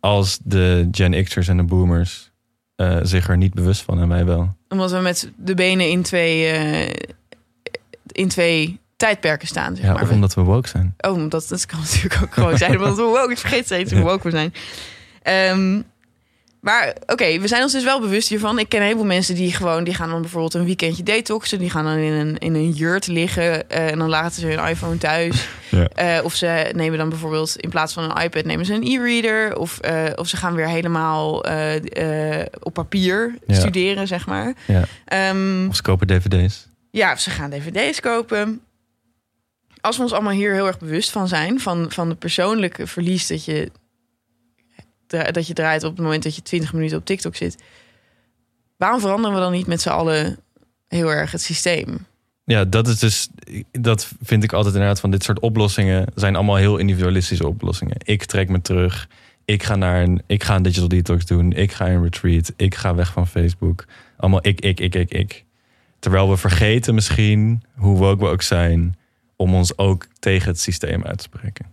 als 0.00 0.38
de 0.44 0.88
Gen 0.90 1.24
X'ers 1.24 1.48
en 1.48 1.56
de 1.56 1.62
Boomers 1.62 2.30
eh, 2.76 2.98
zich 3.02 3.28
er 3.28 3.36
niet 3.36 3.54
bewust 3.54 3.82
van 3.82 4.00
en 4.00 4.08
wij 4.08 4.24
wel. 4.24 4.56
Omdat 4.68 4.90
we 4.90 4.98
met 4.98 5.30
de 5.36 5.54
benen 5.54 5.88
in 5.90 6.02
twee, 6.02 6.46
eh, 6.46 6.94
in 8.06 8.28
twee 8.28 8.80
tijdperken 8.96 9.48
staan. 9.48 9.76
Zeg 9.76 9.84
Ja, 9.84 9.92
maar. 9.92 10.02
of 10.02 10.10
omdat 10.10 10.34
we 10.34 10.40
woke 10.42 10.68
zijn. 10.68 10.94
Oh, 11.00 11.12
omdat 11.12 11.46
dat 11.48 11.66
kan 11.66 11.80
natuurlijk 11.90 12.22
ook 12.22 12.34
gewoon 12.34 12.58
zijn. 12.58 12.76
Omdat 12.78 12.96
we 12.96 13.02
woke, 13.02 13.30
ik 13.32 13.38
vergeet 13.38 13.64
steeds 13.64 13.92
hoe 13.92 14.02
woke 14.10 14.22
we 14.22 14.30
zijn. 14.30 14.54
Ehm, 15.22 15.82
maar 16.62 16.94
oké, 17.06 17.38
we 17.38 17.48
zijn 17.48 17.62
ons 17.62 17.72
dus 17.72 17.84
wel 17.84 18.00
bewust 18.00 18.28
hiervan. 18.28 18.58
Ik 18.58 18.68
ken 18.68 18.78
een 18.78 18.84
heleboel 18.84 19.06
mensen 19.06 19.34
die 19.34 19.52
gewoon, 19.54 19.84
die 19.84 19.94
gaan 19.94 20.10
dan 20.10 20.20
bijvoorbeeld 20.20 20.54
een 20.54 20.64
weekendje 20.64 21.02
detoxen. 21.02 21.58
Die 21.58 21.70
gaan 21.70 21.84
dan 21.84 21.96
in 21.96 22.12
een, 22.12 22.38
in 22.38 22.54
een 22.54 22.70
jurt 22.70 23.06
liggen 23.06 23.70
eh, 23.70 23.90
en 23.90 23.98
dan 23.98 24.08
laten 24.08 24.40
ze 24.40 24.46
hun 24.46 24.68
iPhone 24.68 24.98
thuis. 24.98 25.46
Ja. 25.72 25.88
Eh, 25.88 26.24
of 26.24 26.34
ze 26.34 26.70
nemen 26.74 26.98
dan 26.98 27.08
bijvoorbeeld 27.08 27.56
in 27.56 27.70
plaats 27.70 27.92
van 27.92 28.04
een 28.10 28.22
iPad 28.22 28.44
nemen 28.44 28.66
ze 28.66 28.74
een 28.74 28.82
e-reader. 28.86 29.56
Of, 29.56 29.78
eh, 29.78 30.04
of 30.14 30.28
ze 30.28 30.36
gaan 30.36 30.54
weer 30.54 30.68
helemaal 30.68 31.36
op 32.62 32.72
papier 32.72 33.34
Ja. 33.46 33.54
studeren, 33.54 34.06
zeg 34.06 34.26
maar. 34.26 34.54
Ja. 34.66 34.84
Ehm, 35.04 35.66
Of 35.68 35.76
ze 35.76 35.82
kopen 35.82 36.06
dvd's. 36.06 36.66
ja, 36.90 37.16
ze 37.16 37.30
gaan 37.30 37.50
dvd's 37.50 38.00
kopen. 38.00 38.60
Als 39.80 39.96
we 39.96 40.02
ons 40.02 40.12
allemaal 40.12 40.32
hier 40.32 40.52
heel 40.52 40.66
erg 40.66 40.78
bewust 40.78 41.10
van 41.10 41.28
zijn, 41.28 41.60
van, 41.60 41.86
van 41.92 42.08
de 42.08 42.14
persoonlijke 42.14 42.86
verlies 42.86 43.26
dat 43.26 43.44
je, 43.44 43.70
dat 45.32 45.46
je 45.46 45.54
draait 45.54 45.84
op 45.84 45.96
het 45.96 46.04
moment 46.04 46.22
dat 46.22 46.34
je 46.34 46.42
20 46.42 46.72
minuten 46.72 46.98
op 46.98 47.04
TikTok 47.04 47.36
zit, 47.36 47.62
waarom 48.76 49.00
veranderen 49.00 49.36
we 49.36 49.42
dan 49.42 49.52
niet 49.52 49.66
met 49.66 49.80
z'n 49.80 49.88
allen 49.88 50.38
heel 50.88 51.12
erg 51.12 51.32
het 51.32 51.42
systeem? 51.42 52.06
Ja, 52.44 52.64
dat 52.64 52.88
is 52.88 52.98
dus, 52.98 53.28
dat 53.70 54.12
vind 54.22 54.44
ik 54.44 54.52
altijd 54.52 54.74
inderdaad 54.74 55.00
van 55.00 55.10
dit 55.10 55.22
soort 55.22 55.40
oplossingen 55.40 56.06
zijn 56.14 56.36
allemaal 56.36 56.56
heel 56.56 56.76
individualistische 56.76 57.46
oplossingen. 57.46 57.96
Ik 58.04 58.24
trek 58.24 58.48
me 58.48 58.60
terug. 58.60 59.08
Ik 59.44 59.62
ga 59.62 59.76
naar 59.76 60.02
een, 60.02 60.22
ik 60.26 60.42
ga 60.44 60.54
een 60.54 60.62
digital 60.62 60.88
detox 60.88 61.26
doen. 61.26 61.52
Ik 61.52 61.72
ga 61.72 61.88
een 61.88 62.02
retreat. 62.02 62.52
Ik 62.56 62.74
ga 62.74 62.94
weg 62.94 63.12
van 63.12 63.26
Facebook. 63.26 63.84
Allemaal 64.16 64.46
ik, 64.46 64.60
ik, 64.60 64.80
ik, 64.80 64.94
ik, 64.94 65.10
ik. 65.10 65.44
Terwijl 65.98 66.30
we 66.30 66.36
vergeten 66.36 66.94
misschien, 66.94 67.62
hoe 67.76 67.98
woke 67.98 68.24
we 68.24 68.30
ook 68.30 68.42
zijn, 68.42 68.96
om 69.36 69.54
ons 69.54 69.78
ook 69.78 70.06
tegen 70.18 70.48
het 70.48 70.60
systeem 70.60 71.04
uit 71.04 71.18
te 71.18 71.24
spreken. 71.24 71.66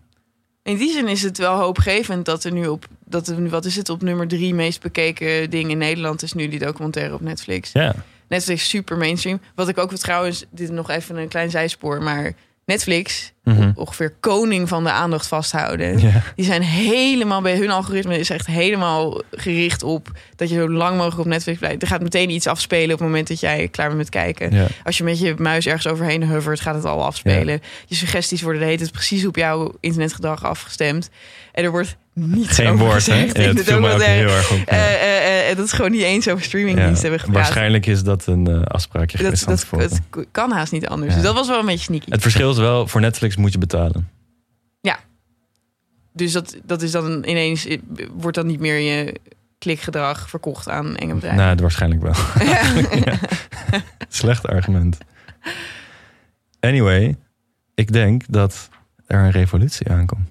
In 0.64 0.78
die 0.78 0.92
zin 0.92 1.08
is 1.08 1.22
het 1.22 1.38
wel 1.38 1.60
hoopgevend 1.60 2.26
dat 2.26 2.44
er 2.44 2.52
nu 2.52 2.68
op, 2.68 2.88
dat 3.10 3.34
wat 3.50 3.66
is 3.66 3.76
het, 3.76 3.90
op 3.90 4.02
nummer 4.02 4.28
drie 4.28 4.54
meest 4.54 4.82
bekeken 4.82 5.50
ding 5.50 5.70
in 5.70 5.78
Nederland 5.78 6.24
is 6.24 6.34
nu 6.34 6.48
die 6.48 6.60
documentaire 6.60 7.14
op 7.14 7.22
Netflix. 7.22 7.72
Ja, 7.72 7.96
Netflix 8.28 8.70
super 8.70 8.98
mainstream. 8.98 9.40
Wat 9.56 9.68
ik 9.70 9.78
ook 9.78 9.94
trouwens, 9.94 10.40
dit 10.52 10.70
is 10.70 10.76
nog 10.76 10.90
even 10.90 11.18
een 11.18 11.28
klein 11.28 11.50
zijspoor, 11.50 12.04
maar 12.04 12.34
Netflix, 12.66 13.34
Mhm. 13.44 13.72
ongeveer 13.76 14.14
koning 14.20 14.68
van 14.70 14.84
de 14.84 14.92
aandacht 14.92 15.28
vasthouden. 15.28 16.00
Die 16.36 16.46
zijn 16.46 16.62
helemaal 16.62 17.42
bij 17.42 17.58
hun 17.58 17.70
algoritme 17.70 18.20
is 18.20 18.30
echt 18.30 18.46
helemaal 18.46 19.22
gericht 19.32 19.84
op 19.84 20.12
dat 20.36 20.50
je 20.50 20.56
zo 20.56 20.70
lang 20.70 20.98
mogelijk 20.98 21.20
op 21.20 21.26
Netflix 21.26 21.60
blijft. 21.60 21.82
Er 21.82 21.88
gaat 21.88 22.02
meteen 22.02 22.30
iets 22.30 22.48
afspelen 22.48 22.94
op 22.94 23.00
het 23.00 23.08
moment 23.08 23.28
dat 23.28 23.40
jij 23.40 23.68
klaar 23.68 23.88
bent 23.88 23.98
met 23.98 24.10
kijken. 24.10 24.68
Als 24.84 24.98
je 24.98 25.04
met 25.04 25.20
je 25.20 25.36
muis 25.38 25.66
ergens 25.66 25.88
overheen 25.88 26.28
hovert, 26.28 26.60
gaat 26.60 26.76
het 26.76 26.86
al 26.86 27.06
afspelen. 27.06 27.62
Je 27.86 27.96
suggesties 27.96 28.42
worden 28.42 28.62
de 28.62 28.68
hele 28.68 28.80
tijd 28.80 28.92
precies 28.92 29.26
op 29.26 29.36
jouw 29.36 29.72
internetgedrag 29.80 30.44
afgestemd. 30.44 31.10
En 31.52 31.64
er 31.64 31.72
wordt 31.72 31.96
Geen 32.44 32.68
over 32.68 32.86
woord, 32.86 33.06
hè? 33.06 33.24
Ja, 33.24 33.54
viel 33.54 33.80
me 33.80 33.94
ook 33.94 34.02
heel 34.02 34.30
erg 34.30 34.52
op. 34.52 34.58
ja. 34.58 34.66
Eh, 34.66 34.94
eh, 34.94 35.50
eh, 35.50 35.58
dat 35.58 35.66
is 35.66 35.72
gewoon 35.72 35.92
niet 35.92 36.02
eens 36.02 36.28
over 36.28 36.44
streamingdiensten 36.44 36.96
Ja, 36.96 37.02
hebben 37.02 37.20
gepraat. 37.20 37.44
Waarschijnlijk 37.44 37.86
is 37.86 38.04
dat 38.04 38.26
een 38.26 38.64
afspraakje 38.64 39.18
Dat, 39.18 39.40
geweest 39.40 39.70
dat, 39.70 40.02
dat 40.14 40.26
kan 40.32 40.52
haast 40.52 40.72
niet 40.72 40.88
anders. 40.88 41.10
Ja. 41.10 41.16
Dus 41.16 41.26
dat 41.26 41.36
was 41.36 41.48
wel 41.48 41.60
een 41.60 41.66
beetje 41.66 41.84
sneaky. 41.84 42.12
Het 42.12 42.22
verschil 42.22 42.52
is 42.52 42.58
wel, 42.58 42.88
voor 42.88 43.02
Netflix 43.02 43.36
moet 43.36 43.52
je 43.52 43.58
betalen. 43.58 44.18
Dus 46.20 46.32
dat, 46.32 46.58
dat 46.64 46.82
is 46.82 46.92
dan 46.92 47.24
ineens, 47.26 47.68
wordt 48.14 48.38
dan 48.38 48.48
niet 48.48 48.60
meer 48.60 48.80
je 48.80 49.16
klikgedrag 49.58 50.30
verkocht 50.30 50.70
aan 50.70 50.96
enge 50.96 51.14
bedrijven. 51.14 51.42
Nou, 51.42 51.58
waarschijnlijk 51.62 52.02
wel. 52.02 52.14
Ja. 53.06 53.20
Slecht 54.10 54.48
argument. 54.48 54.98
Anyway, 56.60 57.18
ik 57.76 57.92
denk 57.92 58.24
dat 58.28 58.70
er 59.08 59.20
een 59.20 59.32
revolutie 59.32 59.90
aankomt. 59.90 60.30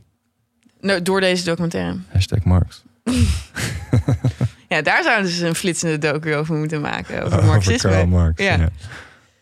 Door 1.02 1.20
deze 1.20 1.44
documentaire. 1.44 1.96
Hashtag 2.12 2.44
Marx. 2.44 2.82
Ja, 4.68 4.82
daar 4.82 5.02
zouden 5.02 5.30
ze 5.30 5.46
een 5.46 5.54
flitsende 5.54 5.98
docu 5.98 6.34
over 6.34 6.54
moeten 6.54 6.80
maken. 6.80 7.22
Over 7.24 7.36
Over 7.38 7.48
marxisme. 7.50 7.90
Karl 7.90 8.06
Marx. 8.06 8.42
Ja. 8.42 8.68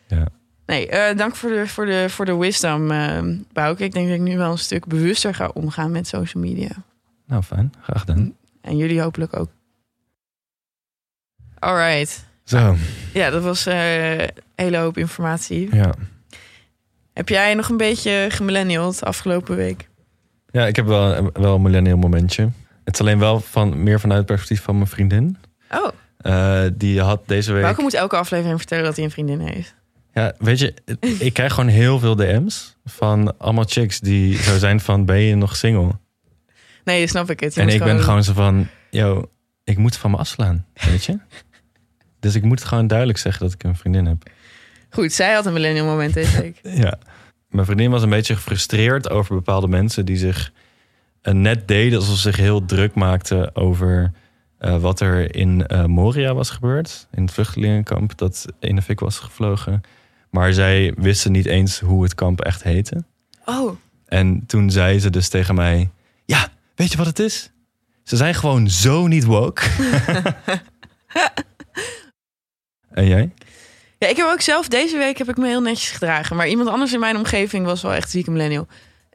Ja. 0.08 0.26
Nee, 0.66 0.88
eh, 0.88 1.16
dank 1.16 1.36
voor 1.36 1.50
de, 1.50 1.66
voor 1.66 1.86
de, 1.86 2.06
voor 2.08 2.24
de 2.24 2.36
wisdom, 2.36 2.90
eh 2.90 3.18
Bouke. 3.52 3.84
Ik 3.84 3.92
denk 3.92 4.06
dat 4.08 4.16
ik 4.16 4.22
nu 4.22 4.36
wel 4.36 4.50
een 4.50 4.58
stuk 4.58 4.86
bewuster 4.86 5.34
ga 5.34 5.48
omgaan 5.48 5.90
met 5.90 6.06
social 6.06 6.42
media. 6.42 6.68
Nou, 7.26 7.42
fijn. 7.42 7.72
Graag 7.82 8.00
gedaan. 8.00 8.34
En 8.60 8.76
jullie 8.76 9.00
hopelijk 9.00 9.36
ook. 9.36 9.48
Alright. 11.58 12.24
Zo, 12.44 12.76
Ja, 13.12 13.30
dat 13.30 13.42
was 13.42 13.66
eh, 13.66 14.18
een 14.18 14.30
hele 14.54 14.76
hoop 14.76 14.98
informatie. 14.98 15.74
ja. 15.74 15.94
Heb 17.12 17.28
jij 17.28 17.54
nog 17.54 17.68
een 17.68 17.76
beetje 17.76 18.26
gemillenniald 18.28 19.04
afgelopen 19.04 19.56
week? 19.56 19.88
Ja, 20.50 20.66
ik 20.66 20.76
heb 20.76 20.86
wel, 20.86 21.30
wel 21.32 21.54
een 21.54 21.62
millennial 21.62 21.96
momentje. 21.96 22.48
Het 22.84 22.94
is 22.94 23.00
alleen 23.00 23.18
wel 23.18 23.40
van, 23.40 23.82
meer 23.82 24.00
vanuit 24.00 24.18
het 24.18 24.28
perspectief 24.28 24.62
van 24.64 24.74
mijn 24.74 24.86
vriendin. 24.86 25.36
Oh, 25.70 25.88
Eh, 26.16 26.62
die 26.74 27.00
had 27.00 27.28
deze 27.28 27.52
week... 27.52 27.62
Bouke 27.62 27.82
moet 27.82 27.94
elke 27.94 28.16
aflevering 28.16 28.58
vertellen 28.58 28.84
dat 28.84 28.96
hij 28.96 29.04
een 29.04 29.10
vriendin 29.10 29.40
heeft. 29.40 29.74
Ja, 30.12 30.32
weet 30.38 30.58
je, 30.58 30.74
ik 31.18 31.32
krijg 31.32 31.52
gewoon 31.54 31.70
heel 31.70 31.98
veel 31.98 32.16
DM's 32.16 32.76
van 32.84 33.38
allemaal 33.38 33.64
chicks 33.64 34.00
die 34.00 34.36
zo 34.42 34.58
zijn 34.58 34.80
van, 34.80 35.04
ben 35.04 35.18
je 35.20 35.34
nog 35.34 35.56
single? 35.56 35.90
Nee, 36.84 37.06
snap 37.06 37.30
ik 37.30 37.40
het. 37.40 37.54
Je 37.54 37.60
En 37.60 37.68
ik 37.68 37.82
ben 37.84 38.00
gewoon 38.02 38.24
zo 38.24 38.32
van, 38.32 38.68
yo, 38.90 39.30
ik 39.64 39.78
moet 39.78 39.96
van 39.96 40.10
me 40.10 40.16
afslaan, 40.16 40.66
weet 40.74 41.04
je? 41.04 41.18
Dus 42.20 42.34
ik 42.34 42.42
moet 42.42 42.64
gewoon 42.64 42.86
duidelijk 42.86 43.18
zeggen 43.18 43.42
dat 43.44 43.52
ik 43.52 43.62
een 43.62 43.76
vriendin 43.76 44.06
heb. 44.06 44.30
Goed, 44.90 45.12
zij 45.12 45.32
had 45.32 45.46
een 45.46 45.52
millennial 45.52 45.86
moment 45.86 46.14
deze 46.14 46.40
week. 46.40 46.60
Ja. 46.84 46.98
Mijn 47.48 47.66
vriendin 47.66 47.90
was 47.90 48.02
een 48.02 48.10
beetje 48.10 48.34
gefrustreerd 48.34 49.10
over 49.10 49.34
bepaalde 49.34 49.68
mensen 49.68 50.04
die 50.04 50.16
zich 50.16 50.52
eh, 51.22 51.34
net 51.34 51.68
deden 51.68 51.98
alsof 51.98 52.14
ze 52.14 52.20
zich 52.20 52.36
heel 52.36 52.64
druk 52.64 52.94
maakten 52.94 53.56
over 53.56 54.12
eh, 54.58 54.78
wat 54.78 55.00
er 55.00 55.34
in 55.34 55.66
eh, 55.66 55.84
Moria 55.84 56.34
was 56.34 56.50
gebeurd. 56.50 57.06
In 57.14 57.22
het 57.22 57.32
vluchtelingenkamp 57.32 58.18
dat 58.18 58.46
in 58.60 58.76
de 58.76 58.82
fik 58.82 59.00
was 59.00 59.18
gevlogen. 59.18 59.80
Maar 60.30 60.52
zij 60.52 60.94
wisten 60.96 61.32
niet 61.32 61.46
eens 61.46 61.80
hoe 61.80 62.02
het 62.02 62.14
kamp 62.14 62.40
echt 62.40 62.62
heette. 62.62 63.04
Oh, 63.44 63.76
En 64.06 64.46
toen 64.46 64.70
zei 64.70 64.98
ze 65.00 65.10
dus 65.10 65.28
tegen 65.28 65.54
mij: 65.54 65.90
Ja, 66.24 66.48
weet 66.74 66.90
je 66.90 66.96
wat 66.96 67.06
het 67.06 67.18
is? 67.18 67.50
Ze 68.02 68.16
zijn 68.16 68.34
gewoon 68.34 68.70
zo 68.70 69.06
niet 69.06 69.24
woke. 69.24 69.62
en 72.90 73.06
jij? 73.06 73.32
Ja, 73.98 74.08
ik 74.08 74.16
heb 74.16 74.26
ook 74.26 74.40
zelf 74.40 74.68
deze 74.68 74.98
week 74.98 75.18
heb 75.18 75.28
ik 75.28 75.36
me 75.36 75.46
heel 75.46 75.60
netjes 75.60 75.90
gedragen. 75.90 76.36
Maar 76.36 76.48
iemand 76.48 76.68
anders 76.68 76.92
in 76.92 77.00
mijn 77.00 77.16
omgeving 77.16 77.64
was 77.66 77.82
wel 77.82 77.94
echt 77.94 78.10
zieke 78.10 78.30
millennial. 78.30 78.66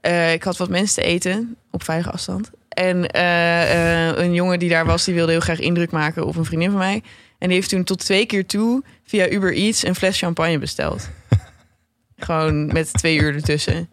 Eh, 0.02 0.34
ik 0.34 0.44
had 0.44 0.58
wat 0.58 0.70
mensen 0.70 0.96
te 1.04 1.10
eten 1.10 1.56
op 1.72 1.84
veilige 1.84 2.12
afstand. 2.12 2.50
En 2.70 3.08
eh, 3.10 4.08
eh, 4.10 4.18
een 4.18 4.34
jongen 4.34 4.60
die 4.60 4.70
daar 4.70 4.86
was, 4.86 5.04
die 5.06 5.14
wilde 5.14 5.32
heel 5.32 5.42
graag 5.42 5.60
indruk 5.60 5.92
maken 5.92 6.26
op 6.26 6.36
een 6.36 6.46
vriendin 6.46 6.70
van 6.70 6.80
mij. 6.80 7.04
En 7.38 7.48
die 7.48 7.58
heeft 7.58 7.70
toen 7.70 7.84
tot 7.84 8.00
twee 8.00 8.26
keer 8.26 8.46
toe 8.46 8.84
via 9.06 9.30
Uber 9.30 9.54
Eats 9.54 9.86
een 9.86 9.96
fles 9.96 10.18
champagne 10.20 10.58
besteld. 10.58 11.10
Gewoon 12.18 12.66
met 12.66 12.94
twee 12.94 13.18
uur 13.18 13.34
ertussen. 13.36 13.90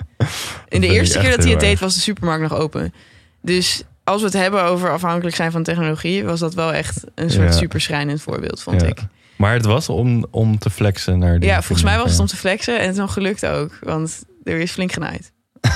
In 0.69 0.81
de 0.81 0.87
eerste 0.89 1.19
keer 1.19 1.31
dat 1.31 1.43
hij 1.43 1.51
het 1.51 1.61
deed, 1.61 1.79
was 1.79 1.95
de 1.95 2.01
supermarkt 2.01 2.43
nog 2.51 2.55
open. 2.61 2.95
Dus 3.43 3.83
als 4.05 4.21
we 4.21 4.27
het 4.27 4.37
hebben 4.37 4.63
over 4.63 4.91
afhankelijk 4.93 5.37
zijn 5.37 5.51
van 5.51 5.63
technologie, 5.63 6.25
was 6.25 6.41
dat 6.41 6.55
wel 6.55 6.73
echt 6.73 7.05
een 7.15 7.31
soort 7.31 7.53
Ja. 7.53 7.59
super 7.59 7.81
schrijnend 7.81 8.23
voorbeeld, 8.23 8.63
vond 8.63 8.81
Ja. 8.81 8.87
ik. 8.87 8.99
Maar 9.39 9.53
het 9.53 9.65
was 9.65 9.89
om, 9.89 10.27
om 10.31 10.59
te 10.59 10.71
flexen 10.71 11.19
naar 11.19 11.39
die 11.39 11.49
Ja, 11.49 11.63
volgens 11.63 11.83
mij 11.83 11.97
was 11.97 12.11
het 12.11 12.21
om 12.21 12.27
te 12.27 12.37
flexen 12.37 12.75
en 12.75 12.81
het 12.81 12.91
is 12.91 13.01
nog 13.01 13.13
gelukt 13.13 13.47
ook. 13.47 13.79
Want 13.81 14.23
er 14.45 14.59
is 14.59 14.71
flink 14.71 14.93
genaaid. 14.93 15.33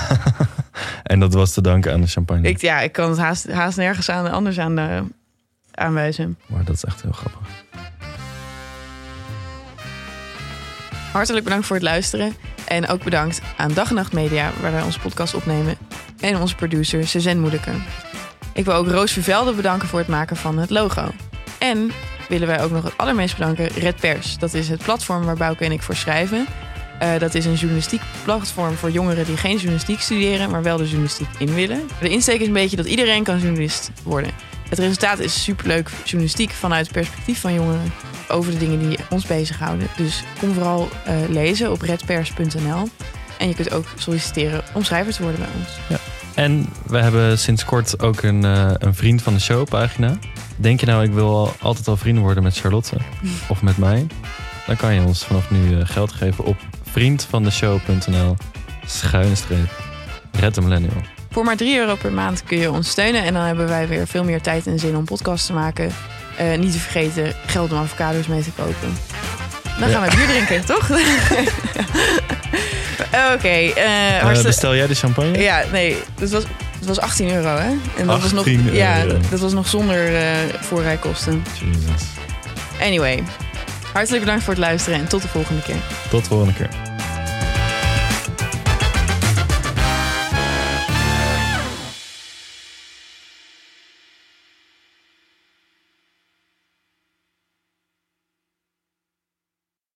En 1.03 1.21
dat 1.21 1.35
was 1.35 1.53
te 1.53 1.61
danken 1.61 1.93
aan 1.93 2.01
de 2.01 2.07
champagne. 2.07 2.49
Ik, 2.49 2.61
ja, 2.61 2.81
ik 2.81 2.93
kan 2.93 3.09
het 3.09 3.19
haast, 3.19 3.53
haast 3.53 3.77
nergens 3.77 4.09
aan, 4.09 4.31
anders 4.31 4.59
aan 4.59 4.77
de, 4.77 5.03
aanwijzen. 5.71 6.39
Maar 6.47 6.65
dat 6.65 6.75
is 6.75 6.85
echt 6.85 7.03
heel 7.03 7.13
grappig. 7.13 7.41
Hartelijk 11.13 11.45
bedankt 11.45 11.67
voor 11.67 11.77
het 11.77 11.85
luisteren. 11.85 12.35
En 12.67 12.89
ook 12.89 13.05
bedankt 13.05 13.41
aan 13.57 13.73
Dag 13.73 13.89
en 13.89 13.95
Nacht 13.95 14.13
Media, 14.13 14.51
waar 14.61 14.73
wij 14.73 14.83
onze 14.83 15.01
podcast 15.01 15.35
opnemen. 15.35 15.77
En 16.21 16.37
onze 16.37 16.55
producer, 16.55 17.09
Suzanne 17.09 17.41
Moedeke. 17.41 17.73
Ik 18.55 18.65
wil 18.65 18.75
ook 18.75 18.89
Roos 18.89 19.13
Vervelde 19.13 19.53
bedanken 19.53 19.89
voor 19.89 19.99
het 19.99 20.09
maken 20.09 20.37
van 20.37 20.59
het 20.59 20.71
logo. 20.71 21.11
En 21.59 21.91
willen 22.33 22.49
wij 22.49 22.63
ook 22.63 22.71
nog 22.71 22.85
het 22.85 22.99
allermeest 22.99 23.37
bedanken 23.37 23.67
Red 23.67 23.97
Pers. 23.97 24.39
Dat 24.39 24.55
is 24.55 24.69
het 24.69 24.83
platform 24.83 25.25
waar 25.25 25.37
Bouke 25.37 25.65
en 25.65 25.73
ik 25.73 25.83
voor 25.83 25.95
schrijven. 25.95 26.47
Eh, 26.99 27.19
dat 27.19 27.35
is 27.35 27.45
een 27.45 27.55
journalistiek 27.55 28.01
platform 28.25 28.75
voor 28.75 28.91
jongeren 28.91 29.25
die 29.25 29.37
geen 29.37 29.57
journalistiek 29.57 30.01
studeren, 30.01 30.51
maar 30.51 30.63
wel 30.63 30.77
de 30.77 30.85
journalistiek 30.85 31.29
in 31.39 31.55
willen. 31.55 31.89
De 32.01 32.09
insteek 32.09 32.41
is 32.41 32.47
een 32.47 32.53
beetje 32.53 32.77
dat 32.77 32.87
iedereen 32.87 33.25
kan 33.25 33.39
journalist 33.39 33.91
worden. 34.03 34.31
Het 34.69 34.79
resultaat 34.79 35.19
is 35.19 35.43
superleuk 35.43 35.91
journalistiek 36.05 36.51
vanuit 36.51 36.85
het 36.85 36.95
perspectief 36.95 37.41
van 37.41 37.55
jongeren 37.55 37.93
over 38.29 38.53
de 38.53 38.59
dingen 38.59 38.89
die 38.89 38.99
ons 39.11 39.27
bezighouden. 39.27 39.89
Dus 39.97 40.23
kom 40.39 40.55
vooral 40.55 40.89
eh, 41.05 41.15
lezen 41.29 41.71
op 41.73 41.81
redpers.nl. 41.81 42.89
En 43.39 43.49
je 43.49 43.55
kunt 43.55 43.73
ook 43.73 43.87
solliciteren 43.97 44.63
om 44.75 44.85
schrijver 44.85 45.13
te 45.13 45.23
worden 45.23 45.41
bij 45.41 45.51
ons. 45.59 46.01
En 46.35 46.69
we 46.87 46.99
hebben 46.99 47.39
sinds 47.39 47.65
kort 47.65 48.03
ook 48.03 48.23
een, 48.23 48.45
eh, 48.45 48.71
een 48.79 48.95
vriend 48.95 49.23
van 49.23 49.35
de 49.35 49.41
show 49.41 49.69
pagina. 49.69 50.17
Denk 50.57 50.81
je 50.81 50.87
nou, 50.87 51.05
ik 51.05 51.13
wil 51.13 51.29
al- 51.37 51.55
altijd 51.61 51.89
al 51.89 51.97
vrienden 51.97 52.23
worden 52.23 52.43
met 52.43 52.57
Charlotte 52.59 52.97
of 53.49 53.63
met 53.63 53.77
mij? 53.79 54.07
Dan 54.67 54.77
kan 54.77 54.95
je 54.95 55.01
ons 55.01 55.25
vanaf 55.25 55.51
nu 55.51 55.79
eh, 55.79 55.87
geld 55.89 56.13
geven 56.13 56.45
op 56.45 56.57
vriendvandeshow.nl 56.91 58.37
schuine 58.87 59.35
streep 59.35 59.71
Red 60.41 60.55
de 60.55 60.61
Millennial. 60.61 61.01
Voor 61.31 61.45
maar 61.45 61.57
3 61.57 61.77
euro 61.79 61.95
per 61.97 62.13
maand 62.13 62.45
kun 62.45 62.59
je 62.59 62.71
ons 62.71 62.89
steunen. 62.91 63.23
En 63.25 63.35
dan 63.35 63.43
hebben 63.43 63.69
wij 63.69 63.89
weer 63.89 64.07
veel 64.07 64.25
meer 64.25 64.41
tijd 64.41 64.67
en 64.67 64.79
zin 64.79 64.97
om 64.97 65.05
podcasts 65.05 65.47
te 65.47 65.53
maken. 65.53 65.91
Eh, 66.37 66.59
niet 66.59 66.73
te 66.73 66.79
vergeten 66.79 67.33
geld 67.47 67.73
om 67.73 67.79
avocado's 67.79 68.27
mee 68.27 68.43
te 68.43 68.51
kopen. 68.51 68.97
Dan 69.81 69.89
gaan 69.89 70.03
we 70.09 70.17
bier 70.17 70.27
drinken, 70.27 70.65
toch? 70.75 70.89
Oké, 73.35 73.49
eh, 73.49 73.69
Eh, 74.09 74.13
hartstikke- 74.21 74.43
bestel 74.47 74.77
jij 74.77 74.87
de 74.87 74.95
champagne? 74.95 75.39
Ja, 75.39 75.63
nee, 75.73 75.97
dat 76.19 76.31
was, 76.31 76.43
dat 76.79 76.89
was 76.89 77.01
18 77.01 77.33
euro, 77.35 77.57
hè? 77.57 77.69
En 77.97 78.07
dat 78.07 78.21
was 78.23 78.31
nog, 78.33 78.39
18 78.41 78.73
ja, 78.73 79.03
euro. 79.05 79.19
dat 79.31 79.41
was 79.41 79.53
nog 79.53 79.69
zonder 79.69 80.15
eh 80.17 80.23
voorrijkosten. 80.61 81.45
Jezus. 81.61 82.03
Anyway, 82.81 83.23
hartelijk 83.93 84.23
bedankt 84.25 84.45
voor 84.45 84.53
het 84.53 84.63
luisteren 84.63 84.99
en 84.99 85.07
tot 85.09 85.23
de 85.23 85.29
volgende 85.29 85.63
keer. 85.63 85.77
Tot 86.11 86.23
de 86.23 86.29
volgende 86.29 86.53
keer. 86.55 86.69